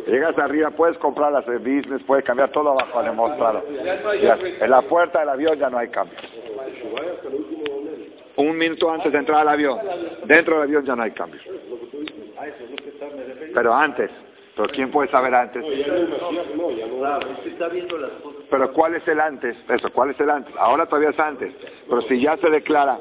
Llegas 0.06 0.38
arriba, 0.38 0.70
puedes 0.70 0.98
comprar 0.98 1.32
las 1.32 1.46
business, 1.46 2.02
puedes 2.06 2.24
cambiar 2.24 2.50
todo 2.50 2.70
abajo 2.70 2.98
a 2.98 3.02
demostrarlo. 3.02 3.64
En 3.66 4.70
la 4.70 4.82
puerta 4.82 5.20
del 5.20 5.30
avión 5.30 5.58
ya 5.58 5.70
no 5.70 5.78
hay 5.78 5.88
cambio 5.88 6.18
un 8.36 8.56
minuto 8.56 8.90
antes 8.90 9.12
de 9.12 9.18
entrar 9.18 9.40
al 9.40 9.48
avión. 9.48 9.78
Dentro 10.24 10.54
del 10.54 10.64
avión 10.64 10.84
ya 10.84 10.96
no 10.96 11.02
hay 11.02 11.10
cambios. 11.12 11.42
Pero 13.54 13.74
antes, 13.74 14.10
pero 14.56 14.68
¿quién 14.68 14.90
puede 14.90 15.10
saber 15.10 15.34
antes? 15.34 15.64
Pero 18.50 18.72
¿cuál 18.72 18.96
es 18.96 19.06
el 19.06 19.20
antes? 19.20 19.56
Eso, 19.68 19.92
¿cuál 19.92 20.10
es 20.10 20.20
el 20.20 20.28
antes? 20.28 20.52
Ahora 20.58 20.86
todavía 20.86 21.10
es 21.10 21.18
antes. 21.18 21.54
Pero 21.88 22.02
si 22.02 22.20
ya 22.20 22.36
se 22.36 22.50
declara, 22.50 22.98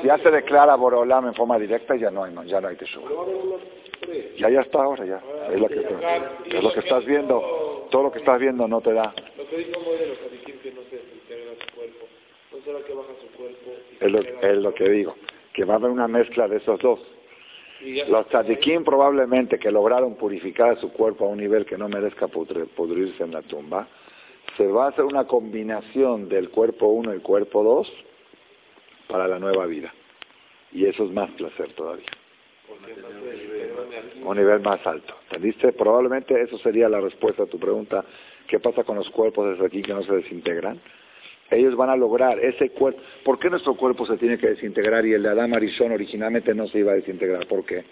si 0.00 0.08
ya 0.08 0.18
se 0.18 0.30
declara 0.30 0.74
Borolam 0.74 1.28
en 1.28 1.34
forma 1.34 1.58
directa, 1.58 1.94
ya 1.94 2.10
no 2.10 2.24
hay, 2.24 2.34
ya 2.46 2.60
no 2.60 2.68
hay 2.68 2.76
teshuva. 2.76 3.08
Ya 4.36 4.50
ya 4.50 4.60
está 4.60 4.82
ahora, 4.82 5.04
ya. 5.04 5.20
Es 5.52 5.60
lo 5.60 5.68
que, 5.68 5.80
es 6.46 6.62
lo 6.62 6.72
que 6.72 6.80
estás 6.80 7.04
viendo. 7.04 7.86
Todo 7.90 8.04
lo 8.04 8.12
que 8.12 8.18
estás 8.18 8.40
viendo 8.40 8.66
no 8.66 8.80
te 8.80 8.92
da. 8.92 9.14
Es 14.00 14.10
lo, 14.10 14.18
es 14.18 14.56
lo 14.58 14.74
que 14.74 14.88
digo, 14.88 15.14
que 15.52 15.64
va 15.64 15.74
a 15.74 15.76
haber 15.76 15.90
una 15.90 16.08
mezcla 16.08 16.48
de 16.48 16.56
esos 16.56 16.80
dos. 16.80 17.00
Los 18.08 18.26
tzadikim 18.28 18.82
probablemente 18.82 19.58
que 19.58 19.70
lograron 19.70 20.16
purificar 20.16 20.78
su 20.80 20.92
cuerpo 20.92 21.26
a 21.26 21.28
un 21.28 21.38
nivel 21.38 21.64
que 21.64 21.78
no 21.78 21.88
merezca 21.88 22.26
pudrirse 22.26 23.22
en 23.22 23.32
la 23.32 23.42
tumba, 23.42 23.86
se 24.58 24.66
va 24.66 24.86
a 24.86 24.88
hacer 24.88 25.04
una 25.04 25.24
combinación 25.24 26.28
del 26.28 26.50
cuerpo 26.50 26.88
1 26.88 27.12
y 27.12 27.14
el 27.14 27.22
cuerpo 27.22 27.62
2 27.62 27.92
para 29.08 29.26
la 29.26 29.38
nueva 29.38 29.64
vida. 29.64 29.94
Y 30.72 30.84
eso 30.84 31.04
es 31.04 31.12
más 31.12 31.30
placer 31.30 31.72
todavía. 31.72 32.08
Un 34.22 34.36
nivel 34.36 34.60
más 34.60 34.86
alto. 34.86 35.14
¿Entendiste? 35.30 35.72
Probablemente 35.72 36.38
eso 36.42 36.58
sería 36.58 36.88
la 36.88 37.00
respuesta 37.00 37.44
a 37.44 37.46
tu 37.46 37.58
pregunta. 37.58 38.04
¿Qué 38.46 38.60
pasa 38.60 38.84
con 38.84 38.96
los 38.96 39.08
cuerpos 39.08 39.50
desde 39.50 39.64
aquí 39.64 39.80
que 39.80 39.94
no 39.94 40.02
se 40.02 40.12
desintegran? 40.12 40.78
ellos 41.50 41.76
van 41.76 41.88
a 41.88 41.96
lograr 41.96 42.38
ese 42.40 42.70
cuerpo. 42.70 43.00
¿Por 43.24 43.38
qué 43.38 43.48
nuestro 43.48 43.74
cuerpo 43.74 44.04
se 44.04 44.18
tiene 44.18 44.36
que 44.36 44.48
desintegrar 44.48 45.06
y 45.06 45.14
el 45.14 45.22
de 45.22 45.30
Adán 45.30 45.54
Arishon 45.54 45.92
originalmente 45.92 46.54
no 46.54 46.66
se 46.66 46.80
iba 46.80 46.92
a 46.92 46.96
desintegrar? 46.96 47.46
¿Por 47.46 47.64
qué? 47.64 47.84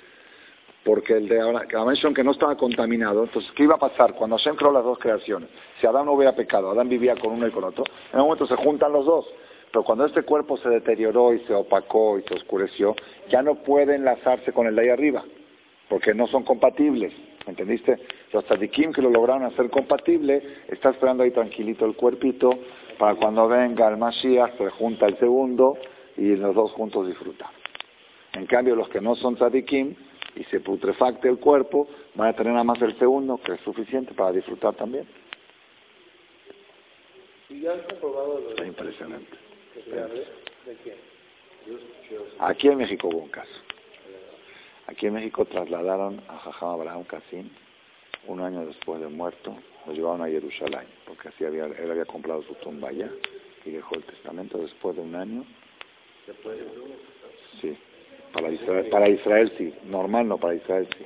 Porque 0.87 1.15
el 1.15 1.29
de 1.29 1.41
Adán 1.41 1.67
que 2.15 2.23
no 2.23 2.31
estaba 2.31 2.57
contaminado, 2.57 3.25
entonces, 3.25 3.51
¿qué 3.57 3.65
iba 3.65 3.75
a 3.75 3.79
pasar 3.79 4.15
cuando 4.15 4.37
Hashem 4.39 4.55
creó 4.55 4.71
las 4.71 4.85
dos 4.85 5.01
creaciones? 5.01 5.49
Si 5.81 5.87
Adán 5.87 6.07
no 6.07 6.13
hubiera 6.13 6.37
pecado, 6.37 6.71
Adán 6.71 6.89
vivía 6.89 7.17
con 7.17 7.33
uno 7.33 7.49
y 7.49 7.51
con 7.51 7.65
otro, 7.65 7.83
en 8.13 8.21
un 8.21 8.27
momento 8.27 8.47
se 8.47 8.55
juntan 8.55 8.93
los 8.93 9.05
dos. 9.05 9.27
Pero 9.73 9.83
cuando 9.83 10.07
este 10.07 10.23
cuerpo 10.23 10.57
se 10.59 10.69
deterioró 10.69 11.35
y 11.35 11.41
se 11.41 11.55
opacó 11.55 12.21
y 12.21 12.23
se 12.23 12.35
oscureció, 12.35 12.95
ya 13.29 13.43
no 13.43 13.57
puede 13.57 13.97
enlazarse 13.97 14.53
con 14.53 14.69
el 14.69 14.77
de 14.77 14.83
ahí 14.83 14.89
arriba, 14.91 15.25
porque 15.89 16.15
no 16.15 16.29
son 16.29 16.45
compatibles. 16.45 17.13
¿Entendiste? 17.49 17.99
Los 18.33 18.45
tzadikim 18.45 18.93
que 18.93 19.03
lo 19.03 19.11
lograron 19.11 19.43
hacer 19.43 19.69
compatible, 19.71 20.41
está 20.69 20.91
esperando 20.91 21.25
ahí 21.25 21.33
tranquilito 21.33 21.85
el 21.85 21.97
cuerpito, 21.97 22.51
para 22.97 23.17
cuando 23.17 23.49
venga 23.49 23.89
el 23.89 23.97
Mashiach 23.97 24.57
se 24.57 24.71
junta 24.71 25.07
el 25.07 25.19
segundo 25.19 25.77
y 26.17 26.37
los 26.37 26.55
dos 26.55 26.71
juntos 26.73 27.09
disfrutan. 27.09 27.49
En 28.35 28.47
cambio, 28.47 28.77
los 28.77 28.89
que 28.89 29.01
no 29.01 29.17
son 29.17 29.35
tzadikim 29.35 29.97
y 30.37 30.45
se 30.45 30.61
putrefacte 30.61 31.29
el 31.29 31.39
cuerpo, 31.39 31.89
van 32.15 32.29
a 32.29 32.33
tener 32.35 32.53
nada 32.53 32.65
más 32.65 32.81
el 32.83 32.97
segundo, 32.99 33.39
que 33.39 33.55
es 33.55 33.61
suficiente 33.63 34.13
para 34.15 34.33
disfrutar 34.33 34.75
también. 34.75 35.07
¿Y 37.49 37.61
ya 37.61 37.73
han 37.73 37.81
comprobado 37.83 38.41
lo 38.41 38.51
Está 38.51 38.67
impresionante. 38.67 39.37
Aquí 42.39 42.69
en 42.69 42.79
México 42.79 43.09
hubo 43.09 43.19
un 43.19 43.29
caso. 43.29 43.61
Aquí 44.87 45.07
en 45.07 45.15
México 45.15 45.45
trasladaron 45.47 46.21
a 46.29 46.39
Jajam 46.39 46.69
Abraham 46.69 47.05
Kassim 47.05 47.49
un 48.27 48.41
año 48.41 48.67
después 48.67 49.01
de 49.01 49.09
muerto, 49.09 49.57
lo 49.87 49.93
llevaron 49.93 50.23
a 50.23 50.27
Jerusalén, 50.29 50.87
porque 51.07 51.29
así 51.29 51.45
había, 51.45 51.67
él 51.67 51.91
había 51.91 52.05
comprado 52.05 52.43
su 52.43 52.55
tumba 52.55 52.89
allá 52.89 53.09
y 53.65 53.71
dejó 53.71 53.95
el 53.95 54.03
testamento 54.03 54.59
después 54.59 54.97
de 54.97 55.03
un 55.03 55.15
año. 55.15 55.45
¿Se 56.27 56.35
puede 56.35 56.67
Sí, 57.61 57.77
para 58.37 58.53
Israel, 58.53 58.89
para 58.91 59.09
Israel 59.09 59.53
sí, 59.57 59.75
normal 59.85 60.29
no, 60.29 60.39
para 60.39 60.55
Israel 60.55 60.87
sí. 60.97 61.05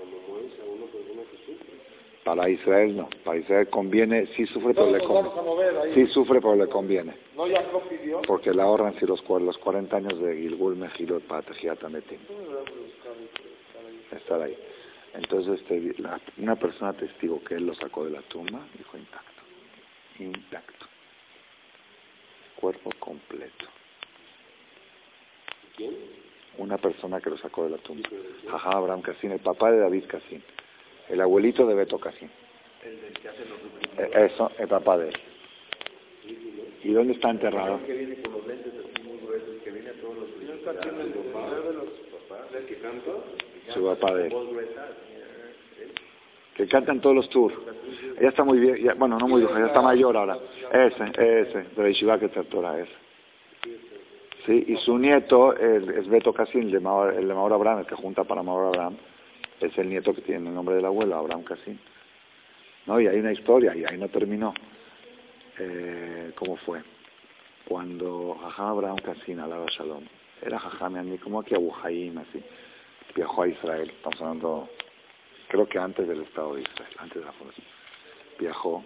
Para 2.25 2.51
Israel 2.51 2.97
no, 2.97 3.09
para 3.25 3.38
Israel 3.38 3.69
conviene, 3.69 4.27
sí 4.35 4.47
sufre, 4.47 4.75
pero 4.75 4.90
le 4.90 5.03
conviene. 5.05 5.95
Sí 5.95 6.07
sufre, 6.09 6.40
pero 6.40 6.57
le 6.57 6.66
conviene. 6.66 7.14
¿No 7.35 7.47
ya 7.47 7.64
Porque 8.27 8.53
le 8.53 8.61
ahorran 8.61 8.99
si 8.99 9.07
los, 9.07 9.27
los 9.29 9.59
40 9.59 9.97
años 9.97 10.21
de 10.21 10.37
Gilgul 10.37 10.77
Mejilot 10.77 11.23
para 11.25 11.43
Tejiata 11.43 11.88
Metim. 11.88 12.19
Estar 14.12 14.43
ahí. 14.43 14.57
Entonces 15.14 15.61
este, 15.61 15.95
una 16.38 16.57
persona 16.57 16.93
testigo 16.93 17.43
que 17.45 17.55
él 17.55 17.66
lo 17.66 17.75
sacó 17.75 18.05
de 18.05 18.11
la 18.11 18.23
tumba 18.23 18.61
dijo 18.77 18.97
intacto, 18.97 19.43
intacto, 20.19 20.87
cuerpo 22.57 22.90
completo. 22.99 23.66
¿Quién? 25.77 26.30
Una 26.59 26.77
persona 26.79 27.21
que 27.21 27.31
lo 27.31 27.39
sacó 27.39 27.65
de 27.65 27.71
la 27.71 27.79
tumba. 27.79 28.09
Ajá, 28.53 28.71
Abraham 28.71 29.03
Casín, 29.03 29.33
el 29.33 29.41
papá 29.41 29.71
de 29.71 29.79
David 29.79 30.05
Casín, 30.07 30.43
el 31.09 31.21
abuelito 31.21 31.67
de 31.67 31.75
Beto 31.75 31.99
Casín. 31.99 32.31
El 32.85 33.01
del 33.01 33.13
que 33.13 33.29
hace 33.29 33.44
los 33.44 33.59
eh, 33.98 34.27
Eso, 34.27 34.51
el 34.59 34.69
papá 34.69 34.98
de 34.98 35.09
él. 35.09 35.15
¿Y 36.83 36.92
dónde 36.92 37.13
está 37.13 37.31
enterrado? 37.31 37.81
Que 37.85 37.92
viene 37.92 38.23
con 38.23 38.33
los 38.33 38.46
lentes 38.46 38.73
así 38.73 39.03
muy 39.07 39.19
gruesos, 39.19 39.63
que 39.63 39.71
viene 39.71 39.90
a 39.90 39.92
todos 39.94 40.17
los... 40.17 40.29
¿No 40.42 40.53
está 40.55 40.71
aquí 40.71 40.88
en 40.88 41.01
el 41.01 41.13
de 41.13 41.73
los 41.75 41.88
papás? 42.29 42.55
¿El 42.55 42.67
que 42.67 42.77
canta? 42.77 43.11
Su 43.75 43.85
papá 43.85 44.15
de 44.15 44.27
él. 44.27 44.35
Que 46.57 46.67
cantan 46.67 47.01
todos 47.01 47.17
los 47.17 47.31
tours. 47.31 47.55
Ella 48.19 48.29
está 48.29 48.44
muy 48.44 48.59
bien, 48.59 48.77
ya, 48.77 48.94
bueno, 48.94 49.19
no 49.19 49.29
muy 49.29 49.40
vieja, 49.40 49.59
ya 49.59 49.67
está 49.67 49.81
mayor 49.81 50.17
ahora. 50.17 50.38
Ese, 50.73 51.05
ese, 51.05 51.63
de 51.75 51.83
la 51.83 51.88
Yeshiva 51.88 52.19
que 52.19 52.27
ese. 52.27 52.40
Sí, 54.47 54.65
y 54.69 54.77
su 54.77 54.97
nieto 54.97 55.55
es, 55.55 56.09
Beto 56.09 56.33
Casín, 56.33 56.71
de, 56.71 56.79
el 56.79 57.29
de 57.29 57.35
Maor 57.35 57.53
Abraham, 57.53 57.81
el 57.81 57.87
que 57.87 57.95
junta 57.95 58.25
para 58.25 58.43
Maor 58.43 58.69
Abraham. 58.69 58.97
Es 59.61 59.77
el 59.77 59.91
nieto 59.91 60.15
que 60.15 60.23
tiene 60.23 60.49
el 60.49 60.55
nombre 60.55 60.77
del 60.77 60.87
abuelo, 60.87 61.17
Abraham 61.17 61.43
Casín. 61.43 61.79
¿No? 62.87 62.99
Y 62.99 63.07
hay 63.07 63.19
una 63.19 63.33
historia, 63.33 63.77
y 63.77 63.85
ahí 63.85 63.99
no 63.99 64.09
terminó. 64.09 64.55
Eh, 65.59 66.33
¿Cómo 66.37 66.57
fue? 66.57 66.81
Cuando 67.67 68.38
Ajá 68.43 68.71
Abraham 68.71 68.97
Casín, 68.97 69.41
alaba 69.41 69.67
Shalom, 69.67 70.05
Era 70.43 70.59
Jajam 70.59 71.19
como 71.19 71.41
aquí 71.41 71.55
Abu 71.55 71.75
así. 71.75 72.43
Viajó 73.15 73.43
a 73.43 73.49
Israel, 73.49 73.91
estamos 73.91 74.21
hablando, 74.23 74.69
creo 75.49 75.69
que 75.69 75.79
antes 75.79 76.09
del 76.09 76.23
Estado 76.23 76.55
de 76.55 76.63
Israel, 76.63 76.97
antes 76.99 77.19
de 77.19 77.25
la 77.27 77.33
fundación. 77.33 77.67
Viajó, 78.38 78.85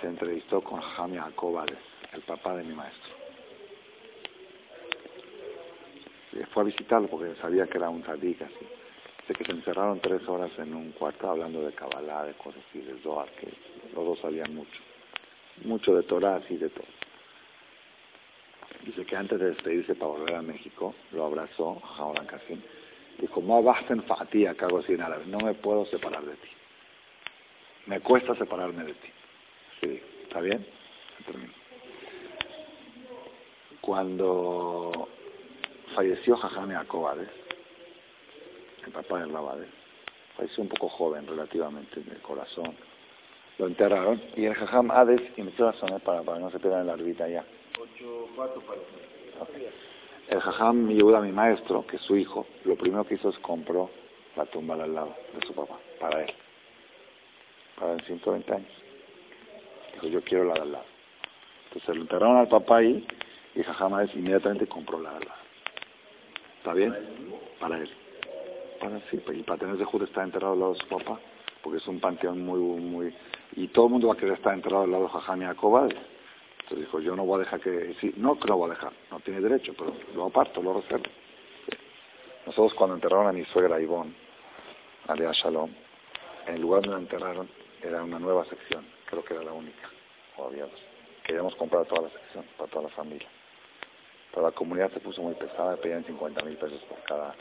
se 0.00 0.06
entrevistó 0.06 0.60
con 0.60 0.80
Jajam 0.80 1.14
Jacob 1.14 1.64
el 2.12 2.20
papá 2.22 2.56
de 2.56 2.64
mi 2.64 2.74
maestro. 2.74 3.08
Y 3.08 3.12
fue 6.52 6.62
a 6.62 6.66
visitarlo 6.66 7.08
porque 7.08 7.34
sabía 7.40 7.66
que 7.66 7.78
era 7.78 7.88
un 7.88 8.02
tzadik 8.02 8.42
así. 8.42 8.66
Sé 9.26 9.34
que 9.34 9.44
se 9.44 9.52
encerraron 9.52 10.00
tres 10.00 10.26
horas 10.26 10.50
en 10.58 10.74
un 10.74 10.92
cuarto 10.92 11.28
hablando 11.28 11.60
de 11.60 11.72
Kabbalah, 11.72 12.24
de 12.24 12.32
cosas 12.34 12.62
así, 12.70 12.80
de 12.80 12.98
Zohar, 13.00 13.28
que 13.32 13.48
los 13.94 14.04
dos 14.04 14.18
sabían 14.20 14.54
mucho. 14.54 14.80
Mucho 15.64 15.94
de 15.94 16.02
Torah, 16.04 16.36
así 16.36 16.56
de 16.56 16.70
todo. 16.70 16.86
Dice 18.84 19.04
que 19.04 19.16
antes 19.16 19.38
de 19.38 19.50
despedirse 19.50 19.94
para 19.94 20.12
volver 20.12 20.34
a 20.34 20.42
México, 20.42 20.94
lo 21.12 21.26
abrazó 21.26 21.78
Jaoran 21.80 22.26
Kasim. 22.26 22.60
Dijo, 23.18 23.42
en 23.90 24.02
fatía, 24.04 24.54
cago 24.54 24.78
así 24.78 24.92
en 24.92 25.02
árabe, 25.02 25.26
no 25.26 25.38
me 25.38 25.52
puedo 25.54 25.84
separar 25.86 26.24
de 26.24 26.36
ti. 26.36 26.48
Me 27.86 28.00
cuesta 28.00 28.34
separarme 28.36 28.84
de 28.84 28.94
ti. 28.94 29.08
Sí, 29.80 30.02
¿está 30.22 30.40
bien? 30.40 30.64
Cuando 33.80 34.97
falleció 35.98 36.36
Jajame 36.36 36.76
Acobades, 36.76 37.28
el 38.86 38.92
papá 38.92 39.18
de 39.18 39.26
Rabades, 39.26 39.68
falleció 40.36 40.62
un 40.62 40.68
poco 40.68 40.88
joven 40.88 41.26
relativamente 41.26 41.98
del 41.98 42.22
corazón, 42.22 42.72
lo 43.58 43.66
enterraron 43.66 44.22
y 44.36 44.44
el 44.44 44.54
Jajam 44.54 44.92
Hades 44.92 45.20
inició 45.36 45.66
la 45.66 45.72
zona 45.72 45.98
para, 45.98 46.22
para 46.22 46.38
no 46.38 46.52
se 46.52 46.60
pierda 46.60 46.82
en 46.82 46.86
la 46.86 46.92
órbita 46.92 47.26
ya. 47.26 47.44
El 50.28 50.40
Jajam 50.40 50.88
Yehuda, 50.88 51.20
mi 51.20 51.32
maestro, 51.32 51.84
que 51.84 51.96
es 51.96 52.02
su 52.02 52.16
hijo, 52.16 52.46
lo 52.64 52.76
primero 52.76 53.02
que 53.04 53.16
hizo 53.16 53.30
es 53.30 53.38
compró 53.40 53.90
la 54.36 54.46
tumba 54.46 54.74
al 54.74 54.94
lado 54.94 55.16
de 55.34 55.44
su 55.48 55.52
papá, 55.52 55.80
para 55.98 56.22
él, 56.22 56.32
para 57.76 57.94
en 57.94 58.04
120 58.04 58.54
años. 58.54 58.70
Dijo, 59.94 60.06
yo 60.06 60.22
quiero 60.22 60.44
la 60.44 60.54
de 60.54 60.60
al 60.60 60.72
lado. 60.74 60.84
Entonces 61.64 61.96
lo 61.96 62.02
enterraron 62.02 62.36
al 62.36 62.46
papá 62.46 62.76
ahí 62.76 63.04
y 63.56 63.64
Jajam 63.64 63.94
Hades 63.94 64.14
inmediatamente 64.14 64.68
compró 64.68 65.00
la 65.00 65.10
de 65.10 65.16
al 65.16 65.24
lado. 65.24 65.47
¿Está 66.68 66.80
bien? 66.80 66.94
Para 67.58 67.78
él. 67.78 67.90
Para 68.78 69.00
sí, 69.10 69.18
y 69.32 69.42
para 69.42 69.58
tener 69.58 69.78
de 69.78 70.04
está 70.04 70.22
enterrado 70.22 70.52
al 70.52 70.60
lado 70.60 70.74
de 70.74 70.80
su 70.80 70.86
papá, 70.86 71.18
porque 71.62 71.78
es 71.78 71.88
un 71.88 71.98
panteón 71.98 72.44
muy, 72.44 72.60
muy... 72.60 73.14
Y 73.56 73.68
todo 73.68 73.86
el 73.86 73.92
mundo 73.92 74.08
va 74.08 74.12
a 74.12 74.16
querer 74.18 74.34
estar 74.34 74.52
enterrado 74.52 74.84
al 74.84 74.90
lado 74.90 75.04
de 75.04 75.08
Jajam 75.08 75.40
y 75.40 75.44
Entonces 75.46 75.96
dijo, 76.70 77.00
yo 77.00 77.16
no 77.16 77.24
voy 77.24 77.36
a 77.36 77.44
dejar 77.44 77.60
que... 77.60 77.94
Sí, 78.02 78.12
no 78.18 78.38
que 78.38 78.48
lo 78.48 78.58
voy 78.58 78.70
a 78.70 78.74
dejar, 78.74 78.92
no 79.10 79.18
tiene 79.20 79.40
derecho, 79.40 79.72
pero 79.78 79.94
lo 80.14 80.26
aparto, 80.26 80.62
lo 80.62 80.74
reservo. 80.74 81.06
Nosotros 82.44 82.74
cuando 82.74 82.96
enterraron 82.96 83.28
a 83.28 83.32
mi 83.32 83.46
suegra 83.46 83.80
Ivonne, 83.80 84.12
Alea 85.06 85.32
Shalom, 85.32 85.70
en 86.48 86.54
el 86.54 86.60
lugar 86.60 86.82
donde 86.82 86.96
la 86.96 87.02
enterraron 87.02 87.48
era 87.82 88.02
una 88.02 88.18
nueva 88.18 88.44
sección, 88.44 88.84
creo 89.06 89.24
que 89.24 89.32
era 89.32 89.42
la 89.42 89.54
única, 89.54 89.88
o 90.36 90.48
había 90.48 90.64
dos. 90.64 90.80
Queríamos 91.24 91.56
comprar 91.56 91.86
toda 91.86 92.02
la 92.02 92.10
sección, 92.10 92.44
para 92.58 92.70
toda 92.70 92.82
la 92.82 92.90
familia. 92.90 93.28
Pero 94.30 94.46
la 94.46 94.52
comunidad 94.52 94.90
se 94.92 95.00
puso 95.00 95.22
muy 95.22 95.34
pesada, 95.34 95.76
pedían 95.76 96.04
50 96.04 96.42
mil 96.44 96.56
pesos 96.56 96.80
por 96.88 96.98
cada... 97.04 97.34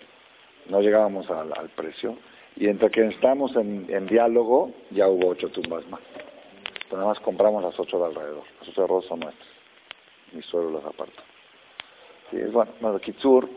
No 0.68 0.82
llegábamos 0.82 1.30
al, 1.30 1.70
precio. 1.76 2.18
Y 2.56 2.68
entre 2.68 2.90
que 2.90 3.08
estábamos 3.08 3.56
en, 3.56 4.08
diálogo, 4.08 4.72
ya 4.92 5.08
hubo 5.08 5.30
ocho 5.30 5.50
tumbas 5.50 5.88
más. 5.88 6.02
Pero 6.86 6.98
nada 6.98 7.10
más 7.10 7.20
compramos 7.20 7.64
las 7.64 7.80
ocho 7.80 8.00
de 8.00 8.06
alrededor. 8.06 8.44
Las 8.60 8.70
ocho 8.70 8.82
de 8.82 8.86
arroz 8.86 9.06
son 9.06 9.20
nuestras. 9.22 9.48
Mi 10.34 10.42
suelo 10.42 10.72
las 10.72 10.86
apartó. 10.86 11.22
Sí, 12.32 12.38
bueno, 12.52 12.72
no, 12.82 13.00
Kitsur, 13.00 13.48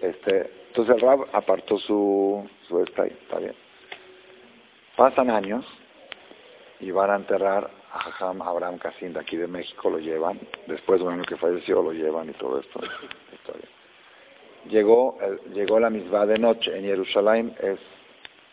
este, 0.00 0.50
entonces 0.68 0.94
el 0.94 1.00
Rab 1.02 1.26
apartó 1.32 1.78
su, 1.78 2.48
su 2.66 2.82
está, 2.82 3.06
está 3.06 3.38
bien. 3.38 3.54
Pasan 4.96 5.30
años 5.30 5.66
y 6.80 6.90
van 6.90 7.10
a 7.10 7.16
enterrar 7.16 7.70
a 7.92 7.98
Jajam 7.98 8.42
Abraham 8.42 8.78
Cassin 8.78 9.12
de 9.12 9.20
aquí 9.20 9.36
de 9.36 9.46
México, 9.46 9.90
lo 9.90 9.98
llevan, 9.98 10.40
después 10.66 11.00
de 11.00 11.06
un 11.06 11.14
año 11.14 11.24
que 11.24 11.36
falleció 11.36 11.82
lo 11.82 11.92
llevan 11.92 12.30
y 12.30 12.32
todo 12.32 12.60
esto. 12.60 12.80
Llegó, 14.70 15.18
llegó 15.52 15.78
la 15.78 15.90
misma 15.90 16.24
de 16.24 16.38
noche 16.38 16.74
en 16.74 16.84
Jerusalén, 16.84 17.54
es 17.60 17.78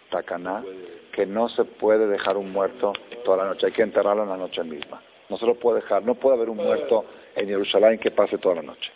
Tacaná, 0.09 0.61
que 1.13 1.25
no 1.25 1.47
se 1.47 1.63
puede 1.63 2.05
dejar 2.05 2.35
un 2.35 2.51
muerto 2.51 2.91
toda 3.23 3.37
la 3.37 3.45
noche, 3.45 3.67
hay 3.67 3.71
que 3.71 3.81
enterrarlo 3.81 4.23
en 4.23 4.29
la 4.29 4.35
noche 4.35 4.61
misma. 4.63 5.01
No 5.29 5.37
se 5.37 5.45
lo 5.45 5.55
puede 5.55 5.79
dejar, 5.79 6.03
no 6.03 6.15
puede 6.15 6.35
haber 6.35 6.49
un 6.49 6.57
muerto 6.57 7.05
en 7.33 7.47
Jerusalén 7.47 7.97
que 7.97 8.11
pase 8.11 8.37
toda 8.39 8.55
la 8.55 8.61
noche. 8.61 8.91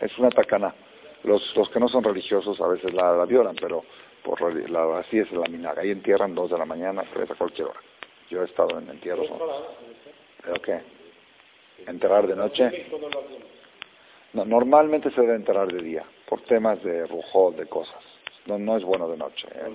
Es 0.00 0.18
una 0.18 0.30
Tacaná. 0.30 0.74
Los, 1.22 1.54
los 1.54 1.68
que 1.70 1.78
no 1.78 1.88
son 1.88 2.02
religiosos 2.02 2.60
a 2.60 2.66
veces 2.66 2.92
la, 2.92 3.24
violan, 3.26 3.54
pero 3.54 3.84
por 4.24 4.42
la, 4.70 4.98
así 4.98 5.18
es 5.18 5.30
la 5.30 5.46
minaga. 5.48 5.82
Ahí 5.82 5.90
entierran 5.90 6.34
dos 6.34 6.50
de 6.50 6.58
la 6.58 6.64
mañana, 6.64 7.04
tres 7.12 7.30
a 7.30 7.34
cualquier 7.36 7.68
hora. 7.68 7.80
Yo 8.30 8.42
he 8.42 8.44
estado 8.44 8.78
en 8.78 8.88
entierros. 8.88 9.26
¿Pero 10.42 10.62
qué? 10.62 10.80
¿Enterrar 11.86 12.26
de 12.26 12.36
noche? 12.36 12.86
No, 14.32 14.44
normalmente 14.44 15.10
se 15.10 15.20
debe 15.20 15.34
enterrar 15.34 15.70
de 15.72 15.82
día, 15.82 16.04
por 16.26 16.40
temas 16.42 16.82
de 16.84 17.06
rujol, 17.06 17.56
de 17.56 17.66
cosas. 17.66 18.02
No, 18.46 18.58
no 18.58 18.76
es 18.76 18.84
bueno 18.84 19.08
de 19.08 19.16
noche. 19.16 19.48
¿eh? 19.52 19.74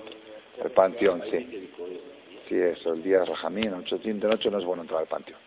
El, 0.64 0.70
panteón, 0.70 1.22
sí. 1.30 1.70
Sí, 2.48 2.56
eso, 2.56 2.94
el 2.94 3.02
día 3.02 3.20
de 3.20 3.26
Rajamín, 3.26 3.70
de 3.70 4.28
noche 4.28 4.50
no 4.50 4.58
es 4.58 4.64
bueno 4.64 4.82
entrar 4.82 5.00
al 5.00 5.06
panteón. 5.06 5.38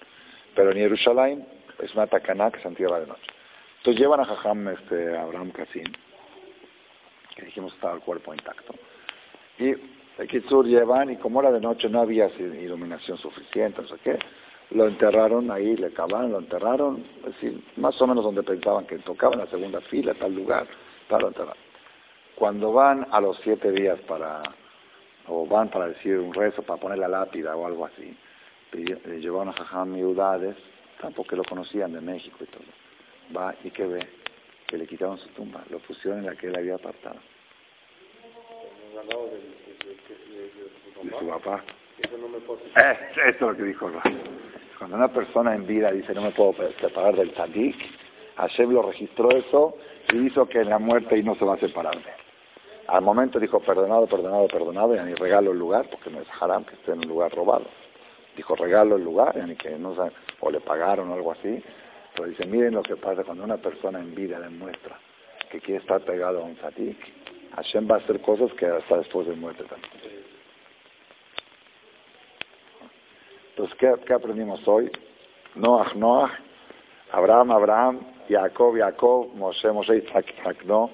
Pero 0.54 0.72
en 0.72 0.78
Jerusalén 0.78 1.48
es 1.80 1.94
una 1.96 2.06
tacaná 2.08 2.52
que 2.52 2.62
se 2.62 2.68
entierra 2.68 3.00
de 3.00 3.08
noche. 3.08 3.28
Entonces 3.78 4.00
llevan 4.00 4.20
a 4.20 4.26
Jajam 4.26 4.68
este, 4.68 5.18
Abraham 5.18 5.52
Kassim, 5.52 5.86
que 7.36 7.46
dijimos 7.46 7.74
estaba 7.74 7.96
el 7.96 8.02
cuerpo 8.02 8.34
intacto. 8.34 8.76
Y 9.58 9.74
el 10.20 10.28
Kitsur 10.28 10.68
llevan, 10.68 11.10
y 11.12 11.16
como 11.16 11.40
era 11.40 11.50
de 11.50 11.62
noche 11.62 11.88
no 11.88 12.02
había 12.02 12.28
iluminación 12.38 13.18
suficiente, 13.18 13.82
no 13.82 13.88
sé 13.88 13.96
qué, 14.04 14.20
lo 14.72 14.86
enterraron 14.86 15.50
ahí, 15.50 15.78
le 15.78 15.92
cavaron, 15.92 16.34
lo 16.34 16.40
enterraron, 16.40 17.06
es 17.26 17.54
más 17.78 18.00
o 18.02 18.06
menos 18.06 18.26
donde 18.26 18.44
pensaban 18.44 18.86
que 18.86 18.98
tocaba 19.00 19.36
en 19.36 19.40
la 19.40 19.48
segunda 19.48 19.80
fila, 19.82 20.14
tal 20.16 20.36
lugar, 20.36 20.68
tal, 21.08 21.24
enterrado. 21.24 21.56
Cuando 22.36 22.74
van 22.74 23.08
a 23.12 23.22
los 23.22 23.40
siete 23.44 23.72
días 23.72 23.98
para, 24.02 24.44
o 25.28 25.48
van 25.48 25.70
para 25.70 25.88
decir 25.88 26.18
un 26.18 26.34
rezo, 26.34 26.64
para 26.64 26.82
poner 26.82 26.98
la 26.98 27.08
lápida 27.08 27.56
o 27.56 27.66
algo 27.66 27.86
así, 27.86 28.14
le 28.74 29.22
llevaron 29.22 29.50
a 29.50 29.54
Jajam 29.54 29.94
Miudades, 29.94 30.58
tampoco 31.00 31.38
lo 31.38 31.46
conocían 31.46 31.94
de 31.94 32.02
México 32.02 32.38
y 32.42 32.46
todo. 32.46 32.64
Va 33.36 33.56
y 33.64 33.72
que 33.72 33.86
ve 33.86 34.06
que 34.68 34.78
le 34.78 34.86
quitaron 34.86 35.18
su 35.18 35.30
tumba, 35.30 35.64
lo 35.70 35.80
pusieron 35.80 36.20
en 36.20 36.26
la 36.26 36.36
que 36.36 36.48
él 36.48 36.58
había 36.58 36.76
apartado 36.76 37.20
de 39.90 41.20
su 41.20 41.28
papá. 41.28 41.64
Eso 42.00 42.18
no 42.18 42.28
me 42.30 42.38
eh, 42.38 42.98
esto 43.28 43.28
es 43.28 43.42
lo 43.42 43.56
que 43.56 43.64
dijo 43.64 43.92
Cuando 44.78 44.96
una 44.96 45.10
persona 45.10 45.54
en 45.56 45.68
vida 45.68 45.92
dice 45.92 46.14
no 46.14 46.22
me 46.22 46.32
puedo 46.32 46.54
separar 46.80 47.16
del 47.16 47.34
tzadik, 47.34 47.76
Hashem 48.38 48.72
lo 48.72 48.84
registró 48.84 49.30
eso 49.32 49.76
y 50.14 50.28
hizo 50.28 50.48
que 50.48 50.60
en 50.60 50.70
la 50.70 50.80
muerte 50.80 51.18
y 51.18 51.24
no 51.24 51.36
se 51.36 51.46
va 51.46 51.56
a 51.56 51.60
separar 51.60 51.96
de 51.96 52.10
él. 52.10 52.20
Al 52.88 53.04
momento 53.04 53.40
dijo 53.40 53.60
perdonado, 53.60 54.08
perdonado, 54.08 54.48
perdonado, 54.48 54.96
y 54.96 54.98
a 54.98 55.04
ni 55.04 55.14
regalo 55.14 55.52
el 55.52 55.60
lugar, 55.60 55.88
porque 55.92 56.10
no 56.10 56.22
es 56.22 56.28
haram 56.40 56.64
que 56.64 56.74
esté 56.74 56.94
en 56.94 57.00
un 57.00 57.08
lugar 57.08 57.32
robado. 57.32 57.66
Dijo 58.36 58.56
regalo 58.56 58.96
el 58.96 59.04
lugar, 59.04 59.36
y 59.38 59.56
que 59.56 59.78
no 59.78 59.94
o 60.40 60.50
le 60.50 60.60
pagaron 60.62 61.12
o 61.12 61.14
algo 61.14 61.34
así. 61.34 61.62
Pero 62.16 62.30
dice, 62.30 62.48
miren 62.48 62.74
lo 62.74 62.82
que 62.82 62.96
pasa 62.96 63.24
cuando 63.24 63.44
una 63.44 63.58
persona 63.58 64.00
en 64.00 64.16
vida 64.16 64.40
demuestra 64.40 64.98
que 65.52 65.60
quiere 65.60 65.82
estar 65.82 66.02
pegado 66.02 66.40
a 66.40 66.44
un 66.44 66.56
tzadik, 66.56 66.98
Hashem 67.60 67.90
va 67.90 67.96
a 67.96 67.98
hacer 67.98 68.22
cosas 68.22 68.54
que 68.54 68.66
hasta 68.66 68.98
después 68.98 69.28
de 69.28 69.36
muerte 69.36 69.64
también. 69.66 69.92
Entonces, 73.50 73.78
¿qué, 73.78 74.14
aprendimos 74.14 74.66
hoy? 74.66 74.90
Noah, 75.56 75.92
Noah, 75.96 76.32
Abraham, 77.12 77.52
Abraham, 77.52 78.00
Jacob, 78.30 78.78
Jacob, 78.78 79.36
Moshe, 79.36 79.70
Moshe, 79.74 79.98
Isaac, 79.98 80.34
Isaac, 80.40 80.64
no. 80.64 80.90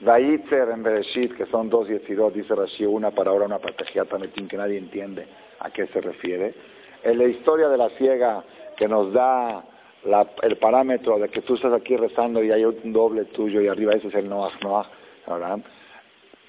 En 0.00 0.82
Bereshit, 0.82 1.36
que 1.36 1.44
son 1.46 1.68
dos 1.68 1.88
y 1.90 2.14
dos, 2.14 2.32
dice 2.32 2.54
Rashi, 2.54 2.86
una 2.86 3.10
para 3.10 3.30
ahora, 3.30 3.44
una 3.44 3.58
para 3.58 3.76
Tejiatametín, 3.76 4.48
que 4.48 4.56
nadie 4.56 4.78
entiende 4.78 5.26
a 5.58 5.70
qué 5.70 5.88
se 5.88 6.00
refiere. 6.00 6.54
En 7.02 7.18
la 7.18 7.24
historia 7.24 7.68
de 7.68 7.76
la 7.76 7.90
ciega 7.90 8.44
que 8.76 8.88
nos 8.88 9.12
da 9.12 9.62
el 10.42 10.56
parámetro 10.56 11.18
de 11.18 11.28
que 11.28 11.42
tú 11.42 11.56
estás 11.56 11.72
aquí 11.74 11.96
rezando 11.96 12.42
y 12.42 12.52
hay 12.52 12.64
un 12.64 12.92
doble 12.92 13.24
tuyo 13.26 13.60
y 13.60 13.66
arriba 13.66 13.92
ese 13.92 14.08
es 14.08 14.14
el 14.14 14.28
Noah, 14.28 14.52
Noah, 14.62 14.88
Abraham 15.26 15.62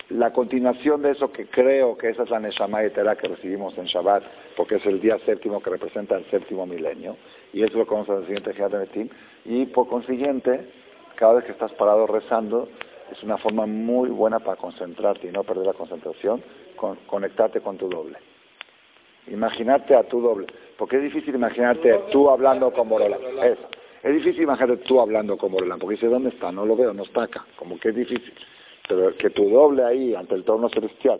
la 0.09 0.33
continuación 0.33 1.01
de 1.03 1.11
eso 1.11 1.31
que 1.31 1.45
creo 1.45 1.97
que 1.97 2.09
esa 2.09 2.23
es 2.23 2.29
la 2.29 2.39
Neshama 2.39 2.83
Etera 2.83 3.15
que 3.15 3.27
recibimos 3.27 3.77
en 3.77 3.85
Shabbat, 3.85 4.23
porque 4.55 4.75
es 4.75 4.85
el 4.85 4.99
día 4.99 5.17
séptimo 5.25 5.61
que 5.61 5.69
representa 5.69 6.17
el 6.17 6.25
séptimo 6.31 6.65
milenio, 6.65 7.15
y 7.53 7.63
eso 7.63 7.77
lo 7.77 7.85
vamos 7.85 8.09
a 8.09 8.15
el 8.15 8.25
siguiente 8.25 8.53
Metim, 8.77 9.09
y 9.45 9.65
por 9.67 9.87
consiguiente, 9.87 10.67
cada 11.15 11.33
vez 11.33 11.45
que 11.45 11.51
estás 11.51 11.71
parado 11.73 12.07
rezando, 12.07 12.67
es 13.11 13.21
una 13.23 13.37
forma 13.37 13.65
muy 13.65 14.09
buena 14.09 14.39
para 14.39 14.57
concentrarte 14.57 15.27
y 15.27 15.31
no 15.31 15.43
perder 15.43 15.67
la 15.67 15.73
concentración, 15.73 16.41
con, 16.75 16.95
conectarte 17.07 17.61
con 17.61 17.77
tu 17.77 17.87
doble. 17.87 18.17
Imaginarte 19.27 19.95
a 19.95 20.03
tu 20.03 20.21
doble, 20.21 20.47
porque 20.77 20.97
es 20.97 21.03
difícil 21.03 21.35
imaginarte 21.35 22.05
tú 22.11 22.29
hablando 22.29 22.71
con 22.71 22.89
Borola. 22.89 23.17
Eso. 23.43 23.67
Es 24.01 24.13
difícil 24.13 24.43
imagínate 24.43 24.77
tú 24.83 25.01
hablando 25.01 25.37
como 25.37 25.57
Orelán, 25.57 25.77
porque 25.77 25.95
dices, 25.95 26.09
¿dónde 26.09 26.29
está? 26.29 26.51
No 26.51 26.65
lo 26.65 26.75
veo, 26.75 26.93
no 26.93 27.03
está 27.03 27.23
acá. 27.23 27.45
Como 27.57 27.77
que 27.77 27.89
es 27.89 27.95
difícil. 27.95 28.33
Pero 28.89 29.15
que 29.15 29.29
tu 29.29 29.47
doble 29.47 29.83
ahí, 29.83 30.15
ante 30.15 30.33
el 30.33 30.43
trono 30.43 30.67
celestial, 30.67 31.19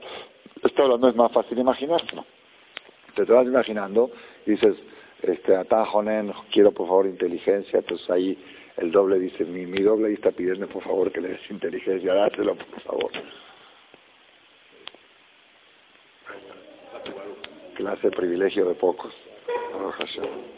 está 0.64 0.84
hablando 0.84 1.08
es 1.08 1.16
más 1.16 1.32
fácil 1.32 1.60
imaginárselo. 1.60 2.26
Te, 3.16 3.26
te 3.26 3.32
vas 3.32 3.46
imaginando 3.46 4.10
y 4.48 4.52
dices, 4.52 4.76
este, 5.22 5.56
Atajonen, 5.56 6.34
quiero 6.52 6.72
por 6.72 6.88
favor 6.88 7.06
inteligencia, 7.06 7.80
entonces 7.80 8.10
ahí 8.10 8.38
el 8.78 8.92
doble 8.92 9.20
dice, 9.20 9.46
mi, 9.46 9.68
mi 9.68 9.84
doble 9.84 10.08
ahí 10.08 10.14
está 10.16 10.32
pidiendo 10.32 10.68
por 10.68 10.82
favor 10.84 11.12
que 11.12 11.22
le 11.22 11.30
des 11.30 11.52
inteligencia, 11.52 12.12
dátelo 12.12 12.56
por 12.56 12.82
favor. 12.82 13.12
Clase 17.76 18.10
privilegio 18.10 18.66
de 18.66 18.74
pocos. 18.74 19.14